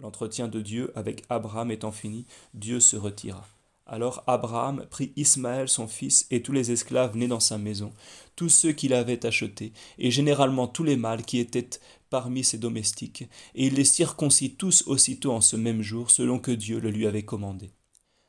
L'entretien 0.00 0.48
de 0.48 0.60
Dieu 0.60 0.90
avec 0.96 1.24
Abraham 1.28 1.70
étant 1.70 1.92
fini, 1.92 2.26
Dieu 2.54 2.80
se 2.80 2.96
retira. 2.96 3.46
Alors 3.86 4.24
Abraham 4.26 4.86
prit 4.90 5.12
Ismaël 5.16 5.68
son 5.68 5.86
fils 5.86 6.26
et 6.30 6.42
tous 6.42 6.52
les 6.52 6.70
esclaves 6.70 7.16
nés 7.16 7.28
dans 7.28 7.40
sa 7.40 7.58
maison, 7.58 7.92
tous 8.36 8.48
ceux 8.48 8.72
qu'il 8.72 8.94
avait 8.94 9.26
achetés, 9.26 9.72
et 9.98 10.10
généralement 10.10 10.66
tous 10.66 10.84
les 10.84 10.96
mâles 10.96 11.24
qui 11.24 11.38
étaient 11.38 11.68
parmi 12.12 12.44
ses 12.44 12.58
domestiques, 12.58 13.22
et 13.54 13.68
il 13.68 13.74
les 13.74 13.84
circoncit 13.84 14.56
tous 14.56 14.84
aussitôt 14.86 15.32
en 15.32 15.40
ce 15.40 15.56
même 15.56 15.80
jour, 15.80 16.10
selon 16.10 16.38
que 16.38 16.50
Dieu 16.50 16.78
le 16.78 16.90
lui 16.90 17.06
avait 17.06 17.24
commandé. 17.24 17.70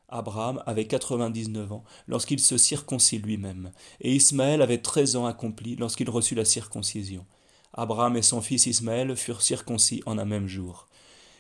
Abraham 0.08 0.64
avait 0.66 0.88
quatre-vingt-dix-neuf 0.88 1.70
ans 1.74 1.84
lorsqu'il 2.08 2.40
se 2.40 2.58
circoncit 2.58 3.18
lui-même, 3.18 3.74
et 4.00 4.16
Ismaël 4.16 4.62
avait 4.62 4.78
treize 4.78 5.18
ans 5.18 5.26
accomplis 5.26 5.76
lorsqu'il 5.76 6.10
reçut 6.10 6.34
la 6.34 6.46
circoncision. 6.46 7.26
Abraham 7.74 8.16
et 8.16 8.22
son 8.22 8.42
fils 8.42 8.68
Ismaël 8.68 9.18
furent 9.18 9.42
circoncis 9.42 10.02
en 10.06 10.18
un 10.18 10.24
même 10.24 10.48
jour. 10.48 10.88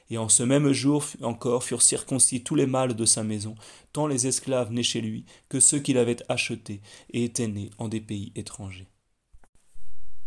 Et 0.10 0.18
en 0.18 0.28
ce 0.28 0.44
même 0.44 0.74
jour 0.74 1.06
encore 1.22 1.64
furent 1.64 1.82
circoncis 1.82 2.44
tous 2.44 2.56
les 2.56 2.66
mâles 2.66 2.98
de 2.98 3.06
sa 3.06 3.24
maison, 3.24 3.56
tant 3.94 4.06
les 4.06 4.28
esclaves 4.28 4.74
nés 4.74 4.84
chez 4.84 5.00
lui 5.00 5.24
que 5.48 5.62
ceux 5.62 5.80
qu'il 5.80 5.98
avait 5.98 6.22
achetés 6.28 6.82
et 7.12 7.24
étaient 7.24 7.48
nés 7.48 7.70
en 7.78 7.88
des 7.88 8.02
pays 8.02 8.34
étrangers. 8.36 8.93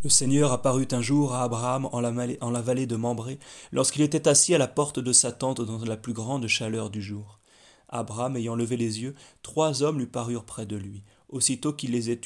Le 0.06 0.10
Seigneur 0.10 0.52
apparut 0.52 0.86
un 0.92 1.00
jour 1.00 1.34
à 1.34 1.42
Abraham 1.42 1.88
en 1.90 1.98
la, 1.98 2.60
vallée 2.60 2.86
de 2.86 2.94
Mambré, 2.94 3.40
lorsqu'il 3.72 4.02
était 4.02 4.28
assis 4.28 4.54
à 4.54 4.58
la 4.58 4.68
porte 4.68 5.00
de 5.00 5.12
sa 5.12 5.32
tente 5.32 5.60
dans 5.60 5.84
la 5.84 5.96
plus 5.96 6.12
grande 6.12 6.46
chaleur 6.46 6.90
du 6.90 7.02
jour. 7.02 7.40
Abraham 7.88 8.36
ayant 8.36 8.54
levé 8.54 8.76
les 8.76 9.00
yeux, 9.00 9.16
trois 9.42 9.82
hommes 9.82 9.98
lui 9.98 10.06
parurent 10.06 10.44
près 10.44 10.64
de 10.64 10.76
lui. 10.76 11.02
Aussitôt 11.28 11.72
qu'il 11.72 11.90
les, 11.90 12.20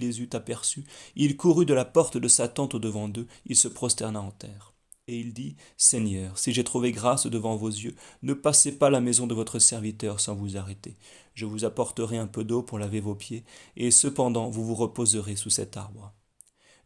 les, 0.00 0.20
eut 0.20 0.30
aperçus, 0.32 0.82
il 1.14 1.36
courut 1.36 1.66
de 1.66 1.72
la 1.72 1.84
porte 1.84 2.16
de 2.16 2.26
sa 2.26 2.48
tente 2.48 2.74
au 2.74 2.80
devant 2.80 3.06
d'eux, 3.06 3.28
il 3.46 3.54
se 3.54 3.68
prosterna 3.68 4.20
en 4.20 4.32
terre. 4.32 4.72
Et 5.06 5.16
il 5.16 5.32
dit, 5.32 5.54
Seigneur, 5.76 6.36
si 6.36 6.52
j'ai 6.52 6.64
trouvé 6.64 6.90
grâce 6.90 7.28
devant 7.28 7.54
vos 7.54 7.68
yeux, 7.68 7.94
ne 8.24 8.34
passez 8.34 8.76
pas 8.76 8.90
la 8.90 9.00
maison 9.00 9.28
de 9.28 9.36
votre 9.36 9.60
serviteur 9.60 10.18
sans 10.18 10.34
vous 10.34 10.56
arrêter. 10.56 10.96
Je 11.34 11.46
vous 11.46 11.64
apporterai 11.64 12.18
un 12.18 12.26
peu 12.26 12.42
d'eau 12.42 12.64
pour 12.64 12.80
laver 12.80 12.98
vos 12.98 13.14
pieds, 13.14 13.44
et 13.76 13.92
cependant 13.92 14.50
vous 14.50 14.64
vous 14.64 14.74
reposerez 14.74 15.36
sous 15.36 15.50
cet 15.50 15.76
arbre 15.76 16.12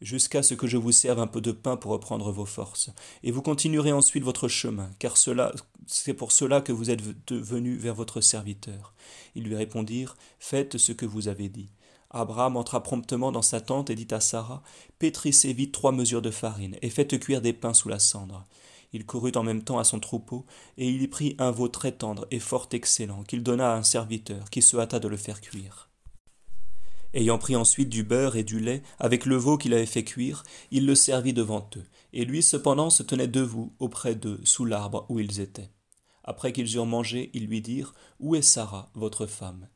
jusqu'à 0.04 0.42
ce 0.42 0.54
que 0.54 0.66
je 0.66 0.76
vous 0.76 0.92
serve 0.92 1.18
un 1.18 1.26
peu 1.26 1.40
de 1.40 1.50
pain 1.50 1.76
pour 1.76 1.90
reprendre 1.90 2.30
vos 2.30 2.44
forces. 2.44 2.90
Et 3.22 3.30
vous 3.30 3.42
continuerez 3.42 3.90
ensuite 3.90 4.22
votre 4.22 4.48
chemin, 4.48 4.90
car 4.98 5.16
c'est 5.86 6.14
pour 6.14 6.30
cela 6.30 6.60
que 6.60 6.72
vous 6.72 6.90
êtes 6.90 7.02
venu 7.32 7.74
vers 7.76 7.94
votre 7.94 8.20
serviteur. 8.20 8.94
Ils 9.34 9.44
lui 9.44 9.56
répondirent, 9.56 10.16
Faites 10.38 10.76
ce 10.76 10.92
que 10.92 11.06
vous 11.06 11.28
avez 11.28 11.48
dit. 11.48 11.70
Abraham 12.10 12.56
entra 12.56 12.82
promptement 12.82 13.32
dans 13.32 13.42
sa 13.42 13.60
tente 13.60 13.90
et 13.90 13.94
dit 13.94 14.12
à 14.12 14.20
Sarah, 14.20 14.62
Pétrissez 14.98 15.52
vite 15.52 15.72
trois 15.72 15.90
mesures 15.90 16.22
de 16.22 16.30
farine, 16.30 16.76
et 16.82 16.90
faites 16.90 17.18
cuire 17.18 17.40
des 17.40 17.54
pains 17.54 17.74
sous 17.74 17.88
la 17.88 17.98
cendre. 17.98 18.44
Il 18.92 19.06
courut 19.06 19.32
en 19.34 19.42
même 19.42 19.64
temps 19.64 19.78
à 19.78 19.84
son 19.84 19.98
troupeau, 19.98 20.44
et 20.76 20.88
il 20.88 21.02
y 21.02 21.08
prit 21.08 21.34
un 21.38 21.50
veau 21.50 21.66
très 21.66 21.92
tendre 21.92 22.26
et 22.30 22.38
fort 22.38 22.68
excellent, 22.72 23.24
qu'il 23.24 23.42
donna 23.42 23.72
à 23.72 23.76
un 23.76 23.82
serviteur, 23.82 24.50
qui 24.50 24.62
se 24.62 24.76
hâta 24.76 25.00
de 25.00 25.08
le 25.08 25.16
faire 25.16 25.40
cuire. 25.40 25.88
Ayant 27.16 27.38
pris 27.38 27.54
ensuite 27.54 27.88
du 27.88 28.02
beurre 28.02 28.34
et 28.34 28.42
du 28.42 28.58
lait 28.58 28.82
avec 28.98 29.24
le 29.24 29.36
veau 29.36 29.56
qu'il 29.56 29.72
avait 29.72 29.86
fait 29.86 30.02
cuire, 30.02 30.42
il 30.72 30.84
le 30.84 30.96
servit 30.96 31.32
devant 31.32 31.70
eux, 31.76 31.84
et 32.12 32.24
lui 32.24 32.42
cependant 32.42 32.90
se 32.90 33.04
tenait 33.04 33.28
debout 33.28 33.72
auprès 33.78 34.16
d'eux 34.16 34.40
sous 34.42 34.64
l'arbre 34.64 35.06
où 35.08 35.20
ils 35.20 35.38
étaient. 35.38 35.70
Après 36.24 36.52
qu'ils 36.52 36.74
eurent 36.74 36.86
mangé, 36.86 37.30
ils 37.32 37.46
lui 37.46 37.60
dirent 37.60 37.94
Où 38.18 38.34
est 38.34 38.42
Sarah, 38.42 38.90
votre 38.94 39.26
femme? 39.26 39.68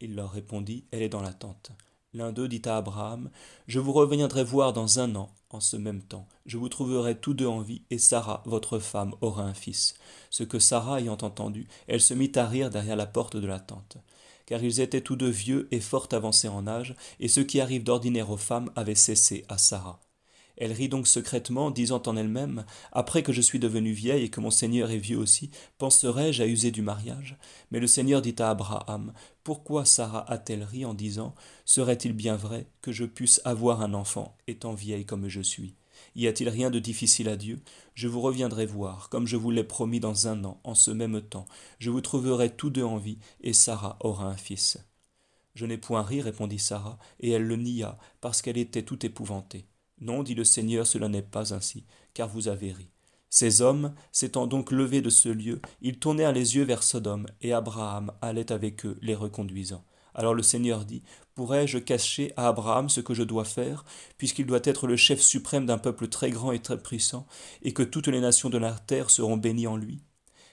Il 0.00 0.16
leur 0.16 0.32
répondit 0.32 0.84
Elle 0.90 1.02
est 1.02 1.08
dans 1.08 1.22
la 1.22 1.32
tente. 1.32 1.70
L'un 2.12 2.32
d'eux 2.32 2.48
dit 2.48 2.62
à 2.64 2.78
Abraham 2.78 3.30
Je 3.68 3.78
vous 3.78 3.92
reviendrai 3.92 4.42
voir 4.42 4.72
dans 4.72 4.98
un 4.98 5.14
an, 5.14 5.30
en 5.50 5.60
ce 5.60 5.76
même 5.76 6.02
temps. 6.02 6.26
Je 6.44 6.58
vous 6.58 6.68
trouverai 6.68 7.16
tous 7.16 7.34
deux 7.34 7.46
en 7.46 7.60
vie, 7.60 7.82
et 7.90 7.98
Sarah, 7.98 8.42
votre 8.46 8.80
femme, 8.80 9.14
aura 9.20 9.44
un 9.44 9.54
fils. 9.54 9.94
Ce 10.28 10.42
que 10.42 10.58
Sarah 10.58 11.00
ayant 11.00 11.18
entendu, 11.22 11.68
elle 11.86 12.00
se 12.00 12.14
mit 12.14 12.32
à 12.34 12.46
rire 12.46 12.70
derrière 12.70 12.96
la 12.96 13.06
porte 13.06 13.36
de 13.36 13.46
la 13.46 13.60
tente 13.60 13.98
car 14.50 14.64
ils 14.64 14.80
étaient 14.80 15.00
tous 15.00 15.14
deux 15.14 15.30
vieux 15.30 15.68
et 15.70 15.78
fort 15.78 16.08
avancés 16.10 16.48
en 16.48 16.66
âge, 16.66 16.96
et 17.20 17.28
ce 17.28 17.40
qui 17.40 17.60
arrive 17.60 17.84
d'ordinaire 17.84 18.30
aux 18.30 18.36
femmes 18.36 18.72
avait 18.74 18.96
cessé 18.96 19.44
à 19.48 19.58
Sarah. 19.58 20.00
Elle 20.56 20.72
rit 20.72 20.88
donc 20.88 21.06
secrètement, 21.06 21.70
disant 21.70 22.02
en 22.04 22.16
elle-même 22.16 22.64
Après 22.90 23.22
que 23.22 23.32
je 23.32 23.40
suis 23.42 23.60
devenue 23.60 23.92
vieille 23.92 24.24
et 24.24 24.28
que 24.28 24.40
mon 24.40 24.50
Seigneur 24.50 24.90
est 24.90 24.98
vieux 24.98 25.18
aussi, 25.18 25.52
penserai-je 25.78 26.42
à 26.42 26.46
user 26.46 26.72
du 26.72 26.82
mariage? 26.82 27.38
Mais 27.70 27.78
le 27.78 27.86
Seigneur 27.86 28.22
dit 28.22 28.34
à 28.40 28.50
Abraham 28.50 29.12
Pourquoi 29.44 29.84
Sarah 29.84 30.28
a-t-elle 30.28 30.64
ri 30.64 30.84
en 30.84 30.94
disant 30.94 31.32
Serait-il 31.64 32.12
bien 32.12 32.34
vrai 32.34 32.66
que 32.82 32.90
je 32.90 33.04
puisse 33.04 33.40
avoir 33.44 33.82
un 33.82 33.94
enfant, 33.94 34.36
étant 34.48 34.74
vieille 34.74 35.06
comme 35.06 35.28
je 35.28 35.42
suis? 35.42 35.76
Y 36.14 36.26
a-t-il 36.26 36.48
rien 36.48 36.70
de 36.70 36.78
difficile 36.78 37.28
à 37.28 37.36
Dieu? 37.36 37.60
Je 37.94 38.08
vous 38.08 38.20
reviendrai 38.20 38.66
voir, 38.66 39.08
comme 39.08 39.26
je 39.26 39.36
vous 39.36 39.50
l'ai 39.50 39.64
promis 39.64 40.00
dans 40.00 40.28
un 40.28 40.44
an, 40.44 40.60
en 40.64 40.74
ce 40.74 40.90
même 40.90 41.20
temps. 41.20 41.46
Je 41.78 41.90
vous 41.90 42.00
trouverai 42.00 42.50
tous 42.50 42.70
deux 42.70 42.84
en 42.84 42.96
vie, 42.96 43.18
et 43.42 43.52
Sarah 43.52 43.96
aura 44.00 44.26
un 44.26 44.36
fils. 44.36 44.78
Je 45.54 45.66
n'ai 45.66 45.78
point 45.78 46.02
ri, 46.02 46.20
répondit 46.20 46.58
Sarah, 46.58 46.98
et 47.18 47.30
elle 47.30 47.44
le 47.44 47.56
nia, 47.56 47.98
parce 48.20 48.42
qu'elle 48.42 48.58
était 48.58 48.84
tout 48.84 49.04
épouvantée. 49.04 49.66
Non, 50.00 50.22
dit 50.22 50.34
le 50.34 50.44
Seigneur, 50.44 50.86
cela 50.86 51.08
n'est 51.08 51.22
pas 51.22 51.52
ainsi, 51.52 51.84
car 52.14 52.28
vous 52.28 52.48
avez 52.48 52.72
ri. 52.72 52.88
Ces 53.28 53.62
hommes, 53.62 53.94
s'étant 54.10 54.46
donc 54.46 54.72
levés 54.72 55.02
de 55.02 55.10
ce 55.10 55.28
lieu, 55.28 55.60
ils 55.82 55.98
tournèrent 55.98 56.32
les 56.32 56.56
yeux 56.56 56.64
vers 56.64 56.82
Sodome, 56.82 57.26
et 57.42 57.52
Abraham 57.52 58.12
allait 58.22 58.50
avec 58.50 58.84
eux, 58.86 58.98
les 59.02 59.14
reconduisant. 59.14 59.84
Alors 60.14 60.34
le 60.34 60.42
Seigneur 60.42 60.84
dit, 60.84 61.02
Pourrais-je 61.40 61.78
cacher 61.78 62.34
à 62.36 62.48
Abraham 62.48 62.90
ce 62.90 63.00
que 63.00 63.14
je 63.14 63.22
dois 63.22 63.46
faire, 63.46 63.86
puisqu'il 64.18 64.44
doit 64.44 64.60
être 64.62 64.86
le 64.86 64.98
chef 64.98 65.22
suprême 65.22 65.64
d'un 65.64 65.78
peuple 65.78 66.06
très 66.08 66.30
grand 66.30 66.52
et 66.52 66.58
très 66.58 66.76
puissant, 66.76 67.26
et 67.62 67.72
que 67.72 67.82
toutes 67.82 68.08
les 68.08 68.20
nations 68.20 68.50
de 68.50 68.58
la 68.58 68.72
terre 68.72 69.08
seront 69.08 69.38
bénies 69.38 69.66
en 69.66 69.78
lui? 69.78 70.02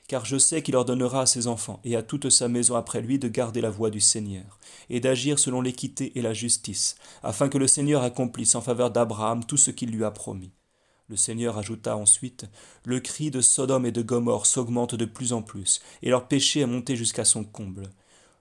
Car 0.07 0.23
je 0.23 0.37
sais 0.37 0.61
qu'il 0.61 0.77
ordonnera 0.77 1.23
à 1.23 1.25
ses 1.25 1.47
enfants 1.47 1.81
et 1.83 1.97
à 1.97 2.03
toute 2.03 2.29
sa 2.29 2.47
maison 2.47 2.77
après 2.77 3.01
lui 3.01 3.19
de 3.19 3.27
garder 3.27 3.59
la 3.59 3.69
voie 3.69 3.89
du 3.89 3.99
Seigneur, 3.99 4.59
et 4.89 5.01
d'agir 5.01 5.39
selon 5.39 5.59
l'équité 5.59 6.17
et 6.17 6.21
la 6.21 6.33
justice, 6.33 6.95
afin 7.21 7.49
que 7.49 7.57
le 7.57 7.67
Seigneur 7.67 8.01
accomplisse 8.01 8.55
en 8.55 8.61
faveur 8.61 8.89
d'Abraham 8.89 9.43
tout 9.43 9.57
ce 9.57 9.71
qu'il 9.71 9.91
lui 9.91 10.05
a 10.05 10.11
promis. 10.11 10.53
Le 11.09 11.17
Seigneur 11.17 11.57
ajouta 11.57 11.97
ensuite 11.97 12.45
Le 12.85 13.01
cri 13.01 13.29
de 13.29 13.41
Sodome 13.41 13.87
et 13.87 13.91
de 13.91 14.03
Gomorre 14.03 14.45
s'augmente 14.45 14.95
de 14.95 15.03
plus 15.03 15.33
en 15.33 15.41
plus, 15.41 15.81
et 16.01 16.09
leur 16.09 16.29
péché 16.29 16.61
est 16.61 16.65
monté 16.65 16.95
jusqu'à 16.95 17.25
son 17.25 17.43
comble. 17.43 17.89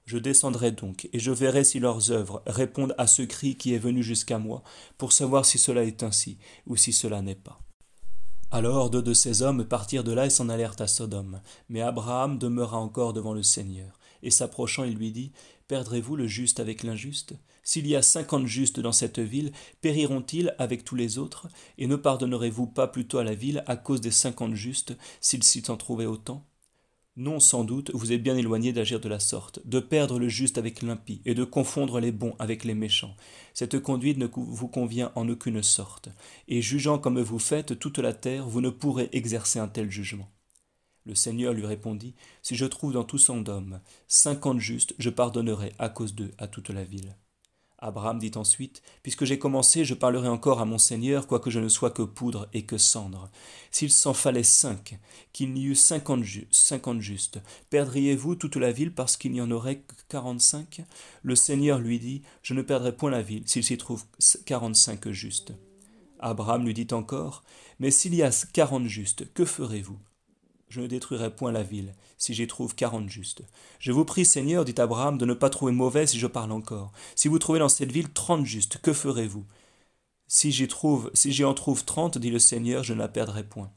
Je 0.06 0.18
descendrai 0.18 0.70
donc, 0.70 1.08
et 1.12 1.18
je 1.18 1.32
verrai 1.32 1.64
si 1.64 1.80
leurs 1.80 2.12
œuvres 2.12 2.42
répondent 2.46 2.94
à 2.96 3.08
ce 3.08 3.22
cri 3.22 3.56
qui 3.56 3.74
est 3.74 3.78
venu 3.78 4.04
jusqu'à 4.04 4.38
moi, 4.38 4.62
pour 4.98 5.12
savoir 5.12 5.44
si 5.44 5.58
cela 5.58 5.84
est 5.84 6.04
ainsi, 6.04 6.38
ou 6.66 6.76
si 6.76 6.92
cela 6.92 7.22
n'est 7.22 7.34
pas. 7.34 7.60
Alors 8.52 8.88
deux 8.88 9.02
de 9.02 9.12
ces 9.12 9.42
hommes 9.42 9.64
partirent 9.64 10.04
de 10.04 10.12
là 10.12 10.26
et 10.26 10.30
s'en 10.30 10.48
allèrent 10.48 10.80
à 10.80 10.86
Sodome. 10.86 11.40
Mais 11.68 11.80
Abraham 11.80 12.38
demeura 12.38 12.78
encore 12.78 13.12
devant 13.12 13.34
le 13.34 13.42
Seigneur. 13.42 13.98
Et 14.22 14.30
s'approchant, 14.30 14.84
il 14.84 14.94
lui 14.94 15.10
dit 15.10 15.32
Perdrez-vous 15.66 16.14
le 16.14 16.28
juste 16.28 16.60
avec 16.60 16.84
l'injuste? 16.84 17.34
S'il 17.64 17.88
y 17.88 17.96
a 17.96 18.02
cinquante 18.02 18.46
justes 18.46 18.78
dans 18.78 18.92
cette 18.92 19.18
ville, 19.18 19.50
périront-ils 19.80 20.54
avec 20.58 20.84
tous 20.84 20.94
les 20.94 21.18
autres? 21.18 21.48
Et 21.78 21.88
ne 21.88 21.96
pardonnerez-vous 21.96 22.68
pas 22.68 22.86
plutôt 22.86 23.18
à 23.18 23.24
la 23.24 23.34
ville 23.34 23.64
à 23.66 23.76
cause 23.76 24.00
des 24.00 24.12
cinquante 24.12 24.54
justes, 24.54 24.96
s'il 25.20 25.42
s'y 25.42 25.64
en 25.68 25.76
trouvait 25.76 26.06
autant? 26.06 26.46
Non, 27.18 27.40
sans 27.40 27.64
doute, 27.64 27.90
vous 27.94 28.12
êtes 28.12 28.22
bien 28.22 28.36
éloigné 28.36 28.74
d'agir 28.74 29.00
de 29.00 29.08
la 29.08 29.20
sorte, 29.20 29.66
de 29.66 29.80
perdre 29.80 30.18
le 30.18 30.28
juste 30.28 30.58
avec 30.58 30.82
l'impie, 30.82 31.22
et 31.24 31.34
de 31.34 31.44
confondre 31.44 31.98
les 31.98 32.12
bons 32.12 32.36
avec 32.38 32.62
les 32.62 32.74
méchants. 32.74 33.16
Cette 33.54 33.80
conduite 33.80 34.18
ne 34.18 34.28
vous 34.34 34.68
convient 34.68 35.12
en 35.14 35.26
aucune 35.26 35.62
sorte, 35.62 36.10
et 36.46 36.60
jugeant 36.60 36.98
comme 36.98 37.18
vous 37.18 37.38
faites 37.38 37.78
toute 37.78 37.98
la 37.98 38.12
terre, 38.12 38.46
vous 38.46 38.60
ne 38.60 38.68
pourrez 38.68 39.08
exercer 39.12 39.58
un 39.58 39.68
tel 39.68 39.90
jugement. 39.90 40.28
Le 41.06 41.14
Seigneur 41.14 41.54
lui 41.54 41.64
répondit, 41.64 42.14
Si 42.42 42.54
je 42.54 42.66
trouve 42.66 42.92
dans 42.92 43.04
tout 43.04 43.16
son 43.16 43.48
homme 43.48 43.80
cinquante 44.08 44.58
justes, 44.60 44.94
je 44.98 45.08
pardonnerai 45.08 45.72
à 45.78 45.88
cause 45.88 46.14
d'eux 46.14 46.32
à 46.36 46.48
toute 46.48 46.68
la 46.68 46.84
ville. 46.84 47.16
Abraham 47.86 48.18
dit 48.18 48.32
ensuite, 48.34 48.82
Puisque 49.04 49.24
j'ai 49.24 49.38
commencé, 49.38 49.84
je 49.84 49.94
parlerai 49.94 50.26
encore 50.26 50.60
à 50.60 50.64
mon 50.64 50.76
Seigneur, 50.76 51.28
quoique 51.28 51.50
je 51.50 51.60
ne 51.60 51.68
sois 51.68 51.92
que 51.92 52.02
poudre 52.02 52.48
et 52.52 52.66
que 52.66 52.78
cendre. 52.78 53.30
S'il 53.70 53.92
s'en 53.92 54.12
fallait 54.12 54.42
cinq, 54.42 54.98
qu'il 55.32 55.52
n'y 55.52 55.66
eût 55.66 55.76
cinquante, 55.76 56.24
justes, 56.24 57.38
perdriez-vous 57.70 58.34
toute 58.34 58.56
la 58.56 58.72
ville 58.72 58.92
parce 58.92 59.16
qu'il 59.16 59.30
n'y 59.30 59.40
en 59.40 59.52
aurait 59.52 59.78
que 59.78 59.94
quarante-cinq? 60.08 60.82
Le 61.22 61.36
Seigneur 61.36 61.78
lui 61.78 62.00
dit, 62.00 62.22
Je 62.42 62.54
ne 62.54 62.62
perdrai 62.62 62.90
point 62.90 63.10
la 63.10 63.22
ville 63.22 63.44
s'il 63.46 63.62
s'y 63.62 63.78
trouve 63.78 64.04
quarante-cinq 64.46 65.08
justes. 65.10 65.52
Abraham 66.18 66.64
lui 66.64 66.74
dit 66.74 66.88
encore, 66.90 67.44
Mais 67.78 67.92
s'il 67.92 68.16
y 68.16 68.22
a 68.24 68.32
quarante 68.52 68.86
justes, 68.88 69.32
que 69.32 69.44
ferez-vous? 69.44 69.98
Je 70.68 70.80
ne 70.80 70.86
détruirai 70.86 71.34
point 71.34 71.52
la 71.52 71.62
ville, 71.62 71.94
si 72.18 72.34
j'y 72.34 72.46
trouve 72.46 72.74
quarante 72.74 73.08
justes. 73.08 73.42
Je 73.78 73.92
vous 73.92 74.04
prie, 74.04 74.24
Seigneur, 74.24 74.64
dit 74.64 74.74
Abraham, 74.78 75.18
de 75.18 75.26
ne 75.26 75.34
pas 75.34 75.50
trouver 75.50 75.72
mauvais 75.72 76.06
si 76.06 76.18
je 76.18 76.26
parle 76.26 76.52
encore. 76.52 76.92
Si 77.14 77.28
vous 77.28 77.38
trouvez 77.38 77.58
dans 77.58 77.68
cette 77.68 77.92
ville 77.92 78.12
trente 78.12 78.44
justes, 78.44 78.78
que 78.78 78.92
ferez-vous? 78.92 79.44
Si 80.28 80.50
j'y 80.50 80.66
trouve, 80.66 81.10
si 81.14 81.32
j'y 81.32 81.44
en 81.44 81.54
trouve 81.54 81.84
trente, 81.84 82.18
dit 82.18 82.30
le 82.30 82.40
Seigneur, 82.40 82.82
je 82.82 82.94
ne 82.94 82.98
la 82.98 83.08
perdrai 83.08 83.44
point. 83.44 83.70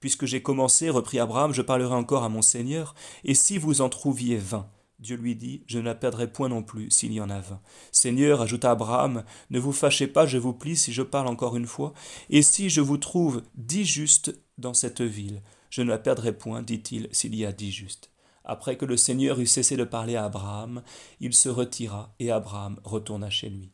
Puisque 0.00 0.26
j'ai 0.26 0.42
commencé, 0.42 0.90
reprit 0.90 1.18
Abraham, 1.18 1.54
je 1.54 1.62
parlerai 1.62 1.94
encore 1.94 2.24
à 2.24 2.28
mon 2.28 2.42
Seigneur, 2.42 2.94
et 3.24 3.34
si 3.34 3.56
vous 3.56 3.80
en 3.80 3.88
trouviez 3.88 4.36
vingt, 4.36 4.68
Dieu 4.98 5.16
lui 5.16 5.34
dit, 5.34 5.62
Je 5.66 5.78
ne 5.78 5.84
la 5.84 5.94
perdrai 5.94 6.30
point 6.30 6.48
non 6.48 6.62
plus 6.62 6.90
s'il 6.90 7.12
y 7.12 7.20
en 7.20 7.30
a 7.30 7.40
vingt. 7.40 7.60
Seigneur, 7.90 8.42
ajouta 8.42 8.70
Abraham, 8.70 9.24
ne 9.50 9.58
vous 9.58 9.72
fâchez 9.72 10.06
pas, 10.06 10.26
je 10.26 10.38
vous 10.38 10.52
plie, 10.52 10.76
si 10.76 10.92
je 10.92 11.02
parle 11.02 11.26
encore 11.26 11.56
une 11.56 11.66
fois, 11.66 11.94
et 12.30 12.42
si 12.42 12.68
je 12.68 12.80
vous 12.80 12.98
trouve 12.98 13.42
dix 13.54 13.84
justes 13.84 14.38
dans 14.58 14.74
cette 14.74 15.02
ville, 15.02 15.42
je 15.74 15.82
ne 15.82 15.88
la 15.88 15.98
perdrai 15.98 16.32
point, 16.32 16.62
dit-il, 16.62 17.08
s'il 17.10 17.34
y 17.34 17.44
a 17.44 17.50
dix 17.50 17.72
justes. 17.72 18.12
Après 18.44 18.76
que 18.76 18.84
le 18.84 18.96
Seigneur 18.96 19.40
eut 19.40 19.46
cessé 19.48 19.76
de 19.76 19.82
parler 19.82 20.14
à 20.14 20.26
Abraham, 20.26 20.84
il 21.18 21.34
se 21.34 21.48
retira, 21.48 22.14
et 22.20 22.30
Abraham 22.30 22.78
retourna 22.84 23.28
chez 23.28 23.50
lui. 23.50 23.72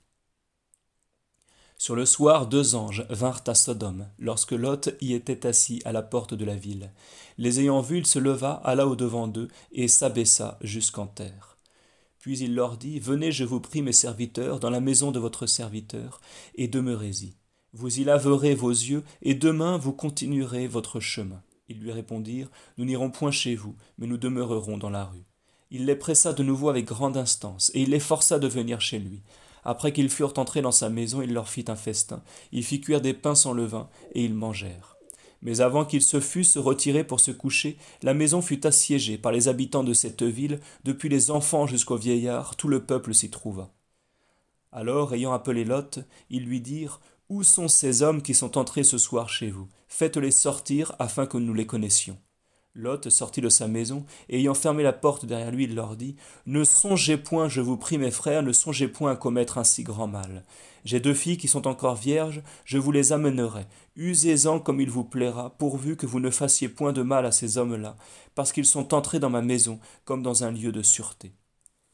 Sur 1.76 1.94
le 1.94 2.06
soir, 2.06 2.46
deux 2.46 2.74
anges 2.74 3.04
vinrent 3.10 3.44
à 3.46 3.54
Sodome, 3.54 4.08
lorsque 4.18 4.52
Lot 4.52 4.88
y 5.02 5.12
était 5.12 5.46
assis 5.46 5.82
à 5.84 5.92
la 5.92 6.00
porte 6.00 6.32
de 6.32 6.46
la 6.46 6.56
ville. 6.56 6.90
Les 7.36 7.60
ayant 7.60 7.82
vus, 7.82 7.98
il 7.98 8.06
se 8.06 8.18
leva, 8.18 8.62
alla 8.64 8.86
au-devant 8.86 9.28
d'eux, 9.28 9.48
et 9.70 9.86
s'abaissa 9.86 10.58
jusqu'en 10.62 11.06
terre. 11.06 11.58
Puis 12.18 12.38
il 12.38 12.54
leur 12.54 12.78
dit, 12.78 12.98
Venez, 12.98 13.30
je 13.30 13.44
vous 13.44 13.60
prie, 13.60 13.82
mes 13.82 13.92
serviteurs, 13.92 14.58
dans 14.58 14.70
la 14.70 14.80
maison 14.80 15.10
de 15.10 15.18
votre 15.18 15.44
serviteur, 15.44 16.22
et 16.54 16.66
demeurez-y. 16.66 17.34
Vous 17.74 18.00
y 18.00 18.04
laverez 18.04 18.54
vos 18.54 18.70
yeux, 18.70 19.04
et 19.20 19.34
demain 19.34 19.76
vous 19.76 19.92
continuerez 19.92 20.66
votre 20.66 20.98
chemin. 20.98 21.42
Ils 21.70 21.78
lui 21.78 21.92
répondirent 21.92 22.50
Nous 22.78 22.85
n'irons 22.85 23.11
point 23.11 23.30
chez 23.30 23.54
vous, 23.54 23.76
mais 23.96 24.09
nous 24.09 24.18
demeurerons 24.18 24.76
dans 24.76 24.90
la 24.90 25.04
rue. 25.04 25.24
Il 25.70 25.87
les 25.87 25.94
pressa 25.94 26.33
de 26.33 26.42
nouveau 26.42 26.68
avec 26.68 26.85
grande 26.85 27.16
instance, 27.16 27.70
et 27.74 27.83
il 27.83 27.90
les 27.90 28.00
força 28.00 28.40
de 28.40 28.48
venir 28.48 28.80
chez 28.80 28.98
lui. 28.98 29.22
Après 29.62 29.92
qu'ils 29.92 30.11
furent 30.11 30.37
entrés 30.37 30.62
dans 30.62 30.72
sa 30.72 30.88
maison, 30.90 31.22
il 31.22 31.33
leur 31.33 31.48
fit 31.48 31.66
un 31.68 31.76
festin. 31.76 32.24
Il 32.50 32.64
fit 32.64 32.80
cuire 32.80 33.00
des 33.00 33.14
pains 33.14 33.37
sans 33.37 33.52
levain, 33.52 33.88
et 34.14 34.24
ils 34.24 34.35
mangèrent. 34.35 34.96
Mais 35.42 35.61
avant 35.61 35.85
qu'ils 35.85 36.02
se 36.02 36.18
fussent 36.18 36.59
retirés 36.59 37.04
pour 37.04 37.20
se 37.20 37.30
coucher, 37.30 37.78
la 38.02 38.14
maison 38.14 38.42
fut 38.42 38.66
assiégée 38.66 39.16
par 39.16 39.30
les 39.30 39.46
habitants 39.46 39.85
de 39.85 39.92
cette 39.92 40.24
ville, 40.24 40.59
depuis 40.83 41.09
les 41.09 41.30
enfants 41.30 41.68
jusqu'aux 41.68 41.96
vieillards, 41.96 42.56
tout 42.56 42.68
le 42.68 42.85
peuple 42.85 43.14
s'y 43.14 43.30
trouva. 43.30 43.72
Alors, 44.72 45.14
ayant 45.14 45.33
appelé 45.33 45.64
Lot, 45.64 46.00
ils 46.30 46.44
lui 46.44 46.61
dirent 46.61 47.00
où 47.28 47.44
sont 47.44 47.68
ces 47.68 48.02
hommes 48.02 48.22
qui 48.22 48.35
sont 48.35 48.59
entrés 48.59 48.83
ce 48.83 48.98
soir 48.98 49.28
chez 49.28 49.50
vous? 49.50 49.68
Faites-les 49.92 50.31
sortir 50.31 50.94
afin 50.98 51.26
que 51.26 51.37
nous 51.37 51.53
les 51.53 51.66
connaissions. 51.66 52.16
Lot 52.74 53.11
sortit 53.11 53.40
de 53.40 53.48
sa 53.48 53.66
maison, 53.66 54.07
et 54.29 54.38
ayant 54.38 54.55
fermé 54.55 54.85
la 54.85 54.92
porte 54.92 55.26
derrière 55.26 55.50
lui, 55.50 55.64
il 55.64 55.74
leur 55.74 55.96
dit 55.96 56.14
Ne 56.46 56.62
songez 56.62 57.16
point, 57.16 57.48
je 57.48 57.61
vous 57.61 57.76
prie, 57.76 57.98
mes 57.98 58.12
frères, 58.12 58.44
ne 58.44 58.53
songez 58.53 58.87
point 58.87 59.11
à 59.11 59.16
commettre 59.16 59.59
un 59.59 59.64
si 59.64 59.83
grand 59.83 60.07
mal. 60.07 60.44
J'ai 60.85 61.00
deux 61.00 61.12
filles 61.12 61.37
qui 61.37 61.48
sont 61.48 61.66
encore 61.66 61.96
vierges, 61.96 62.40
je 62.64 62.79
vous 62.79 62.92
les 62.92 63.12
amènerai. 63.12 63.66
Usez-en 63.96 64.61
comme 64.61 64.81
il 64.81 64.88
vous 64.88 65.05
plaira, 65.05 65.50
pourvu 65.59 65.96
que 65.96 66.07
vous 66.07 66.20
ne 66.20 66.31
fassiez 66.31 66.68
point 66.68 66.92
de 66.92 67.03
mal 67.03 67.26
à 67.26 67.33
ces 67.33 67.59
hommes-là, 67.59 67.96
parce 68.37 68.53
qu'ils 68.53 68.66
sont 68.66 68.94
entrés 68.94 69.18
dans 69.18 69.29
ma 69.29 69.42
maison 69.42 69.81
comme 70.05 70.22
dans 70.22 70.44
un 70.44 70.53
lieu 70.53 70.70
de 70.70 70.83
sûreté. 70.83 71.33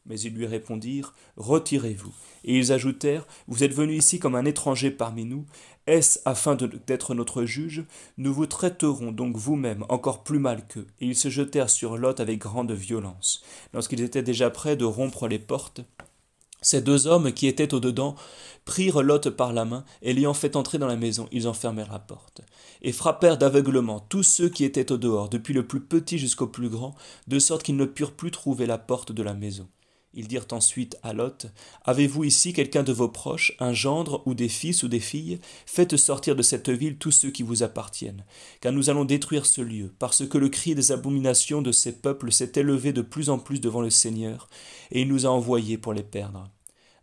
Mais 0.07 0.19
ils 0.19 0.33
lui 0.33 0.45
répondirent 0.45 1.13
Retirez-vous. 1.35 2.13
Et 2.43 2.57
ils 2.57 2.71
ajoutèrent 2.71 3.27
Vous 3.47 3.63
êtes 3.63 3.73
venu 3.73 3.95
ici 3.95 4.19
comme 4.19 4.35
un 4.35 4.45
étranger 4.45 4.89
parmi 4.89 5.25
nous. 5.25 5.45
Est-ce 5.87 6.19
afin 6.25 6.55
d'être 6.55 7.15
notre 7.15 7.45
juge? 7.45 7.85
Nous 8.17 8.33
vous 8.33 8.45
traiterons 8.45 9.13
donc 9.13 9.37
vous-même 9.37 9.85
encore 9.87 10.23
plus 10.23 10.39
mal 10.39 10.67
qu'eux. 10.67 10.85
Et 10.99 11.07
ils 11.07 11.15
se 11.15 11.29
jetèrent 11.29 11.69
sur 11.69 11.97
Lot 11.97 12.19
avec 12.19 12.39
grande 12.39 12.73
violence. 12.73 13.41
Lorsqu'ils 13.73 14.01
étaient 14.01 14.21
déjà 14.21 14.49
prêts 14.49 14.75
de 14.75 14.83
rompre 14.83 15.29
les 15.29 15.39
portes, 15.39 15.81
ces 16.61 16.81
deux 16.81 17.07
hommes 17.07 17.31
qui 17.31 17.47
étaient 17.47 17.73
au-dedans 17.73 18.15
prirent 18.65 19.01
Lot 19.01 19.29
par 19.29 19.53
la 19.53 19.63
main, 19.63 19.85
et 20.01 20.11
l'ayant 20.11 20.33
fait 20.33 20.57
entrer 20.57 20.77
dans 20.77 20.87
la 20.87 20.97
maison, 20.97 21.29
ils 21.31 21.47
enfermèrent 21.47 21.91
la 21.91 21.99
porte, 21.99 22.41
et 22.81 22.91
frappèrent 22.91 23.37
d'aveuglement 23.37 24.01
tous 24.01 24.23
ceux 24.23 24.49
qui 24.49 24.65
étaient 24.65 24.91
au 24.91 24.97
dehors, 24.97 25.29
depuis 25.29 25.53
le 25.53 25.65
plus 25.65 25.79
petit 25.79 26.17
jusqu'au 26.17 26.47
plus 26.47 26.67
grand, 26.67 26.95
de 27.27 27.39
sorte 27.39 27.63
qu'ils 27.63 27.77
ne 27.77 27.85
purent 27.85 28.15
plus 28.15 28.31
trouver 28.31 28.65
la 28.65 28.77
porte 28.77 29.13
de 29.13 29.23
la 29.23 29.35
maison. 29.35 29.69
Ils 30.17 30.27
dirent 30.27 30.47
ensuite 30.49 30.97
à 31.03 31.13
Lot 31.13 31.45
Avez-vous 31.85 32.23
ici 32.23 32.51
quelqu'un 32.51 32.81
de 32.81 32.91
vos 32.91 33.07
proches, 33.07 33.55
un 33.59 33.71
gendre 33.71 34.23
ou 34.25 34.33
des 34.33 34.49
fils 34.49 34.81
ou 34.81 34.87
des 34.87 34.99
filles? 34.99 35.37
Faites 35.67 35.95
sortir 35.95 36.35
de 36.35 36.41
cette 36.41 36.71
ville 36.71 36.97
tous 36.97 37.11
ceux 37.11 37.29
qui 37.29 37.43
vous 37.43 37.61
appartiennent, 37.61 38.25
car 38.59 38.73
nous 38.73 38.89
allons 38.89 39.05
détruire 39.05 39.45
ce 39.45 39.61
lieu, 39.61 39.93
parce 39.99 40.27
que 40.27 40.39
le 40.39 40.49
cri 40.49 40.73
des 40.73 40.91
abominations 40.91 41.61
de 41.61 41.71
ces 41.71 41.91
peuples 41.91 42.31
s'est 42.31 42.53
élevé 42.55 42.93
de 42.93 43.03
plus 43.03 43.29
en 43.29 43.37
plus 43.37 43.61
devant 43.61 43.79
le 43.79 43.91
Seigneur, 43.91 44.49
et 44.89 45.01
il 45.01 45.07
nous 45.07 45.27
a 45.27 45.29
envoyés 45.29 45.77
pour 45.77 45.93
les 45.93 46.01
perdre. 46.01 46.49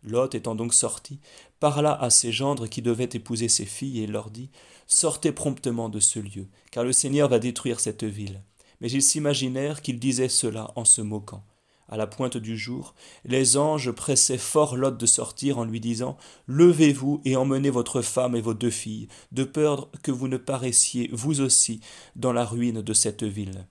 Lot 0.03 0.35
étant 0.35 0.53
donc 0.53 0.73
sorti, 0.73 1.21
parla 1.61 1.93
à 1.93 2.09
ses 2.09 2.33
gendres 2.33 2.67
qui 2.67 2.81
devaient 2.81 3.09
épouser 3.13 3.47
ses 3.47 3.65
filles, 3.65 4.01
et 4.01 4.07
leur 4.07 4.29
dit 4.29 4.49
Sortez 4.87 5.31
promptement 5.31 5.87
de 5.87 6.01
ce 6.01 6.19
lieu, 6.19 6.49
car 6.69 6.83
le 6.83 6.91
Seigneur 6.91 7.29
va 7.29 7.39
détruire 7.39 7.79
cette 7.79 8.03
ville. 8.03 8.43
Mais 8.81 8.91
ils 8.91 9.01
s'imaginèrent 9.01 9.81
qu'il 9.81 9.99
disait 9.99 10.27
cela 10.27 10.71
en 10.75 10.83
se 10.83 10.99
moquant. 10.99 11.45
À 11.87 11.97
la 11.97 12.07
pointe 12.07 12.37
du 12.37 12.57
jour, 12.57 12.95
les 13.25 13.57
anges 13.57 13.91
pressaient 13.91 14.39
fort 14.39 14.75
Lot 14.75 14.97
de 14.97 15.05
sortir 15.05 15.59
en 15.59 15.65
lui 15.65 15.79
disant 15.79 16.17
Levez-vous 16.47 17.21
et 17.25 17.35
emmenez 17.35 17.69
votre 17.69 18.01
femme 18.01 18.35
et 18.35 18.41
vos 18.41 18.55
deux 18.55 18.71
filles, 18.71 19.07
de 19.31 19.43
peur 19.43 19.91
que 20.01 20.11
vous 20.11 20.27
ne 20.27 20.37
paraissiez, 20.37 21.09
vous 21.13 21.41
aussi, 21.41 21.81
dans 22.15 22.33
la 22.33 22.43
ruine 22.43 22.81
de 22.81 22.93
cette 22.93 23.23
ville. 23.23 23.67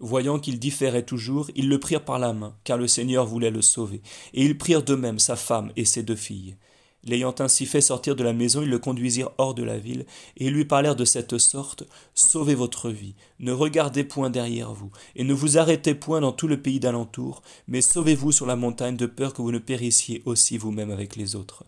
Voyant 0.00 0.38
qu'il 0.38 0.58
différait 0.58 1.04
toujours, 1.04 1.50
ils 1.54 1.68
le 1.68 1.78
prirent 1.78 2.04
par 2.04 2.18
la 2.18 2.32
main, 2.32 2.56
car 2.64 2.78
le 2.78 2.88
Seigneur 2.88 3.26
voulait 3.26 3.50
le 3.50 3.62
sauver, 3.62 4.02
et 4.32 4.44
ils 4.44 4.58
prirent 4.58 4.82
d'eux-mêmes 4.82 5.18
sa 5.18 5.36
femme 5.36 5.72
et 5.76 5.84
ses 5.84 6.02
deux 6.02 6.16
filles. 6.16 6.56
L'ayant 7.04 7.34
ainsi 7.38 7.64
fait 7.64 7.80
sortir 7.80 8.14
de 8.14 8.22
la 8.22 8.34
maison, 8.34 8.60
ils 8.60 8.68
le 8.68 8.78
conduisirent 8.78 9.30
hors 9.38 9.54
de 9.54 9.62
la 9.62 9.78
ville, 9.78 10.04
et 10.36 10.50
lui 10.50 10.66
parlèrent 10.66 10.96
de 10.96 11.06
cette 11.06 11.38
sorte 11.38 11.84
Sauvez 12.14 12.54
votre 12.54 12.90
vie, 12.90 13.14
ne 13.38 13.52
regardez 13.52 14.04
point 14.04 14.28
derrière 14.28 14.72
vous, 14.72 14.90
et 15.16 15.24
ne 15.24 15.32
vous 15.32 15.56
arrêtez 15.56 15.94
point 15.94 16.20
dans 16.20 16.32
tout 16.32 16.48
le 16.48 16.60
pays 16.60 16.80
d'alentour, 16.80 17.42
mais 17.68 17.80
sauvez-vous 17.80 18.32
sur 18.32 18.46
la 18.46 18.56
montagne 18.56 18.96
de 18.96 19.06
peur 19.06 19.32
que 19.32 19.40
vous 19.40 19.52
ne 19.52 19.58
périssiez 19.58 20.22
aussi 20.26 20.58
vous-même 20.58 20.90
avec 20.90 21.16
les 21.16 21.36
autres. 21.36 21.64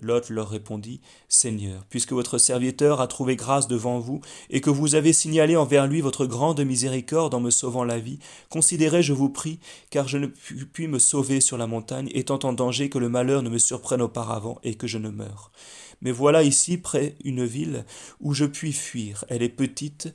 Lot 0.00 0.30
leur 0.30 0.48
répondit, 0.48 1.00
Seigneur, 1.28 1.84
puisque 1.90 2.12
votre 2.12 2.38
serviteur 2.38 3.00
a 3.00 3.06
trouvé 3.06 3.36
grâce 3.36 3.68
devant 3.68 3.98
vous, 3.98 4.20
et 4.50 4.60
que 4.60 4.70
vous 4.70 4.94
avez 4.94 5.12
signalé 5.12 5.56
envers 5.56 5.86
lui 5.86 6.00
votre 6.00 6.26
grande 6.26 6.60
miséricorde 6.60 7.34
en 7.34 7.40
me 7.40 7.50
sauvant 7.50 7.84
la 7.84 7.98
vie, 7.98 8.18
considérez, 8.48 9.02
je 9.02 9.12
vous 9.12 9.28
prie, 9.28 9.58
car 9.90 10.08
je 10.08 10.18
ne 10.18 10.26
puis 10.26 10.88
me 10.88 10.98
sauver 10.98 11.40
sur 11.40 11.58
la 11.58 11.66
montagne, 11.66 12.10
étant 12.14 12.38
en 12.44 12.52
danger 12.52 12.88
que 12.88 12.98
le 12.98 13.08
malheur 13.08 13.42
ne 13.42 13.50
me 13.50 13.58
surprenne 13.58 14.02
auparavant 14.02 14.58
et 14.62 14.74
que 14.74 14.86
je 14.86 14.98
ne 14.98 15.10
meure. 15.10 15.50
Mais 16.00 16.12
voilà 16.12 16.42
ici 16.42 16.78
près 16.78 17.16
une 17.24 17.44
ville 17.44 17.84
où 18.20 18.32
je 18.34 18.44
puis 18.44 18.72
fuir, 18.72 19.24
elle 19.28 19.42
est 19.42 19.48
petite, 19.48 20.12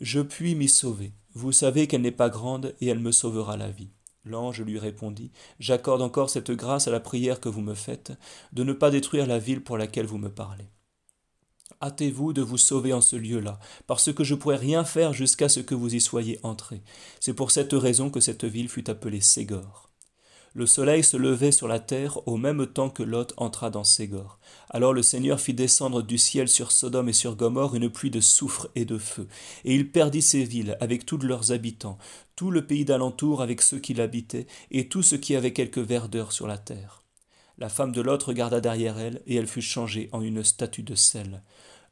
je 0.00 0.20
puis 0.20 0.54
m'y 0.54 0.68
sauver. 0.68 1.12
Vous 1.34 1.52
savez 1.52 1.86
qu'elle 1.86 2.02
n'est 2.02 2.10
pas 2.10 2.28
grande, 2.28 2.74
et 2.80 2.86
elle 2.86 3.00
me 3.00 3.12
sauvera 3.12 3.56
la 3.56 3.70
vie. 3.70 3.88
L'ange 4.24 4.62
lui 4.62 4.78
répondit 4.78 5.30
J'accorde 5.58 6.02
encore 6.02 6.30
cette 6.30 6.50
grâce 6.50 6.88
à 6.88 6.90
la 6.90 7.00
prière 7.00 7.40
que 7.40 7.48
vous 7.48 7.60
me 7.60 7.74
faites, 7.74 8.12
de 8.52 8.64
ne 8.64 8.72
pas 8.72 8.90
détruire 8.90 9.26
la 9.26 9.38
ville 9.38 9.62
pour 9.62 9.76
laquelle 9.76 10.06
vous 10.06 10.18
me 10.18 10.30
parlez. 10.30 10.68
Hâtez-vous 11.82 12.32
de 12.32 12.42
vous 12.42 12.56
sauver 12.56 12.92
en 12.92 13.00
ce 13.00 13.16
lieu-là, 13.16 13.58
parce 13.86 14.12
que 14.12 14.24
je 14.24 14.34
pourrai 14.34 14.56
rien 14.56 14.84
faire 14.84 15.12
jusqu'à 15.12 15.48
ce 15.48 15.60
que 15.60 15.74
vous 15.74 15.94
y 15.94 16.00
soyez 16.00 16.38
entrés. 16.42 16.82
C'est 17.20 17.34
pour 17.34 17.50
cette 17.50 17.72
raison 17.72 18.10
que 18.10 18.20
cette 18.20 18.44
ville 18.44 18.68
fut 18.68 18.88
appelée 18.88 19.20
Ségor. 19.20 19.90
Le 20.56 20.66
soleil 20.66 21.02
se 21.02 21.16
levait 21.16 21.50
sur 21.50 21.66
la 21.66 21.80
terre 21.80 22.28
au 22.28 22.36
même 22.36 22.64
temps 22.68 22.88
que 22.88 23.02
Lot 23.02 23.34
entra 23.36 23.70
dans 23.70 23.82
Ségor. 23.82 24.38
Alors 24.70 24.92
le 24.92 25.02
Seigneur 25.02 25.40
fit 25.40 25.52
descendre 25.52 26.00
du 26.00 26.16
ciel 26.16 26.46
sur 26.46 26.70
Sodome 26.70 27.08
et 27.08 27.12
sur 27.12 27.34
Gomorre 27.34 27.74
une 27.74 27.90
pluie 27.90 28.12
de 28.12 28.20
soufre 28.20 28.68
et 28.76 28.84
de 28.84 28.96
feu, 28.96 29.26
et 29.64 29.74
il 29.74 29.90
perdit 29.90 30.22
ces 30.22 30.44
villes 30.44 30.76
avec 30.80 31.06
tous 31.06 31.18
leurs 31.18 31.50
habitants, 31.50 31.98
tout 32.36 32.52
le 32.52 32.64
pays 32.64 32.84
d'alentour 32.84 33.42
avec 33.42 33.62
ceux 33.62 33.80
qui 33.80 33.94
l'habitaient, 33.94 34.46
et 34.70 34.88
tout 34.88 35.02
ce 35.02 35.16
qui 35.16 35.34
avait 35.34 35.52
quelque 35.52 35.80
verdeur 35.80 36.30
sur 36.30 36.46
la 36.46 36.56
terre. 36.56 37.02
La 37.58 37.68
femme 37.68 37.90
de 37.90 38.00
Lot 38.00 38.22
regarda 38.22 38.60
derrière 38.60 38.98
elle, 38.98 39.22
et 39.26 39.34
elle 39.34 39.48
fut 39.48 39.60
changée 39.60 40.08
en 40.12 40.22
une 40.22 40.44
statue 40.44 40.84
de 40.84 40.94
sel. 40.94 41.42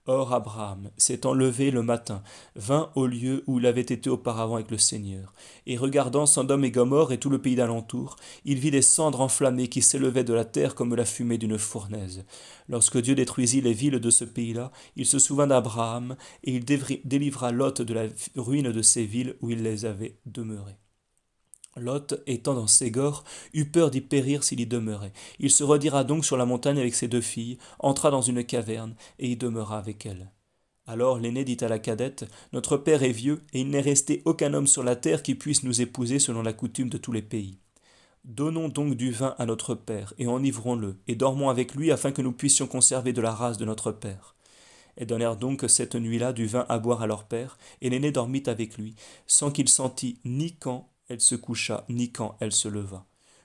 Or 0.07 0.35
Abraham, 0.35 0.91
s'étant 0.97 1.33
levé 1.33 1.71
le 1.71 1.83
matin, 1.83 2.25
vint 2.57 2.91
au 2.97 3.07
lieu 3.07 3.45
où 3.47 3.61
il 3.61 3.67
avait 3.67 3.83
été 3.83 4.11
auparavant 4.11 4.57
avec 4.57 4.73
le 4.73 4.79
Seigneur, 4.79 5.33
et 5.67 5.77
regardant 5.77 6.27
Sodome 6.27 6.65
et 6.65 6.73
Gomorre 6.73 7.13
et 7.13 7.19
tout 7.19 7.31
le 7.31 7.41
pays 7.41 7.55
d'alentour, 7.55 8.17
il 8.45 8.59
vit 8.59 8.73
des 8.73 8.83
cendres 8.83 9.21
enflammées 9.21 9.69
qui 9.69 9.81
s'élevaient 9.81 10.25
de 10.25 10.35
la 10.35 10.45
terre 10.45 10.75
comme 10.75 10.97
la 10.97 11.05
fumée 11.05 11.39
d'une 11.39 11.57
fournaise. 11.57 12.25
Lorsque 12.69 12.99
Dieu 12.99 13.15
détruisit 13.15 13.61
les 13.61 13.75
villes 13.75 14.01
de 14.01 14.11
ce 14.11 14.25
pays-là, 14.25 14.73
il 14.97 15.07
se 15.07 15.21
souvint 15.21 15.47
d'Abraham, 15.47 16.17
et 16.43 16.53
il 16.53 16.65
délivra 17.05 17.53
Lot 17.53 17.81
de 17.81 17.95
la 17.95 18.07
ruine 18.35 18.73
de 18.73 18.83
ces 18.83 19.05
villes 19.05 19.37
où 19.41 19.51
il 19.51 19.63
les 19.63 19.85
avait 19.85 20.19
demeurées. 20.27 20.82
Lot, 21.77 22.15
étant 22.27 22.55
dans 22.55 22.67
Ségor, 22.67 23.25
eut 23.55 23.65
peur 23.65 23.91
d'y 23.91 24.01
périr 24.01 24.45
s'il 24.45 24.61
y 24.61 24.67
demeurait. 24.67 25.13
Il 25.39 25.51
se 25.51 25.65
redira 25.65 26.05
donc 26.05 26.25
sur 26.25 26.37
la 26.37 26.45
montagne 26.45 26.79
avec 26.79 26.95
ses 26.95 27.09
deux 27.09 27.21
filles, 27.21 27.59
entra 27.79 28.11
dans 28.11 28.21
une 28.21 28.45
caverne, 28.45 28.95
et 29.19 29.31
y 29.31 29.37
demeura 29.37 29.79
avec 29.79 30.05
elles. 30.05 30.31
Alors 30.87 31.19
l'aîné 31.19 31.45
dit 31.45 31.59
à 31.61 31.69
la 31.69 31.79
cadette 31.79 32.27
Notre 32.53 32.77
père 32.77 33.03
est 33.03 33.13
vieux, 33.13 33.43
et 33.53 33.61
il 33.61 33.71
n'est 33.71 33.81
resté 33.81 34.21
aucun 34.25 34.53
homme 34.53 34.67
sur 34.67 34.83
la 34.83 34.97
terre 34.97 35.23
qui 35.23 35.35
puisse 35.35 35.63
nous 35.63 35.81
épouser 35.81 36.19
selon 36.19 36.43
la 36.43 36.53
coutume 36.53 36.91
de 36.91 36.99
tous 36.99 37.13
les 37.13 37.23
pays. 37.23 37.59
Donnons 38.25 38.69
donc 38.69 38.95
du 38.95 39.11
vin 39.11 39.35
à 39.39 39.47
notre 39.47 39.75
père, 39.75 40.13
et 40.19 40.27
enivrons-le, 40.27 40.97
et 41.09 41.15
dormons 41.15 41.49
avec 41.49 41.75
lui 41.75 41.91
afin 41.91 42.13
que 42.13 42.23
nous 42.23 42.33
puissions 42.33 42.67
conserver 42.67 43.13
de 43.13 43.23
la 43.23 43.33
race 43.33 43.59
de 43.59 43.65
notre 43.65 43.93
père. 43.93 44.37
Elles 44.97 45.07
donnèrent 45.07 45.37
donc 45.37 45.65
cette 45.69 45.95
nuit-là 45.95 46.33
du 46.33 46.47
vin 46.47 46.67
à 46.69 46.79
boire 46.79 47.03
à 47.03 47.07
leur 47.07 47.25
père, 47.25 47.57
et 47.81 47.89
l'aîné 47.89 48.13
dormit 48.13 48.43
avec 48.47 48.77
lui, 48.77 48.95
sans 49.27 49.51
qu'il 49.51 49.69
sentît 49.69 50.19
ni 50.25 50.53
quand 50.53 50.92
elle 51.13 51.21
se 51.21 51.35
coucha, 51.35 51.85
ni 51.91 52.11
quand 52.11 52.37
elle 52.41 52.53
se 52.53 52.69
leva. 52.69 53.05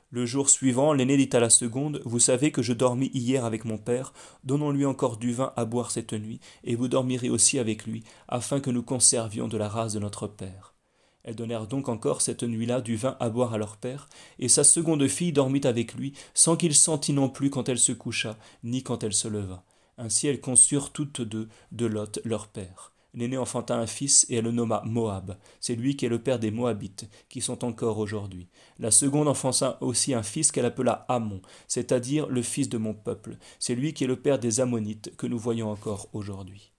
Le 0.09 0.25
jour 0.25 0.49
suivant, 0.49 0.93
l'aîné 0.93 1.17
dit 1.17 1.35
à 1.35 1.41
la 1.41 1.49
seconde 1.49 2.01
Vous 2.05 2.19
savez 2.19 2.51
que 2.51 2.61
je 2.61 2.71
dormis 2.71 3.11
hier 3.13 3.43
avec 3.43 3.65
mon 3.65 3.77
père, 3.77 4.13
donnons-lui 4.45 4.85
encore 4.85 5.17
du 5.17 5.33
vin 5.33 5.51
à 5.57 5.65
boire 5.65 5.91
cette 5.91 6.13
nuit, 6.13 6.39
et 6.63 6.75
vous 6.75 6.87
dormirez 6.87 7.29
aussi 7.29 7.59
avec 7.59 7.85
lui, 7.85 8.05
afin 8.29 8.61
que 8.61 8.69
nous 8.69 8.83
conservions 8.83 9.49
de 9.49 9.57
la 9.57 9.67
race 9.67 9.93
de 9.93 9.99
notre 9.99 10.27
père. 10.27 10.75
Elles 11.23 11.35
donnèrent 11.35 11.67
donc 11.67 11.89
encore 11.89 12.21
cette 12.21 12.43
nuit-là 12.43 12.79
du 12.79 12.95
vin 12.95 13.17
à 13.19 13.29
boire 13.29 13.53
à 13.53 13.57
leur 13.57 13.75
père, 13.75 14.07
et 14.39 14.47
sa 14.47 14.63
seconde 14.63 15.05
fille 15.09 15.33
dormit 15.33 15.65
avec 15.65 15.93
lui, 15.93 16.13
sans 16.33 16.55
qu'il 16.55 16.73
sentît 16.73 17.11
non 17.11 17.27
plus 17.27 17.49
quand 17.49 17.67
elle 17.67 17.79
se 17.79 17.91
coucha, 17.91 18.37
ni 18.63 18.81
quand 18.81 19.03
elle 19.03 19.13
se 19.13 19.27
leva. 19.27 19.65
Ainsi 19.97 20.27
elles 20.27 20.39
conçurent 20.39 20.93
toutes 20.93 21.19
deux 21.19 21.49
de 21.73 21.85
Lot 21.85 22.21
leur 22.23 22.47
père. 22.47 22.93
L'aîné 23.17 23.35
enfanta 23.35 23.75
un 23.75 23.87
fils 23.87 24.27
et 24.29 24.35
elle 24.35 24.43
le 24.43 24.51
nomma 24.51 24.83
Moab. 24.85 25.37
C'est 25.59 25.73
lui 25.73 25.95
qui 25.95 26.05
est 26.05 26.09
le 26.09 26.21
père 26.21 26.37
des 26.37 26.51
Moabites, 26.51 27.09
qui 27.29 27.41
sont 27.41 27.65
encore 27.65 27.97
aujourd'hui. 27.97 28.47
La 28.77 28.91
seconde 28.91 29.27
enfanta 29.27 29.79
aussi 29.81 30.13
un 30.13 30.21
fils 30.21 30.51
qu'elle 30.51 30.67
appela 30.67 31.03
Amon, 31.09 31.41
c'est-à-dire 31.67 32.27
le 32.27 32.43
fils 32.43 32.69
de 32.69 32.77
mon 32.77 32.93
peuple. 32.93 33.37
C'est 33.57 33.73
lui 33.73 33.93
qui 33.93 34.03
est 34.03 34.07
le 34.07 34.21
père 34.21 34.37
des 34.37 34.59
Ammonites, 34.59 35.15
que 35.17 35.25
nous 35.25 35.39
voyons 35.39 35.71
encore 35.71 36.09
aujourd'hui. 36.13 36.71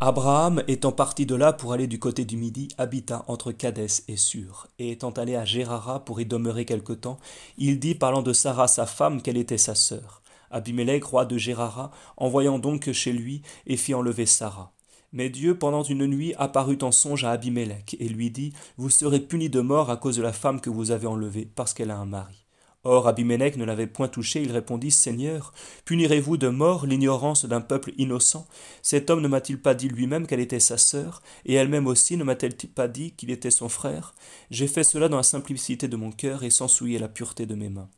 Abraham, 0.00 0.64
étant 0.66 0.90
parti 0.90 1.26
de 1.26 1.36
là 1.36 1.52
pour 1.52 1.72
aller 1.72 1.86
du 1.86 2.00
côté 2.00 2.24
du 2.24 2.36
Midi, 2.36 2.66
habita 2.76 3.24
entre 3.28 3.52
Cadès 3.52 4.02
et 4.08 4.16
Sur, 4.16 4.66
et 4.80 4.90
étant 4.90 5.10
allé 5.10 5.36
à 5.36 5.44
Gérara 5.44 6.04
pour 6.04 6.20
y 6.20 6.26
demeurer 6.26 6.64
quelque 6.64 6.92
temps, 6.92 7.20
il 7.56 7.78
dit, 7.78 7.94
parlant 7.94 8.22
de 8.22 8.32
Sarah 8.32 8.66
sa 8.66 8.84
femme, 8.84 9.22
qu'elle 9.22 9.36
était 9.36 9.58
sa 9.58 9.76
sœur. 9.76 10.22
Abimelech, 10.50 11.04
roi 11.04 11.24
de 11.24 11.38
Gérara, 11.38 11.92
envoyant 12.16 12.58
donc 12.58 12.90
chez 12.90 13.12
lui, 13.12 13.42
et 13.66 13.76
fit 13.76 13.94
enlever 13.94 14.26
Sarah. 14.26 14.72
Mais 15.12 15.30
Dieu, 15.30 15.56
pendant 15.58 15.82
une 15.82 16.06
nuit, 16.06 16.34
apparut 16.36 16.78
en 16.82 16.92
songe 16.92 17.24
à 17.24 17.30
Abimelech 17.30 17.96
et 17.98 18.08
lui 18.08 18.30
dit 18.30 18.52
Vous 18.76 18.90
serez 18.90 19.20
puni 19.20 19.48
de 19.48 19.60
mort 19.60 19.90
à 19.90 19.96
cause 19.96 20.16
de 20.16 20.22
la 20.22 20.32
femme 20.32 20.60
que 20.60 20.70
vous 20.70 20.90
avez 20.90 21.06
enlevée, 21.06 21.48
parce 21.54 21.72
qu'elle 21.72 21.90
a 21.90 21.96
un 21.96 22.06
mari. 22.06 22.44
Or 22.84 23.08
Abimelech 23.08 23.56
ne 23.56 23.64
l'avait 23.64 23.86
point 23.86 24.08
touchée, 24.08 24.42
il 24.42 24.52
répondit 24.52 24.90
Seigneur, 24.90 25.52
punirez-vous 25.84 26.36
de 26.36 26.48
mort 26.48 26.86
l'ignorance 26.86 27.44
d'un 27.44 27.60
peuple 27.60 27.92
innocent? 27.98 28.46
Cet 28.82 29.10
homme 29.10 29.20
ne 29.20 29.28
m'a-t-il 29.28 29.60
pas 29.60 29.74
dit 29.74 29.88
lui-même 29.88 30.26
qu'elle 30.26 30.40
était 30.40 30.60
sa 30.60 30.78
sœur, 30.78 31.20
et 31.44 31.54
elle-même 31.54 31.86
aussi 31.86 32.16
ne 32.16 32.24
m'a-t-elle 32.24 32.54
pas 32.54 32.86
dit 32.86 33.12
qu'il 33.12 33.30
était 33.30 33.50
son 33.50 33.68
frère? 33.68 34.14
J'ai 34.50 34.68
fait 34.68 34.84
cela 34.84 35.08
dans 35.08 35.16
la 35.16 35.22
simplicité 35.22 35.88
de 35.88 35.96
mon 35.96 36.12
cœur 36.12 36.44
et 36.44 36.50
sans 36.50 36.68
souiller 36.68 36.98
la 36.98 37.08
pureté 37.08 37.46
de 37.46 37.54
mes 37.54 37.68
mains. 37.68 37.90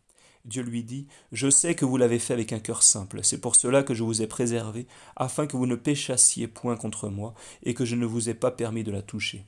Dieu 0.44 0.62
lui 0.62 0.84
dit, 0.84 1.06
Je 1.32 1.50
sais 1.50 1.74
que 1.74 1.84
vous 1.84 1.96
l'avez 1.96 2.18
fait 2.18 2.32
avec 2.32 2.52
un 2.52 2.60
cœur 2.60 2.82
simple, 2.82 3.20
c'est 3.22 3.40
pour 3.40 3.56
cela 3.56 3.82
que 3.82 3.94
je 3.94 4.02
vous 4.02 4.22
ai 4.22 4.26
préservé, 4.26 4.86
afin 5.16 5.46
que 5.46 5.56
vous 5.56 5.66
ne 5.66 5.76
péchassiez 5.76 6.48
point 6.48 6.76
contre 6.76 7.08
moi, 7.08 7.34
et 7.62 7.74
que 7.74 7.84
je 7.84 7.96
ne 7.96 8.06
vous 8.06 8.28
ai 8.30 8.34
pas 8.34 8.50
permis 8.50 8.84
de 8.84 8.92
la 8.92 9.02
toucher. 9.02 9.46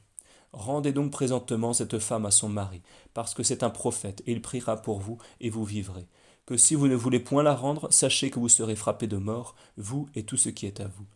Rendez 0.52 0.92
donc 0.92 1.10
présentement 1.10 1.72
cette 1.72 1.98
femme 1.98 2.26
à 2.26 2.30
son 2.30 2.50
mari, 2.50 2.82
parce 3.14 3.32
que 3.32 3.42
c'est 3.42 3.62
un 3.62 3.70
prophète, 3.70 4.22
et 4.26 4.32
il 4.32 4.42
priera 4.42 4.82
pour 4.82 5.00
vous, 5.00 5.16
et 5.40 5.48
vous 5.48 5.64
vivrez. 5.64 6.06
Que 6.44 6.58
si 6.58 6.74
vous 6.74 6.88
ne 6.88 6.94
voulez 6.94 7.20
point 7.20 7.42
la 7.42 7.54
rendre, 7.54 7.90
sachez 7.90 8.28
que 8.28 8.38
vous 8.38 8.50
serez 8.50 8.76
frappé 8.76 9.06
de 9.06 9.16
mort, 9.16 9.54
vous 9.78 10.08
et 10.14 10.24
tout 10.24 10.36
ce 10.36 10.50
qui 10.50 10.66
est 10.66 10.80
à 10.80 10.88
vous. 10.88 11.06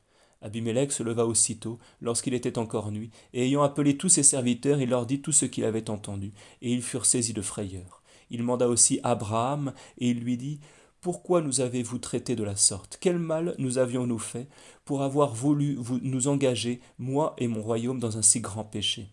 Abimelech 0.41 0.93
se 0.93 1.03
leva 1.03 1.27
aussitôt, 1.27 1.79
lorsqu'il 2.01 2.33
était 2.33 2.59
encore 2.59 2.93
nuit, 2.93 3.11
et 3.35 3.45
ayant 3.45 3.63
appelé 3.63 3.99
tous 3.99 4.09
ses 4.09 4.23
serviteurs, 4.23 4.81
il 4.81 4.89
leur 4.89 5.05
dit 5.05 5.21
tout 5.21 5.33
ce 5.33 5.45
qu'il 5.45 5.65
avait 5.65 5.91
entendu, 5.91 6.33
et 6.63 6.73
ils 6.73 6.83
furent 6.83 7.07
saisis 7.07 7.35
de 7.35 7.43
frayeur. 7.43 7.96
Il 8.31 8.43
manda 8.43 8.69
aussi 8.69 9.01
Abraham, 9.03 9.73
et 9.99 10.11
il 10.11 10.21
lui 10.21 10.37
dit 10.37 10.61
Pourquoi 11.01 11.41
nous 11.41 11.61
avez-vous 11.61 11.99
traité 11.99 12.37
de 12.37 12.45
la 12.45 12.57
sorte? 12.57 12.99
Quel 13.01 13.19
mal 13.19 13.55
nous 13.59 13.79
avions-nous 13.79 14.19
fait 14.19 14.49
pour 14.85 15.03
avoir 15.03 15.35
voulu 15.35 15.79
nous 16.03 16.29
engager, 16.29 16.81
moi 16.99 17.35
et 17.39 17.49
mon 17.49 17.63
royaume, 17.63 18.01
dans 18.01 18.19
un 18.19 18.23
si 18.23 18.41
grand 18.41 18.65
péché? 18.65 19.09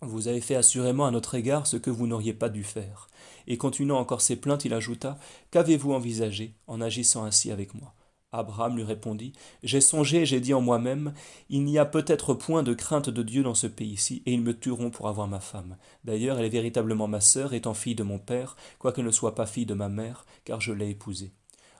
Vous 0.00 0.28
avez 0.28 0.40
fait 0.40 0.54
assurément 0.54 1.06
à 1.06 1.10
notre 1.10 1.34
égard 1.34 1.66
ce 1.66 1.76
que 1.76 1.90
vous 1.90 2.06
n'auriez 2.06 2.32
pas 2.32 2.48
dû 2.48 2.62
faire. 2.62 3.08
Et 3.48 3.56
continuant 3.56 3.98
encore 3.98 4.20
ses 4.20 4.36
plaintes, 4.36 4.64
il 4.64 4.72
ajouta 4.72 5.18
Qu'avez-vous 5.50 5.92
envisagé 5.92 6.54
en 6.68 6.80
agissant 6.80 7.24
ainsi 7.24 7.50
avec 7.50 7.74
moi? 7.74 7.94
Abraham 8.30 8.76
lui 8.76 8.84
répondit 8.84 9.32
J'ai 9.62 9.80
songé 9.80 10.18
et 10.18 10.26
j'ai 10.26 10.40
dit 10.40 10.52
en 10.52 10.60
moi-même 10.60 11.14
Il 11.48 11.64
n'y 11.64 11.78
a 11.78 11.86
peut-être 11.86 12.34
point 12.34 12.62
de 12.62 12.74
crainte 12.74 13.08
de 13.08 13.22
Dieu 13.22 13.42
dans 13.42 13.54
ce 13.54 13.66
pays-ci, 13.66 14.22
et 14.26 14.34
ils 14.34 14.42
me 14.42 14.58
tueront 14.58 14.90
pour 14.90 15.08
avoir 15.08 15.28
ma 15.28 15.40
femme. 15.40 15.76
D'ailleurs, 16.04 16.38
elle 16.38 16.44
est 16.44 16.50
véritablement 16.50 17.08
ma 17.08 17.22
sœur, 17.22 17.54
étant 17.54 17.72
fille 17.72 17.94
de 17.94 18.02
mon 18.02 18.18
père, 18.18 18.56
quoique 18.78 19.00
ne 19.00 19.10
soit 19.10 19.34
pas 19.34 19.46
fille 19.46 19.66
de 19.66 19.74
ma 19.74 19.88
mère, 19.88 20.26
car 20.44 20.60
je 20.60 20.74
l'ai 20.74 20.90
épousée. 20.90 21.32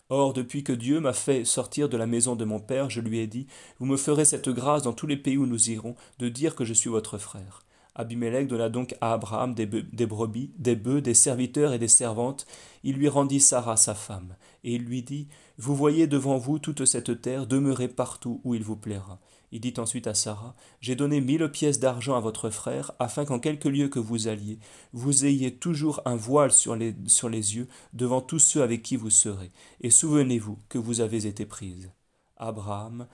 Or, 0.08 0.32
depuis 0.32 0.64
que 0.64 0.72
Dieu 0.72 1.00
m'a 1.00 1.12
fait 1.12 1.44
sortir 1.44 1.90
de 1.90 1.98
la 1.98 2.06
maison 2.06 2.34
de 2.34 2.46
mon 2.46 2.60
père, 2.60 2.88
je 2.88 3.02
lui 3.02 3.18
ai 3.18 3.26
dit 3.26 3.46
Vous 3.78 3.84
me 3.84 3.98
ferez 3.98 4.24
cette 4.24 4.48
grâce 4.48 4.82
dans 4.82 4.94
tous 4.94 5.06
les 5.06 5.18
pays 5.18 5.36
où 5.36 5.46
nous 5.46 5.68
irons, 5.68 5.96
de 6.18 6.30
dire 6.30 6.54
que 6.54 6.64
je 6.64 6.72
suis 6.72 6.88
votre 6.88 7.18
frère. 7.18 7.60
Abimelech 7.98 8.46
donna 8.46 8.68
donc 8.68 8.94
à 9.00 9.12
Abraham 9.12 9.54
des, 9.54 9.66
brebis, 9.66 10.52
des 10.56 10.76
bœufs, 10.76 11.02
des 11.02 11.14
serviteurs 11.14 11.72
et 11.72 11.78
des 11.78 11.88
servantes. 11.88 12.46
Il 12.84 12.96
lui 12.96 13.08
rendit 13.08 13.40
Sarah 13.40 13.76
sa 13.76 13.94
femme, 13.94 14.36
et 14.62 14.76
il 14.76 14.84
lui 14.84 15.02
dit 15.02 15.26
Vous 15.58 15.74
voyez 15.74 16.06
devant 16.06 16.38
vous 16.38 16.60
toute 16.60 16.84
cette 16.84 17.20
terre, 17.20 17.46
demeurez 17.46 17.88
partout 17.88 18.40
où 18.44 18.54
il 18.54 18.62
vous 18.62 18.76
plaira. 18.76 19.18
Il 19.50 19.60
dit 19.60 19.74
ensuite 19.78 20.06
à 20.06 20.14
Sarah 20.14 20.54
J'ai 20.80 20.94
donné 20.94 21.20
mille 21.20 21.48
pièces 21.48 21.80
d'argent 21.80 22.16
à 22.16 22.20
votre 22.20 22.50
frère, 22.50 22.92
afin 23.00 23.24
qu'en 23.24 23.40
quelque 23.40 23.68
lieu 23.68 23.88
que 23.88 23.98
vous 23.98 24.28
alliez, 24.28 24.60
vous 24.92 25.26
ayez 25.26 25.56
toujours 25.56 26.00
un 26.04 26.16
voile 26.16 26.52
sur 26.52 26.76
les, 26.76 26.94
sur 27.06 27.28
les 27.28 27.56
yeux 27.56 27.68
devant 27.94 28.20
tous 28.20 28.38
ceux 28.38 28.62
avec 28.62 28.82
qui 28.82 28.94
vous 28.94 29.10
serez, 29.10 29.50
et 29.80 29.90
souvenez-vous 29.90 30.58
que 30.68 30.78
vous 30.78 31.00
avez 31.00 31.26
été 31.26 31.46
prise. 31.46 31.90
Abraham 32.38 33.08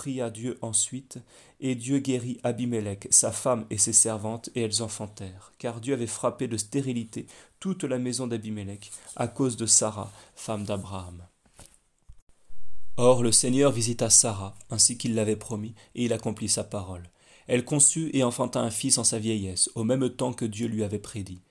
pria 0.00 0.30
Dieu 0.30 0.56
ensuite, 0.62 1.18
et 1.60 1.74
Dieu 1.74 1.98
guérit 1.98 2.40
Abimelech, 2.42 3.06
sa 3.10 3.32
femme 3.32 3.66
et 3.68 3.76
ses 3.76 3.92
servantes, 3.92 4.48
et 4.54 4.62
elles 4.62 4.82
enfantèrent, 4.82 5.52
car 5.58 5.78
Dieu 5.78 5.92
avait 5.92 6.06
frappé 6.06 6.48
de 6.48 6.56
stérilité 6.56 7.26
toute 7.58 7.84
la 7.84 7.98
maison 7.98 8.26
d'Abimelech, 8.26 8.92
à 9.16 9.28
cause 9.28 9.58
de 9.58 9.66
Sarah, 9.66 10.10
femme 10.34 10.64
d'Abraham. 10.64 11.22
Or 12.96 13.22
le 13.22 13.30
Seigneur 13.30 13.72
visita 13.72 14.08
Sarah, 14.08 14.54
ainsi 14.70 14.96
qu'il 14.96 15.14
l'avait 15.14 15.36
promis, 15.36 15.74
et 15.94 16.06
il 16.06 16.14
accomplit 16.14 16.48
sa 16.48 16.64
parole. 16.64 17.10
Elle 17.46 17.66
conçut 17.66 18.08
et 18.14 18.24
enfanta 18.24 18.58
un 18.58 18.70
fils 18.70 18.96
en 18.96 19.04
sa 19.04 19.18
vieillesse, 19.18 19.68
au 19.74 19.84
même 19.84 20.08
temps 20.08 20.32
que 20.32 20.46
Dieu 20.46 20.66
lui 20.66 20.82
avait 20.82 20.98
prédit. 20.98 21.42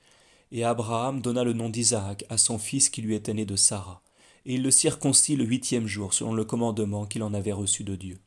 Et 0.52 0.64
Abraham 0.64 1.22
donna 1.22 1.44
le 1.44 1.54
nom 1.54 1.70
d'Isaac 1.70 2.26
à 2.30 2.40
son 2.40 2.58
fils 2.58 2.90
qui 2.90 3.04
lui 3.04 3.14
était 3.14 3.36
né 3.36 3.46
de 3.46 3.56
Sarah, 3.56 4.02
et 4.48 4.56
il 4.56 4.64
le 4.64 4.72
circoncit 4.72 5.36
le 5.36 5.46
huitième 5.46 5.86
jour, 5.86 6.16
selon 6.16 6.34
le 6.34 6.46
commandement 6.46 7.06
qu'il 7.06 7.22
en 7.22 7.36
avait 7.36 7.52
reçu 7.52 7.84
de 7.84 7.96
Dieu 7.96 8.18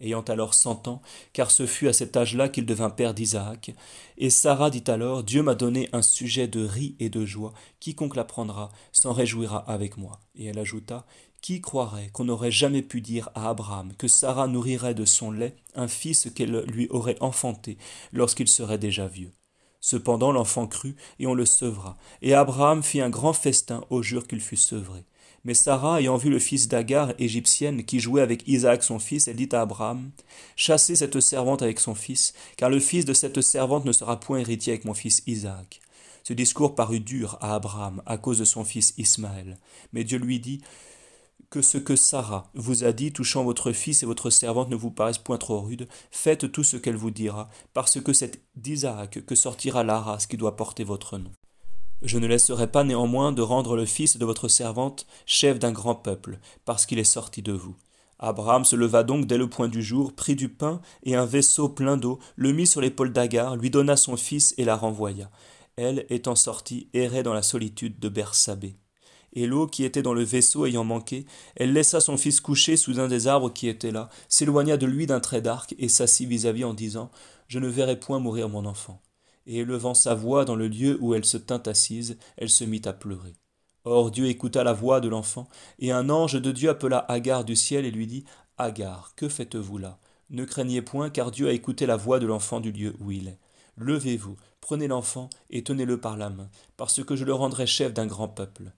ayant 0.00 0.22
alors 0.22 0.54
cent 0.54 0.88
ans, 0.88 1.02
car 1.32 1.50
ce 1.50 1.66
fut 1.66 1.88
à 1.88 1.92
cet 1.92 2.16
âge-là 2.16 2.48
qu'il 2.48 2.66
devint 2.66 2.90
père 2.90 3.14
d'Isaac. 3.14 3.72
Et 4.18 4.30
Sarah 4.30 4.70
dit 4.70 4.84
alors, 4.88 5.22
Dieu 5.22 5.42
m'a 5.42 5.54
donné 5.54 5.88
un 5.92 6.02
sujet 6.02 6.48
de 6.48 6.64
ris 6.64 6.96
et 6.98 7.08
de 7.08 7.24
joie, 7.24 7.52
quiconque 7.80 8.16
l'apprendra 8.16 8.70
s'en 8.92 9.12
réjouira 9.12 9.58
avec 9.70 9.96
moi. 9.96 10.20
Et 10.34 10.46
elle 10.46 10.58
ajouta, 10.58 11.06
Qui 11.42 11.60
croirait 11.60 12.10
qu'on 12.12 12.24
n'aurait 12.24 12.50
jamais 12.50 12.82
pu 12.82 13.00
dire 13.00 13.30
à 13.34 13.48
Abraham 13.48 13.92
que 13.96 14.08
Sarah 14.08 14.46
nourrirait 14.46 14.94
de 14.94 15.06
son 15.06 15.30
lait 15.30 15.56
un 15.74 15.88
fils 15.88 16.28
qu'elle 16.34 16.64
lui 16.66 16.86
aurait 16.90 17.16
enfanté 17.20 17.78
lorsqu'il 18.12 18.48
serait 18.48 18.78
déjà 18.78 19.06
vieux? 19.06 19.32
Cependant 19.80 20.32
l'enfant 20.32 20.66
crut, 20.66 20.96
et 21.18 21.26
on 21.26 21.32
le 21.32 21.46
sevra. 21.46 21.96
Et 22.20 22.34
Abraham 22.34 22.82
fit 22.82 23.00
un 23.00 23.08
grand 23.08 23.32
festin 23.32 23.82
au 23.88 24.02
jour 24.02 24.26
qu'il 24.26 24.40
fut 24.40 24.56
sevré. 24.56 25.04
Mais 25.44 25.54
Sarah, 25.54 26.00
ayant 26.00 26.16
vu 26.16 26.28
le 26.28 26.38
fils 26.38 26.68
d'Agar, 26.68 27.14
égyptienne, 27.18 27.84
qui 27.84 27.98
jouait 27.98 28.20
avec 28.20 28.46
Isaac 28.46 28.82
son 28.82 28.98
fils, 28.98 29.26
elle 29.26 29.36
dit 29.36 29.48
à 29.52 29.62
Abraham, 29.62 30.10
Chassez 30.54 30.96
cette 30.96 31.20
servante 31.20 31.62
avec 31.62 31.80
son 31.80 31.94
fils, 31.94 32.34
car 32.56 32.68
le 32.68 32.80
fils 32.80 33.04
de 33.06 33.14
cette 33.14 33.40
servante 33.40 33.86
ne 33.86 33.92
sera 33.92 34.20
point 34.20 34.38
héritier 34.38 34.74
avec 34.74 34.84
mon 34.84 34.94
fils 34.94 35.22
Isaac. 35.26 35.80
Ce 36.24 36.34
discours 36.34 36.74
parut 36.74 37.00
dur 37.00 37.38
à 37.40 37.54
Abraham 37.54 38.02
à 38.04 38.18
cause 38.18 38.38
de 38.38 38.44
son 38.44 38.64
fils 38.64 38.92
Ismaël. 38.98 39.58
Mais 39.94 40.04
Dieu 40.04 40.18
lui 40.18 40.40
dit, 40.40 40.60
que 41.50 41.62
ce 41.62 41.78
que 41.78 41.96
Sarah 41.96 42.48
vous 42.54 42.84
a 42.84 42.92
dit 42.92 43.12
touchant 43.12 43.42
votre 43.42 43.72
fils 43.72 44.02
et 44.02 44.06
votre 44.06 44.30
servante 44.30 44.70
ne 44.70 44.76
vous 44.76 44.92
paraisse 44.92 45.18
point 45.18 45.36
trop 45.36 45.60
rude, 45.60 45.88
faites 46.12 46.52
tout 46.52 46.62
ce 46.62 46.76
qu'elle 46.76 46.96
vous 46.96 47.10
dira, 47.10 47.50
parce 47.74 48.00
que 48.00 48.12
c'est 48.12 48.40
d'Isaac 48.54 49.24
que 49.26 49.34
sortira 49.34 49.82
la 49.82 50.00
race 50.00 50.26
qui 50.26 50.36
doit 50.36 50.56
porter 50.56 50.84
votre 50.84 51.18
nom. 51.18 51.32
Je 52.02 52.18
ne 52.18 52.26
laisserai 52.26 52.66
pas 52.66 52.84
néanmoins 52.84 53.32
de 53.32 53.42
rendre 53.42 53.76
le 53.76 53.84
fils 53.84 54.16
de 54.16 54.24
votre 54.24 54.48
servante 54.48 55.06
chef 55.26 55.58
d'un 55.58 55.72
grand 55.72 55.94
peuple, 55.94 56.38
parce 56.64 56.86
qu'il 56.86 56.98
est 56.98 57.04
sorti 57.04 57.42
de 57.42 57.52
vous. 57.52 57.76
Abraham 58.18 58.64
se 58.64 58.76
leva 58.76 59.02
donc 59.02 59.26
dès 59.26 59.38
le 59.38 59.48
point 59.48 59.68
du 59.68 59.82
jour, 59.82 60.12
prit 60.12 60.36
du 60.36 60.48
pain 60.48 60.80
et 61.02 61.14
un 61.14 61.26
vaisseau 61.26 61.68
plein 61.68 61.96
d'eau, 61.96 62.18
le 62.36 62.52
mit 62.52 62.66
sur 62.66 62.80
l'épaule 62.80 63.12
d'Agar, 63.12 63.56
lui 63.56 63.70
donna 63.70 63.96
son 63.96 64.16
fils 64.16 64.54
et 64.58 64.64
la 64.64 64.76
renvoya. 64.76 65.30
Elle, 65.76 66.06
étant 66.10 66.34
sortie, 66.34 66.88
errait 66.92 67.22
dans 67.22 67.34
la 67.34 67.42
solitude 67.42 67.98
de 67.98 68.08
Bersabée 68.08 68.76
et 69.32 69.46
l'eau 69.46 69.66
qui 69.66 69.84
était 69.84 70.02
dans 70.02 70.14
le 70.14 70.22
vaisseau 70.22 70.66
ayant 70.66 70.84
manqué, 70.84 71.26
elle 71.56 71.72
laissa 71.72 72.00
son 72.00 72.16
fils 72.16 72.40
coucher 72.40 72.76
sous 72.76 72.98
un 72.98 73.08
des 73.08 73.26
arbres 73.26 73.52
qui 73.52 73.68
étaient 73.68 73.92
là, 73.92 74.08
s'éloigna 74.28 74.76
de 74.76 74.86
lui 74.86 75.06
d'un 75.06 75.20
trait 75.20 75.42
d'arc 75.42 75.74
et 75.78 75.88
s'assit 75.88 76.28
vis-à-vis 76.28 76.64
en 76.64 76.74
disant 76.74 77.10
Je 77.48 77.58
ne 77.58 77.68
verrai 77.68 77.98
point 77.98 78.18
mourir 78.18 78.48
mon 78.48 78.66
enfant. 78.66 79.00
Et 79.46 79.58
élevant 79.58 79.94
sa 79.94 80.14
voix 80.14 80.44
dans 80.44 80.56
le 80.56 80.68
lieu 80.68 80.98
où 81.00 81.14
elle 81.14 81.24
se 81.24 81.36
tint 81.36 81.62
assise, 81.66 82.18
elle 82.36 82.50
se 82.50 82.64
mit 82.64 82.82
à 82.84 82.92
pleurer. 82.92 83.34
Or 83.84 84.10
Dieu 84.10 84.26
écouta 84.26 84.62
la 84.62 84.74
voix 84.74 85.00
de 85.00 85.08
l'enfant, 85.08 85.48
et 85.78 85.90
un 85.90 86.10
ange 86.10 86.40
de 86.40 86.52
Dieu 86.52 86.68
appela 86.68 86.98
Agar 86.98 87.44
du 87.44 87.56
ciel 87.56 87.86
et 87.86 87.90
lui 87.90 88.06
dit 88.06 88.24
Agar, 88.58 89.14
que 89.16 89.28
faites-vous 89.28 89.78
là? 89.78 89.98
Ne 90.28 90.44
craignez 90.44 90.82
point, 90.82 91.10
car 91.10 91.30
Dieu 91.30 91.48
a 91.48 91.52
écouté 91.52 91.86
la 91.86 91.96
voix 91.96 92.20
de 92.20 92.26
l'enfant 92.26 92.60
du 92.60 92.72
lieu 92.72 92.94
où 93.00 93.10
il 93.10 93.28
est. 93.28 93.38
Levez-vous, 93.76 94.36
prenez 94.60 94.86
l'enfant 94.86 95.30
et 95.48 95.64
tenez-le 95.64 95.98
par 95.98 96.16
la 96.16 96.28
main, 96.28 96.50
parce 96.76 97.02
que 97.02 97.16
je 97.16 97.24
le 97.24 97.32
rendrai 97.32 97.66
chef 97.66 97.94
d'un 97.94 98.06
grand 98.06 98.28
peuple. 98.28 98.72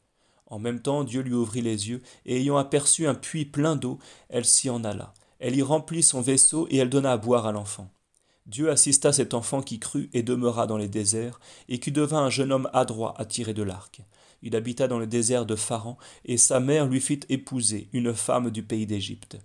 En 0.46 0.59
même 0.59 0.81
temps, 0.81 1.03
Dieu 1.03 1.22
lui 1.22 1.35
ouvrit 1.35 1.62
les 1.62 1.88
yeux, 1.88 2.03
et 2.25 2.37
ayant 2.37 2.57
aperçu 2.57 3.07
un 3.07 3.14
puits 3.14 3.44
plein 3.44 3.75
d'eau, 3.75 3.98
elle 4.29 4.44
s'y 4.44 4.70
en 4.70 4.85
alla. 4.85 5.14
Elle 5.40 5.57
y 5.57 5.62
remplit 5.62 6.03
son 6.03 6.20
vaisseau, 6.20 6.68
et 6.70 6.77
elle 6.77 6.90
donna 6.90 7.12
à 7.12 7.16
boire 7.16 7.46
à 7.46 7.53
l'enfant. 7.53 7.90
Dieu 8.46 8.70
assista 8.70 9.12
cet 9.12 9.35
enfant 9.35 9.62
qui 9.62 9.78
crut 9.78 10.11
et 10.12 10.22
demeura 10.22 10.66
dans 10.66 10.76
les 10.76 10.88
déserts, 10.88 11.38
et 11.68 11.78
qui 11.78 11.92
devint 11.92 12.24
un 12.24 12.31
jeune 12.31 12.52
homme 12.52 12.68
adroit 12.72 13.14
à 13.18 13.24
tirer 13.24 13.55
de 13.55 13.62
l'arc. 13.62 14.00
Il 14.42 14.57
habita 14.57 14.88
dans 14.88 14.98
le 14.98 15.07
désert 15.07 15.46
de 15.46 15.55
Pharan, 15.55 15.96
et 16.24 16.37
sa 16.37 16.59
mère 16.59 16.87
lui 16.87 17.00
fit 17.00 17.20
épouser 17.28 17.88
une 17.92 18.12
femme 18.12 18.50
du 18.50 18.62
pays 18.64 18.87
d'Égypte. 18.87 19.38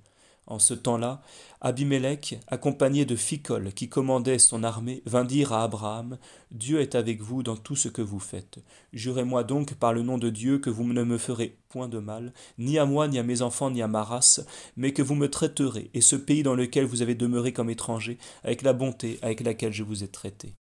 En 0.48 0.60
ce 0.60 0.74
temps-là, 0.74 1.22
Abimélec, 1.60 2.40
accompagné 2.48 3.04
de 3.04 3.18
Ficol 3.18 3.74
qui 3.74 3.90
commandait 3.90 4.40
son 4.40 4.64
armée, 4.64 5.02
vint 5.06 5.26
dire 5.26 5.52
à 5.52 5.64
Abraham 5.64 6.18
Dieu 6.52 6.80
est 6.80 6.96
avec 6.96 7.22
vous 7.22 7.44
dans 7.44 7.58
tout 7.58 7.76
ce 7.76 7.90
que 7.90 8.02
vous 8.02 8.20
faites. 8.20 8.60
Jurez-moi 8.94 9.44
donc 9.44 9.74
par 9.74 9.92
le 9.92 10.04
nom 10.04 10.18
de 10.18 10.30
Dieu 10.30 10.60
que 10.60 10.70
vous 10.70 10.86
ne 10.86 11.04
me 11.04 11.18
ferez 11.18 11.58
point 11.68 11.90
de 11.90 12.00
mal, 12.00 12.34
ni 12.58 12.80
à 12.80 12.86
moi, 12.86 13.10
ni 13.10 13.20
à 13.20 13.24
mes 13.24 13.42
enfants, 13.42 13.72
ni 13.72 13.82
à 13.82 13.88
ma 13.88 14.04
race, 14.04 14.46
mais 14.78 14.94
que 14.94 15.02
vous 15.02 15.16
me 15.16 15.30
traiterez, 15.30 15.92
et 15.94 16.02
ce 16.02 16.16
pays 16.16 16.44
dans 16.44 16.56
lequel 16.56 16.86
vous 16.86 17.02
avez 17.02 17.16
demeuré 17.16 17.52
comme 17.52 17.70
étranger, 17.70 18.18
avec 18.44 18.62
la 18.62 18.72
bonté 18.72 19.20
avec 19.22 19.42
laquelle 19.42 19.74
je 19.74 19.84
vous 19.84 20.04
ai 20.04 20.08
traité. 20.08 20.54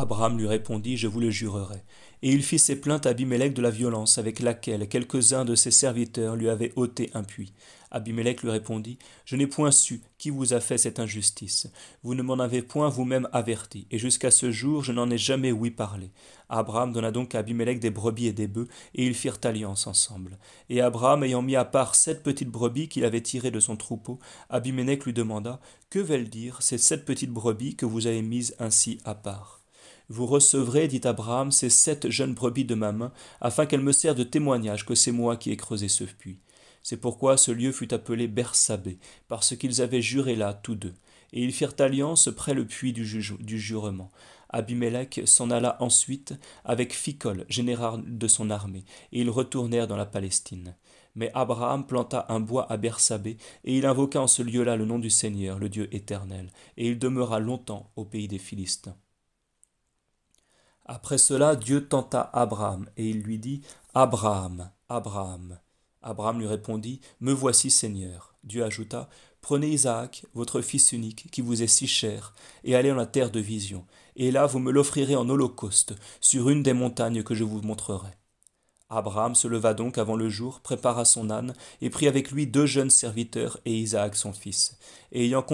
Abraham 0.00 0.38
lui 0.38 0.46
répondit 0.46 0.96
Je 0.96 1.08
vous 1.08 1.18
le 1.18 1.30
jurerai. 1.30 1.82
Et 2.22 2.30
il 2.30 2.44
fit 2.44 2.60
ses 2.60 2.80
plaintes 2.80 3.06
à 3.06 3.10
Abimelech 3.10 3.52
de 3.52 3.62
la 3.62 3.70
violence 3.70 4.16
avec 4.16 4.38
laquelle 4.38 4.88
quelques-uns 4.88 5.44
de 5.44 5.56
ses 5.56 5.72
serviteurs 5.72 6.36
lui 6.36 6.48
avaient 6.48 6.72
ôté 6.76 7.10
un 7.14 7.24
puits. 7.24 7.52
Abimelech 7.90 8.42
lui 8.42 8.50
répondit 8.50 8.98
Je 9.24 9.34
n'ai 9.34 9.48
point 9.48 9.72
su 9.72 10.00
qui 10.16 10.30
vous 10.30 10.52
a 10.52 10.60
fait 10.60 10.78
cette 10.78 11.00
injustice. 11.00 11.66
Vous 12.04 12.14
ne 12.14 12.22
m'en 12.22 12.38
avez 12.38 12.62
point 12.62 12.88
vous-même 12.88 13.28
averti, 13.32 13.88
et 13.90 13.98
jusqu'à 13.98 14.30
ce 14.30 14.52
jour 14.52 14.84
je 14.84 14.92
n'en 14.92 15.10
ai 15.10 15.18
jamais 15.18 15.50
ouï 15.50 15.72
parler. 15.72 16.12
Abraham 16.48 16.92
donna 16.92 17.10
donc 17.10 17.34
à 17.34 17.40
Abimelech 17.40 17.80
des 17.80 17.90
brebis 17.90 18.28
et 18.28 18.32
des 18.32 18.46
bœufs, 18.46 18.68
et 18.94 19.04
ils 19.04 19.14
firent 19.14 19.40
alliance 19.42 19.88
ensemble. 19.88 20.38
Et 20.70 20.80
Abraham, 20.80 21.24
ayant 21.24 21.42
mis 21.42 21.56
à 21.56 21.64
part 21.64 21.96
sept 21.96 22.22
petites 22.22 22.50
brebis 22.50 22.88
qu'il 22.88 23.04
avait 23.04 23.20
tirées 23.20 23.50
de 23.50 23.58
son 23.58 23.76
troupeau, 23.76 24.20
Abimelech 24.48 25.04
lui 25.06 25.12
demanda 25.12 25.60
Que 25.90 25.98
veulent 25.98 26.28
dire 26.28 26.62
ces 26.62 26.78
sept 26.78 27.04
petites 27.04 27.32
brebis 27.32 27.74
que 27.74 27.86
vous 27.86 28.06
avez 28.06 28.22
mises 28.22 28.54
ainsi 28.60 28.98
à 29.04 29.16
part? 29.16 29.57
Vous 30.10 30.26
recevrez, 30.26 30.88
dit 30.88 31.02
Abraham, 31.04 31.52
ces 31.52 31.68
sept 31.68 32.08
jeunes 32.08 32.32
brebis 32.32 32.64
de 32.64 32.74
ma 32.74 32.92
main, 32.92 33.12
afin 33.40 33.66
qu'elles 33.66 33.82
me 33.82 33.92
servent 33.92 34.16
de 34.16 34.24
témoignage 34.24 34.86
que 34.86 34.94
c'est 34.94 35.12
moi 35.12 35.36
qui 35.36 35.50
ai 35.50 35.56
creusé 35.56 35.88
ce 35.88 36.04
puits. 36.04 36.40
C'est 36.82 36.96
pourquoi 36.96 37.36
ce 37.36 37.50
lieu 37.50 37.72
fut 37.72 37.92
appelé 37.92 38.26
Bersabé, 38.26 38.98
parce 39.28 39.54
qu'ils 39.54 39.82
avaient 39.82 40.00
juré 40.00 40.34
là 40.34 40.54
tous 40.54 40.76
deux. 40.76 40.94
Et 41.34 41.44
ils 41.44 41.52
firent 41.52 41.74
alliance 41.78 42.30
près 42.34 42.54
le 42.54 42.66
puits 42.66 42.94
du, 42.94 43.04
jurement. 43.04 44.10
Abimelech 44.48 45.20
s'en 45.26 45.50
alla 45.50 45.76
ensuite 45.82 46.32
avec 46.64 46.94
Ficol, 46.94 47.44
général 47.50 48.02
de 48.06 48.28
son 48.28 48.48
armée, 48.48 48.86
et 49.12 49.20
ils 49.20 49.28
retournèrent 49.28 49.88
dans 49.88 49.98
la 49.98 50.06
Palestine. 50.06 50.74
Mais 51.16 51.30
Abraham 51.34 51.86
planta 51.86 52.24
un 52.30 52.40
bois 52.40 52.70
à 52.72 52.78
Bersabé, 52.78 53.36
et 53.64 53.76
il 53.76 53.84
invoqua 53.84 54.22
en 54.22 54.26
ce 54.26 54.40
lieu-là 54.40 54.76
le 54.76 54.86
nom 54.86 54.98
du 54.98 55.10
Seigneur, 55.10 55.58
le 55.58 55.68
Dieu 55.68 55.94
éternel, 55.94 56.50
et 56.78 56.88
il 56.88 56.98
demeura 56.98 57.40
longtemps 57.40 57.90
au 57.96 58.06
pays 58.06 58.28
des 58.28 58.38
Philistins. 58.38 58.96
Après 60.88 61.18
cela, 61.18 61.54
Dieu 61.54 61.86
tenta 61.86 62.30
Abraham, 62.32 62.88
et 62.96 63.08
il 63.08 63.20
lui 63.20 63.38
dit 63.38 63.60
Abraham, 63.94 64.70
Abraham. 64.88 65.58
Abraham 66.00 66.40
lui 66.40 66.46
répondit 66.46 67.02
Me 67.20 67.32
voici, 67.32 67.70
Seigneur. 67.70 68.34
Dieu 68.42 68.64
ajouta 68.64 69.10
Prenez 69.42 69.68
Isaac, 69.68 70.24
votre 70.34 70.62
fils 70.62 70.92
unique, 70.92 71.30
qui 71.30 71.42
vous 71.42 71.62
est 71.62 71.68
si 71.68 71.86
cher, 71.86 72.34
et 72.64 72.74
allez 72.74 72.90
en 72.90 72.96
la 72.96 73.06
terre 73.06 73.30
de 73.30 73.40
vision, 73.40 73.86
et 74.16 74.30
là 74.30 74.46
vous 74.46 74.58
me 74.58 74.72
l'offrirez 74.72 75.14
en 75.14 75.28
holocauste, 75.28 75.94
sur 76.20 76.48
une 76.48 76.62
des 76.62 76.72
montagnes 76.72 77.22
que 77.22 77.34
je 77.34 77.44
vous 77.44 77.62
montrerai. 77.62 78.17
Abraham 78.90 79.34
se 79.34 79.46
leva 79.48 79.74
donc 79.74 79.98
avant 79.98 80.16
le 80.16 80.30
jour, 80.30 80.60
prépara 80.60 81.04
son 81.04 81.28
âne, 81.28 81.54
et 81.82 81.90
prit 81.90 82.08
avec 82.08 82.30
lui 82.30 82.46
deux 82.46 82.64
jeunes 82.64 82.88
serviteurs 82.88 83.58
et 83.66 83.76
Isaac 83.76 84.16
son 84.16 84.32
fils. 84.32 84.78
Et 85.12 85.26
ayant 85.26 85.44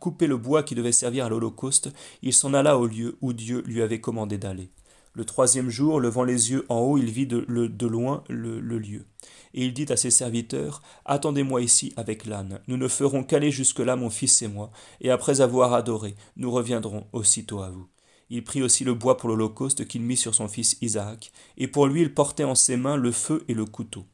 coupé 0.00 0.26
le 0.26 0.36
bois 0.36 0.64
qui 0.64 0.74
devait 0.74 0.90
servir 0.90 1.26
à 1.26 1.28
l'Holocauste, 1.28 1.90
il 2.22 2.32
s'en 2.32 2.54
alla 2.54 2.76
au 2.76 2.86
lieu 2.86 3.18
où 3.20 3.32
Dieu 3.32 3.62
lui 3.66 3.82
avait 3.82 4.00
commandé 4.00 4.36
d'aller. 4.36 4.70
Le 5.14 5.24
troisième 5.24 5.70
jour, 5.70 6.00
levant 6.00 6.24
les 6.24 6.50
yeux 6.50 6.66
en 6.68 6.80
haut, 6.80 6.98
il 6.98 7.10
vit 7.10 7.26
de, 7.26 7.46
loin 7.86 8.24
le, 8.28 8.58
lieu. 8.60 9.06
Et 9.54 9.64
il 9.64 9.72
dit 9.72 9.86
à 9.88 9.96
ses 9.96 10.10
serviteurs, 10.10 10.82
Attendez-moi 11.04 11.62
ici 11.62 11.94
avec 11.96 12.26
l'âne. 12.26 12.60
Nous 12.66 12.76
ne 12.76 12.88
ferons 12.88 13.22
qu'aller 13.22 13.50
jusque-là, 13.52 13.96
mon 13.96 14.10
fils 14.10 14.42
et 14.42 14.48
moi, 14.48 14.72
et 15.00 15.10
après 15.10 15.40
avoir 15.40 15.72
adoré, 15.72 16.16
nous 16.36 16.50
reviendrons 16.50 17.06
aussitôt 17.12 17.62
à 17.62 17.70
vous. 17.70 17.86
Il 18.28 18.44
prit 18.44 18.62
aussi 18.62 18.84
le 18.84 18.94
bois 18.94 19.16
pour 19.16 19.28
l'Holocauste 19.28 19.86
qu'il 19.86 20.02
mit 20.02 20.16
sur 20.16 20.34
son 20.34 20.48
fils 20.48 20.76
Isaac, 20.80 21.32
et 21.56 21.68
pour 21.68 21.86
lui 21.86 22.02
il 22.02 22.12
portait 22.12 22.44
en 22.44 22.54
ses 22.54 22.76
mains 22.76 22.96
le 22.96 23.12
feu 23.12 23.44
et 23.48 23.54
le 23.54 23.64
couteau. 23.64 24.04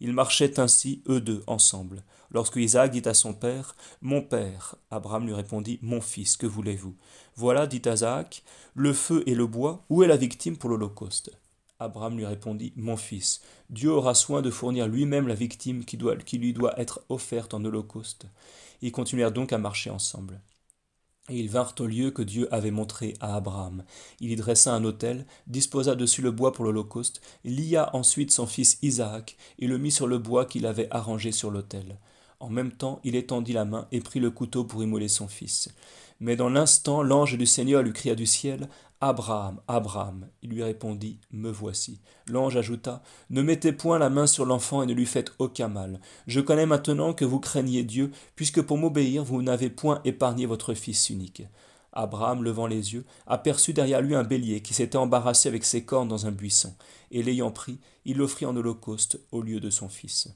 Ils 0.00 0.12
marchaient 0.12 0.60
ainsi, 0.60 1.02
eux 1.08 1.20
deux, 1.20 1.42
ensemble. 1.46 2.04
Lorsque 2.30 2.56
Isaac 2.56 2.90
dit 2.90 3.08
à 3.08 3.14
son 3.14 3.32
père, 3.32 3.76
Mon 4.02 4.20
père, 4.20 4.74
Abraham 4.90 5.26
lui 5.26 5.34
répondit, 5.34 5.78
Mon 5.82 6.00
fils, 6.00 6.36
que 6.36 6.46
voulez-vous? 6.46 6.94
Voilà, 7.36 7.66
dit 7.66 7.82
Isaac, 7.86 8.42
le 8.74 8.92
feu 8.92 9.22
et 9.26 9.34
le 9.34 9.46
bois, 9.46 9.84
où 9.88 10.02
est 10.02 10.08
la 10.08 10.16
victime 10.16 10.56
pour 10.56 10.68
l'Holocauste? 10.70 11.30
Abraham 11.78 12.16
lui 12.16 12.26
répondit, 12.26 12.72
Mon 12.76 12.96
fils, 12.96 13.40
Dieu 13.70 13.90
aura 13.90 14.14
soin 14.14 14.42
de 14.42 14.50
fournir 14.50 14.88
lui-même 14.88 15.28
la 15.28 15.34
victime 15.34 15.84
qui, 15.84 15.98
qui 16.26 16.38
lui 16.38 16.52
doit 16.52 16.78
être 16.78 17.04
offerte 17.08 17.54
en 17.54 17.64
holocauste. 17.64 18.26
Ils 18.82 18.92
continuèrent 18.92 19.32
donc 19.32 19.52
à 19.52 19.58
marcher 19.58 19.90
ensemble. 19.90 20.40
Et 21.30 21.38
ils 21.38 21.48
vinrent 21.48 21.74
au 21.80 21.86
lieu 21.86 22.10
que 22.10 22.22
Dieu 22.22 22.52
avait 22.54 22.70
montré 22.70 23.14
à 23.20 23.36
Abraham. 23.36 23.82
Il 24.20 24.30
y 24.30 24.36
dressa 24.36 24.74
un 24.74 24.84
autel, 24.84 25.24
disposa 25.46 25.94
dessus 25.94 26.20
le 26.20 26.30
bois 26.30 26.52
pour 26.52 26.64
l'Holocauste, 26.64 27.22
lia 27.44 27.94
ensuite 27.96 28.30
son 28.30 28.46
fils 28.46 28.78
Isaac, 28.82 29.36
et 29.58 29.66
le 29.66 29.78
mit 29.78 29.90
sur 29.90 30.06
le 30.06 30.18
bois 30.18 30.44
qu'il 30.44 30.66
avait 30.66 30.88
arrangé 30.90 31.32
sur 31.32 31.50
l'autel. 31.50 31.98
En 32.40 32.50
même 32.50 32.72
temps, 32.72 33.00
il 33.04 33.16
étendit 33.16 33.54
la 33.54 33.64
main 33.64 33.88
et 33.90 34.00
prit 34.00 34.20
le 34.20 34.30
couteau 34.30 34.64
pour 34.64 34.82
immoler 34.82 35.08
son 35.08 35.28
fils. 35.28 35.70
Mais 36.20 36.36
dans 36.36 36.50
l'instant, 36.50 37.02
l'ange 37.02 37.38
du 37.38 37.46
Seigneur 37.46 37.82
lui 37.82 37.92
cria 37.92 38.14
du 38.14 38.26
ciel 38.26 38.68
Abraham, 39.06 39.60
Abraham. 39.68 40.28
Il 40.40 40.48
lui 40.48 40.62
répondit 40.62 41.20
Me 41.30 41.50
voici. 41.50 42.00
L'ange 42.26 42.56
ajouta 42.56 43.02
Ne 43.28 43.42
mettez 43.42 43.72
point 43.72 43.98
la 43.98 44.08
main 44.08 44.26
sur 44.26 44.46
l'enfant 44.46 44.82
et 44.82 44.86
ne 44.86 44.94
lui 44.94 45.04
faites 45.04 45.34
aucun 45.38 45.68
mal. 45.68 46.00
Je 46.26 46.40
connais 46.40 46.64
maintenant 46.64 47.12
que 47.12 47.26
vous 47.26 47.38
craignez 47.38 47.82
Dieu, 47.82 48.12
puisque 48.34 48.62
pour 48.62 48.78
m'obéir 48.78 49.22
vous 49.22 49.42
n'avez 49.42 49.68
point 49.68 50.00
épargné 50.06 50.46
votre 50.46 50.72
fils 50.72 51.10
unique. 51.10 51.42
Abraham, 51.92 52.42
levant 52.42 52.66
les 52.66 52.94
yeux, 52.94 53.04
aperçut 53.26 53.74
derrière 53.74 54.00
lui 54.00 54.14
un 54.14 54.24
bélier 54.24 54.62
qui 54.62 54.72
s'était 54.72 54.96
embarrassé 54.96 55.50
avec 55.50 55.66
ses 55.66 55.84
cornes 55.84 56.08
dans 56.08 56.24
un 56.24 56.32
buisson, 56.32 56.74
et 57.10 57.22
l'ayant 57.22 57.50
pris, 57.50 57.80
il 58.06 58.16
l'offrit 58.16 58.46
en 58.46 58.56
holocauste 58.56 59.20
au 59.32 59.42
lieu 59.42 59.60
de 59.60 59.68
son 59.68 59.90
fils. 59.90 60.28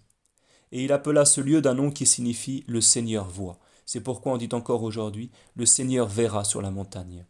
Et 0.73 0.85
il 0.85 0.93
appela 0.93 1.25
ce 1.25 1.41
lieu 1.41 1.62
d'un 1.62 1.73
nom 1.73 1.91
qui 1.91 2.05
signifie 2.05 2.64
Le 2.69 2.83
Seigneur 2.83 3.31
voit. 3.31 3.61
C'est 3.87 4.03
pourquoi 4.03 4.35
on 4.35 4.37
dit 4.37 4.51
encore 4.53 4.83
aujourd'hui 4.83 5.31
Le 5.55 5.64
Seigneur 5.64 6.07
verra 6.07 6.45
sur 6.45 6.61
la 6.61 6.71
montagne. 6.71 7.25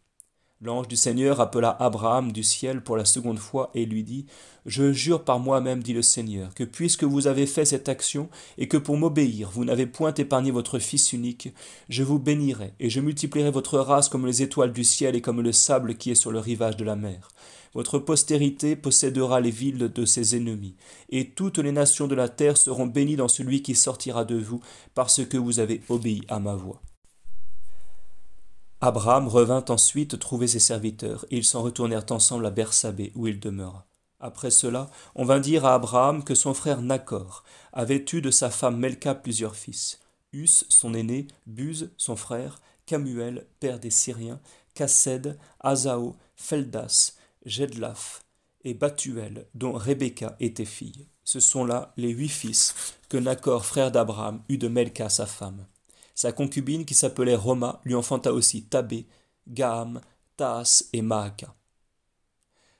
L'ange 0.61 0.89
du 0.89 0.97
Seigneur 0.97 1.39
appela 1.39 1.69
Abraham 1.79 2.33
du 2.33 2.43
ciel 2.43 2.81
pour 2.81 2.97
la 2.97 3.05
seconde 3.05 3.39
fois 3.39 3.69
et 3.73 3.85
lui 3.85 4.03
dit 4.03 4.25
Je 4.65 4.91
jure 4.91 5.23
par 5.23 5.39
moi-même, 5.39 5.81
dit 5.81 5.93
le 5.93 6.01
Seigneur, 6.01 6.53
que 6.53 6.65
puisque 6.65 7.05
vous 7.05 7.27
avez 7.27 7.45
fait 7.45 7.63
cette 7.63 7.87
action 7.87 8.27
et 8.57 8.67
que 8.67 8.75
pour 8.75 8.97
m'obéir 8.97 9.49
vous 9.51 9.63
n'avez 9.63 9.85
point 9.85 10.13
épargné 10.13 10.51
votre 10.51 10.77
Fils 10.79 11.13
unique, 11.13 11.53
je 11.87 12.03
vous 12.03 12.19
bénirai 12.19 12.73
et 12.81 12.89
je 12.89 12.99
multiplierai 12.99 13.51
votre 13.51 13.79
race 13.79 14.09
comme 14.09 14.25
les 14.25 14.41
étoiles 14.41 14.73
du 14.73 14.83
ciel 14.83 15.15
et 15.15 15.21
comme 15.21 15.39
le 15.39 15.53
sable 15.53 15.95
qui 15.95 16.11
est 16.11 16.15
sur 16.15 16.31
le 16.31 16.39
rivage 16.39 16.75
de 16.75 16.83
la 16.83 16.97
mer. 16.97 17.29
Votre 17.73 17.97
postérité 17.97 18.75
possédera 18.75 19.39
les 19.39 19.51
villes 19.51 19.77
de 19.77 20.03
ses 20.03 20.35
ennemis, 20.35 20.75
et 21.09 21.29
toutes 21.29 21.59
les 21.59 21.71
nations 21.71 22.07
de 22.07 22.15
la 22.15 22.27
terre 22.27 22.57
seront 22.57 22.87
bénies 22.87 23.15
dans 23.15 23.27
celui 23.29 23.61
qui 23.61 23.75
sortira 23.75 24.25
de 24.25 24.35
vous, 24.35 24.59
parce 24.95 25.23
que 25.23 25.37
vous 25.37 25.59
avez 25.59 25.81
obéi 25.87 26.23
à 26.27 26.39
ma 26.39 26.55
voix. 26.55 26.81
Abraham 28.81 29.27
revint 29.27 29.65
ensuite 29.67 30.17
trouver 30.19 30.47
ses 30.47 30.59
serviteurs, 30.59 31.25
et 31.31 31.37
ils 31.37 31.45
s'en 31.45 31.61
retournèrent 31.61 32.11
ensemble 32.11 32.45
à 32.45 32.49
Bersabée, 32.49 33.11
où 33.15 33.27
il 33.27 33.39
demeura. 33.39 33.85
Après 34.21 34.51
cela, 34.51 34.89
on 35.15 35.25
vint 35.25 35.39
dire 35.39 35.65
à 35.65 35.75
Abraham 35.75 36.23
que 36.23 36.35
son 36.35 36.53
frère 36.53 36.81
Nachor 36.81 37.43
avait 37.73 38.05
eu 38.13 38.21
de 38.21 38.31
sa 38.31 38.49
femme 38.49 38.77
Melka 38.77 39.15
plusieurs 39.15 39.55
fils. 39.55 39.99
Us, 40.33 40.65
son 40.69 40.93
aîné, 40.93 41.27
Buz, 41.45 41.91
son 41.97 42.15
frère, 42.15 42.61
Camuel, 42.85 43.47
père 43.59 43.79
des 43.79 43.89
Syriens, 43.89 44.39
Cassed, 44.75 45.37
Azao, 45.59 46.15
Feldas, 46.35 47.13
Jedlaf 47.45 48.21
et 48.63 48.73
Batuel, 48.73 49.47
dont 49.55 49.73
Rebecca 49.73 50.35
était 50.39 50.65
fille. 50.65 51.07
Ce 51.23 51.39
sont 51.39 51.65
là 51.65 51.93
les 51.97 52.09
huit 52.09 52.29
fils 52.29 52.95
que 53.07 53.17
Nachor, 53.17 53.65
frère 53.65 53.91
d'Abraham, 53.91 54.41
eut 54.49 54.57
de 54.57 54.67
Melka 54.67 55.09
sa 55.09 55.25
femme. 55.25 55.65
Sa 56.21 56.33
concubine, 56.33 56.83
qui 56.83 56.95
s'appelait 56.95 57.37
Roma, 57.37 57.79
lui 57.85 57.95
enfanta 57.95 58.33
aussi 58.33 58.63
Tabé, 58.63 59.05
Gaham, 59.47 60.01
Taas 60.35 60.83
et 60.91 61.01
Maaka. 61.01 61.55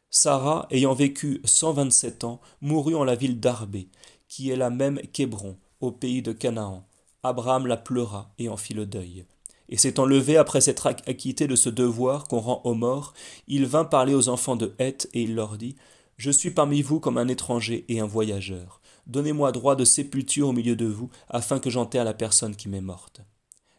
Sarah, 0.10 0.68
ayant 0.72 0.94
vécu 0.94 1.40
cent 1.46 1.72
vingt-sept 1.72 2.26
ans, 2.26 2.42
mourut 2.60 2.96
en 2.96 3.06
la 3.06 3.16
ville 3.16 3.40
d'Arbé, 3.40 3.88
qui 4.28 4.50
est 4.50 4.58
la 4.58 4.70
même 4.70 5.00
qu'Hébron, 5.14 5.56
au 5.80 5.90
pays 5.90 6.22
de 6.22 6.34
Canaan. 6.34 6.86
Abraham 7.24 7.66
la 7.66 7.78
pleura 7.78 8.30
et 8.40 8.50
en 8.50 8.58
fit 8.58 8.74
le 8.74 8.86
deuil. 8.86 9.26
Et 9.70 9.78
s'étant 9.78 10.06
levé 10.06 10.36
après 10.36 10.60
s'être 10.60 10.88
acquitté 10.88 11.48
de 11.48 11.56
ce 11.56 11.70
devoir 11.70 12.28
qu'on 12.28 12.40
rend 12.40 12.60
aux 12.66 12.74
morts, 12.74 13.14
il 13.48 13.66
vint 13.66 13.86
parler 13.86 14.16
aux 14.16 14.28
enfants 14.28 14.58
de 14.58 14.76
Heth, 14.80 15.10
et 15.14 15.22
il 15.22 15.36
leur 15.36 15.56
dit 15.56 15.78
Je 16.18 16.30
suis 16.30 16.52
parmi 16.52 16.82
vous 16.82 17.00
comme 17.00 17.18
un 17.18 17.30
étranger 17.30 17.86
et 17.88 18.02
un 18.02 18.06
voyageur. 18.06 18.82
Donnez-moi 19.10 19.52
droit 19.52 19.76
de 19.76 19.86
sépulture 19.86 20.50
au 20.50 20.54
milieu 20.54 20.76
de 20.76 20.86
vous, 20.86 21.10
afin 21.30 21.60
que 21.60 21.72
j'enterre 21.72 22.06
la 22.06 22.14
personne 22.14 22.56
qui 22.56 22.70
m'est 22.70 22.80
morte. 22.80 23.22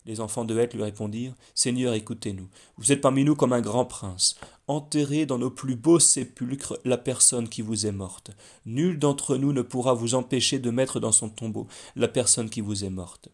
Les 0.05 0.21
enfants 0.21 0.45
de 0.45 0.59
Heth 0.59 0.75
lui 0.75 0.83
répondirent 0.83 1.35
Seigneur, 1.55 1.95
écoutez-nous. 1.95 2.49
Vous 2.77 2.91
êtes 2.91 3.01
parmi 3.01 3.23
nous 3.23 3.37
comme 3.37 3.53
un 3.53 3.61
grand 3.61 3.85
prince. 3.85 4.35
Enterrez 4.67 5.27
dans 5.27 5.39
nos 5.39 5.51
plus 5.51 5.77
beaux 5.77 6.01
sépulcres 6.01 6.79
la 6.85 6.99
personne 6.99 7.49
qui 7.49 7.63
vous 7.63 7.87
est 7.87 7.93
morte. 7.93 8.33
Nul 8.67 8.99
d'entre 8.99 9.37
nous 9.37 9.53
ne 9.53 9.63
pourra 9.63 9.95
vous 9.95 10.17
empêcher 10.17 10.59
de 10.59 10.71
mettre 10.71 10.99
dans 10.99 11.13
son 11.13 11.29
tombeau 11.29 11.69
la 11.95 12.09
personne 12.09 12.51
qui 12.51 12.61
vous 12.61 12.85
est 12.85 12.91
morte. 12.91 13.29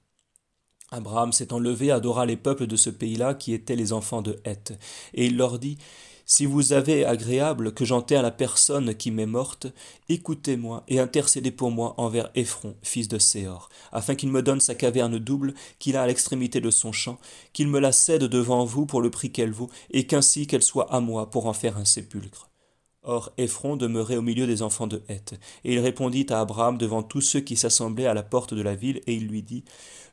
Abraham 0.90 1.32
s'étant 1.32 1.59
levé 1.59 1.90
adora 1.90 2.26
les 2.26 2.36
peuples 2.36 2.66
de 2.66 2.76
ce 2.76 2.90
pays-là 2.90 3.32
qui 3.32 3.55
étaient 3.55 3.74
les 3.74 3.94
enfants 3.94 4.22
de 4.22 4.38
Heth. 4.44 4.78
Et 5.14 5.26
il 5.26 5.36
leur 5.36 5.59
dit 5.59 5.78
si 6.28 6.44
vous 6.44 6.72
avez 6.72 7.06
agréable 7.06 7.72
que 7.72 7.84
j'enterre 7.84 8.22
la 8.22 8.32
personne 8.32 8.96
qui 8.96 9.12
m'est 9.12 9.26
morte, 9.26 9.68
écoutez-moi 10.08 10.82
et 10.88 10.98
intercédez 10.98 11.52
pour 11.52 11.70
moi 11.70 11.94
envers 11.98 12.30
Ephron, 12.34 12.74
fils 12.82 13.06
de 13.06 13.18
Séor, 13.18 13.68
afin 13.92 14.16
qu'il 14.16 14.30
me 14.30 14.42
donne 14.42 14.60
sa 14.60 14.74
caverne 14.74 15.18
double 15.20 15.54
qu'il 15.78 15.96
a 15.96 16.02
à 16.02 16.06
l'extrémité 16.08 16.60
de 16.60 16.70
son 16.70 16.90
champ, 16.90 17.18
qu'il 17.52 17.68
me 17.68 17.78
la 17.78 17.92
cède 17.92 18.24
devant 18.24 18.64
vous 18.64 18.86
pour 18.86 19.00
le 19.00 19.10
prix 19.10 19.30
qu'elle 19.30 19.52
vaut, 19.52 19.70
et 19.92 20.08
qu'ainsi 20.08 20.48
qu'elle 20.48 20.64
soit 20.64 20.92
à 20.92 20.98
moi 20.98 21.30
pour 21.30 21.46
en 21.46 21.52
faire 21.52 21.78
un 21.78 21.84
sépulcre. 21.84 22.50
Or 23.09 23.32
Ephron 23.38 23.76
demeurait 23.76 24.16
au 24.16 24.22
milieu 24.22 24.48
des 24.48 24.62
enfants 24.62 24.88
de 24.88 25.00
Heth, 25.09 25.38
et 25.64 25.74
il 25.74 25.78
répondit 25.78 26.26
à 26.28 26.40
Abraham 26.40 26.76
devant 26.76 27.04
tous 27.04 27.20
ceux 27.20 27.38
qui 27.38 27.57
s'assemblaient 27.57 28.07
à 28.07 28.14
la 28.14 28.24
porte 28.24 28.52
de 28.52 28.62
la 28.62 28.74
ville, 28.74 29.00
et 29.07 29.14
il 29.14 29.28
lui 29.28 29.44
dit 29.44 29.62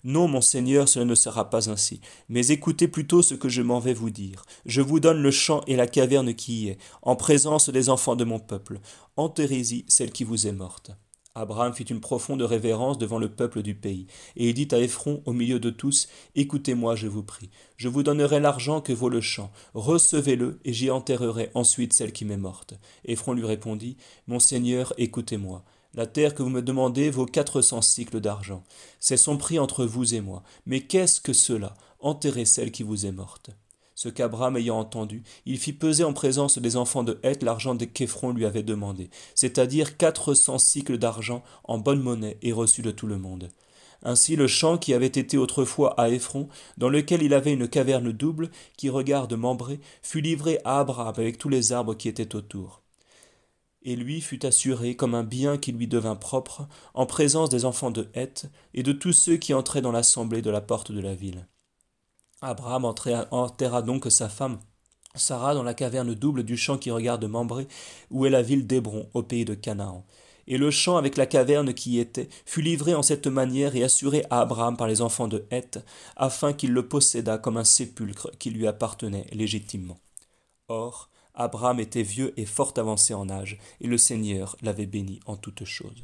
Non, 0.04 0.28
mon 0.28 0.42
Seigneur, 0.42 0.88
cela 0.88 1.04
ne 1.04 1.16
sera 1.16 1.50
pas 1.50 1.72
ainsi, 1.72 2.02
mais 2.30 2.50
écoutez 2.50 2.88
plutôt 2.88 3.24
ce 3.24 3.34
que 3.34 3.50
je 3.50 3.64
m'en 3.64 3.80
vais 3.80 3.96
vous 3.96 4.12
dire. 4.12 4.46
Je 4.68 4.82
vous 4.82 5.00
donne 5.00 5.24
le 5.24 5.32
champ 5.32 5.62
et 5.66 5.76
la 5.76 5.88
caverne 5.88 6.36
qui 6.36 6.66
y 6.66 6.70
est, 6.70 6.78
en 7.02 7.16
présence 7.16 7.70
des 7.70 7.90
enfants 7.90 8.16
de 8.16 8.26
mon 8.26 8.40
peuple. 8.40 8.80
Enterrez-y 9.18 9.86
celle 9.88 10.12
qui 10.12 10.24
vous 10.24 10.46
est 10.46 10.52
morte. 10.52 10.92
Abraham 11.36 11.74
fit 11.74 11.84
une 11.84 12.00
profonde 12.00 12.44
révérence 12.44 13.00
devant 13.00 13.18
le 13.18 13.28
peuple 13.28 13.64
du 13.64 13.74
pays, 13.74 14.06
et 14.36 14.50
il 14.50 14.54
dit 14.54 14.68
à 14.72 14.78
Ephron 14.78 15.24
au 15.26 15.34
milieu 15.34 15.60
de 15.60 15.72
tous, 15.72 16.08
Écoutez-moi, 16.36 16.96
je 16.96 17.08
vous 17.08 17.24
prie, 17.24 17.50
je 17.76 17.88
vous 17.88 18.04
donnerai 18.04 18.40
l'argent 18.40 18.82
que 18.82 18.94
vaut 18.94 19.10
le 19.10 19.20
champ, 19.20 19.52
recevez-le, 19.74 20.60
et 20.64 20.74
j'y 20.74 20.92
enterrerai 20.92 21.50
ensuite 21.56 21.94
celle 21.94 22.14
qui 22.14 22.24
m'est 22.24 22.38
morte. 22.38 22.76
Ephron 23.06 23.34
lui 23.34 23.46
répondit, 23.46 23.98
Mon 24.28 24.40
Seigneur, 24.40 24.94
écoutez-moi. 24.98 25.64
La 25.96 26.06
terre 26.06 26.36
que 26.36 26.44
vous 26.44 26.50
me 26.50 26.62
demandez 26.62 27.10
vaut 27.10 27.26
quatre 27.26 27.62
cents 27.62 27.82
cycles 27.82 28.20
d'argent. 28.20 28.64
C'est 29.00 29.18
son 29.18 29.38
prix 29.38 29.58
entre 29.58 29.86
vous 29.86 30.16
et 30.16 30.22
moi. 30.22 30.44
Mais 30.66 30.82
qu'est-ce 30.82 31.22
que 31.22 31.34
cela? 31.34 31.76
Enterrez 32.00 32.46
celle 32.46 32.72
qui 32.72 32.84
vous 32.84 33.06
est 33.06 33.12
morte. 33.12 33.52
Ce 34.04 34.10
qu'Abraham 34.10 34.58
ayant 34.58 34.80
entendu, 34.80 35.24
il 35.46 35.58
fit 35.58 35.72
peser 35.72 36.04
en 36.04 36.12
présence 36.12 36.58
des 36.58 36.76
enfants 36.76 37.04
de 37.04 37.22
Heth 37.24 37.42
l'argent 37.42 37.78
qu'Ephron 37.78 38.34
lui 38.34 38.46
avait 38.46 38.62
demandé, 38.62 39.10
c'est-à-dire 39.34 39.96
quatre 39.96 40.34
cents 40.34 40.58
cycles 40.58 40.98
d'argent 40.98 41.42
en 41.64 41.78
bonne 41.78 42.02
monnaie 42.02 42.38
et 42.42 42.52
reçu 42.52 42.82
de 42.82 42.92
tout 42.92 43.08
le 43.08 43.18
monde. 43.18 43.48
Ainsi 44.02 44.36
le 44.36 44.48
champ 44.48 44.78
qui 44.78 44.94
avait 44.94 45.06
été 45.06 45.38
autrefois 45.38 45.98
à 45.98 46.10
Ephron, 46.10 46.50
dans 46.78 46.90
lequel 46.90 47.24
il 47.24 47.34
avait 47.34 47.54
une 47.54 47.70
caverne 47.70 48.12
double 48.12 48.52
qui 48.76 48.90
regarde 48.90 49.36
Mambré, 49.36 49.80
fut 50.02 50.20
livré 50.20 50.60
à 50.66 50.82
Abraham 50.82 51.14
avec 51.16 51.38
tous 51.38 51.48
les 51.48 51.72
arbres 51.72 51.94
qui 51.94 52.10
étaient 52.10 52.36
autour. 52.36 52.82
Et 53.84 53.96
lui 53.96 54.20
fut 54.20 54.46
assuré 54.46 54.98
comme 54.98 55.16
un 55.16 55.24
bien 55.24 55.58
qui 55.58 55.72
lui 55.72 55.88
devint 55.88 56.18
propre, 56.18 56.68
en 56.94 57.06
présence 57.06 57.48
des 57.48 57.64
enfants 57.64 57.90
de 57.90 58.10
Heth 58.16 58.52
et 58.74 58.84
de 58.84 58.92
tous 58.92 59.14
ceux 59.14 59.38
qui 59.38 59.54
entraient 59.54 59.82
dans 59.82 59.94
l'assemblée 59.94 60.42
de 60.42 60.50
la 60.50 60.60
porte 60.60 60.92
de 60.92 61.00
la 61.00 61.16
ville. 61.16 61.48
Abraham 62.44 62.84
enterra 63.32 63.82
donc 63.82 64.12
sa 64.12 64.28
femme 64.28 64.60
Sarah 65.16 65.54
dans 65.54 65.64
la 65.64 65.74
caverne 65.74 66.14
double 66.14 66.44
du 66.44 66.58
champ 66.58 66.78
qui 66.78 66.92
regarde 66.92 67.24
Mambré, 67.24 67.68
où 68.12 68.26
est 68.26 68.30
la 68.30 68.42
ville 68.42 68.68
d'Hébron, 68.68 69.10
au 69.14 69.24
pays 69.24 69.46
de 69.46 69.54
Canaan. 69.54 70.04
Et 70.48 70.58
le 70.58 70.72
champ 70.72 70.98
avec 70.98 71.16
la 71.16 71.26
caverne 71.26 71.74
qui 71.74 71.92
y 71.92 72.00
était 72.00 72.28
fut 72.46 72.62
livré 72.62 72.96
en 72.96 73.02
cette 73.02 73.28
manière 73.28 73.78
et 73.78 73.84
assuré 73.84 74.26
à 74.30 74.42
Abraham 74.42 74.76
par 74.76 74.88
les 74.88 75.02
enfants 75.02 75.30
de 75.30 75.46
Heth, 75.52 75.80
afin 76.18 76.52
qu'il 76.52 76.74
le 76.74 76.86
possédât 76.86 77.38
comme 77.38 77.56
un 77.56 77.64
sépulcre 77.64 78.30
qui 78.40 78.50
lui 78.50 78.68
appartenait 78.68 79.28
légitimement. 79.32 80.00
Or, 80.68 81.10
Abraham 81.36 81.80
était 81.80 82.04
vieux 82.04 82.34
et 82.36 82.46
fort 82.46 82.74
avancé 82.76 83.14
en 83.14 83.30
âge, 83.30 83.58
et 83.80 83.88
le 83.88 83.98
Seigneur 83.98 84.58
l'avait 84.62 84.86
béni 84.86 85.22
en 85.28 85.38
toutes 85.38 85.64
choses. 85.64 86.02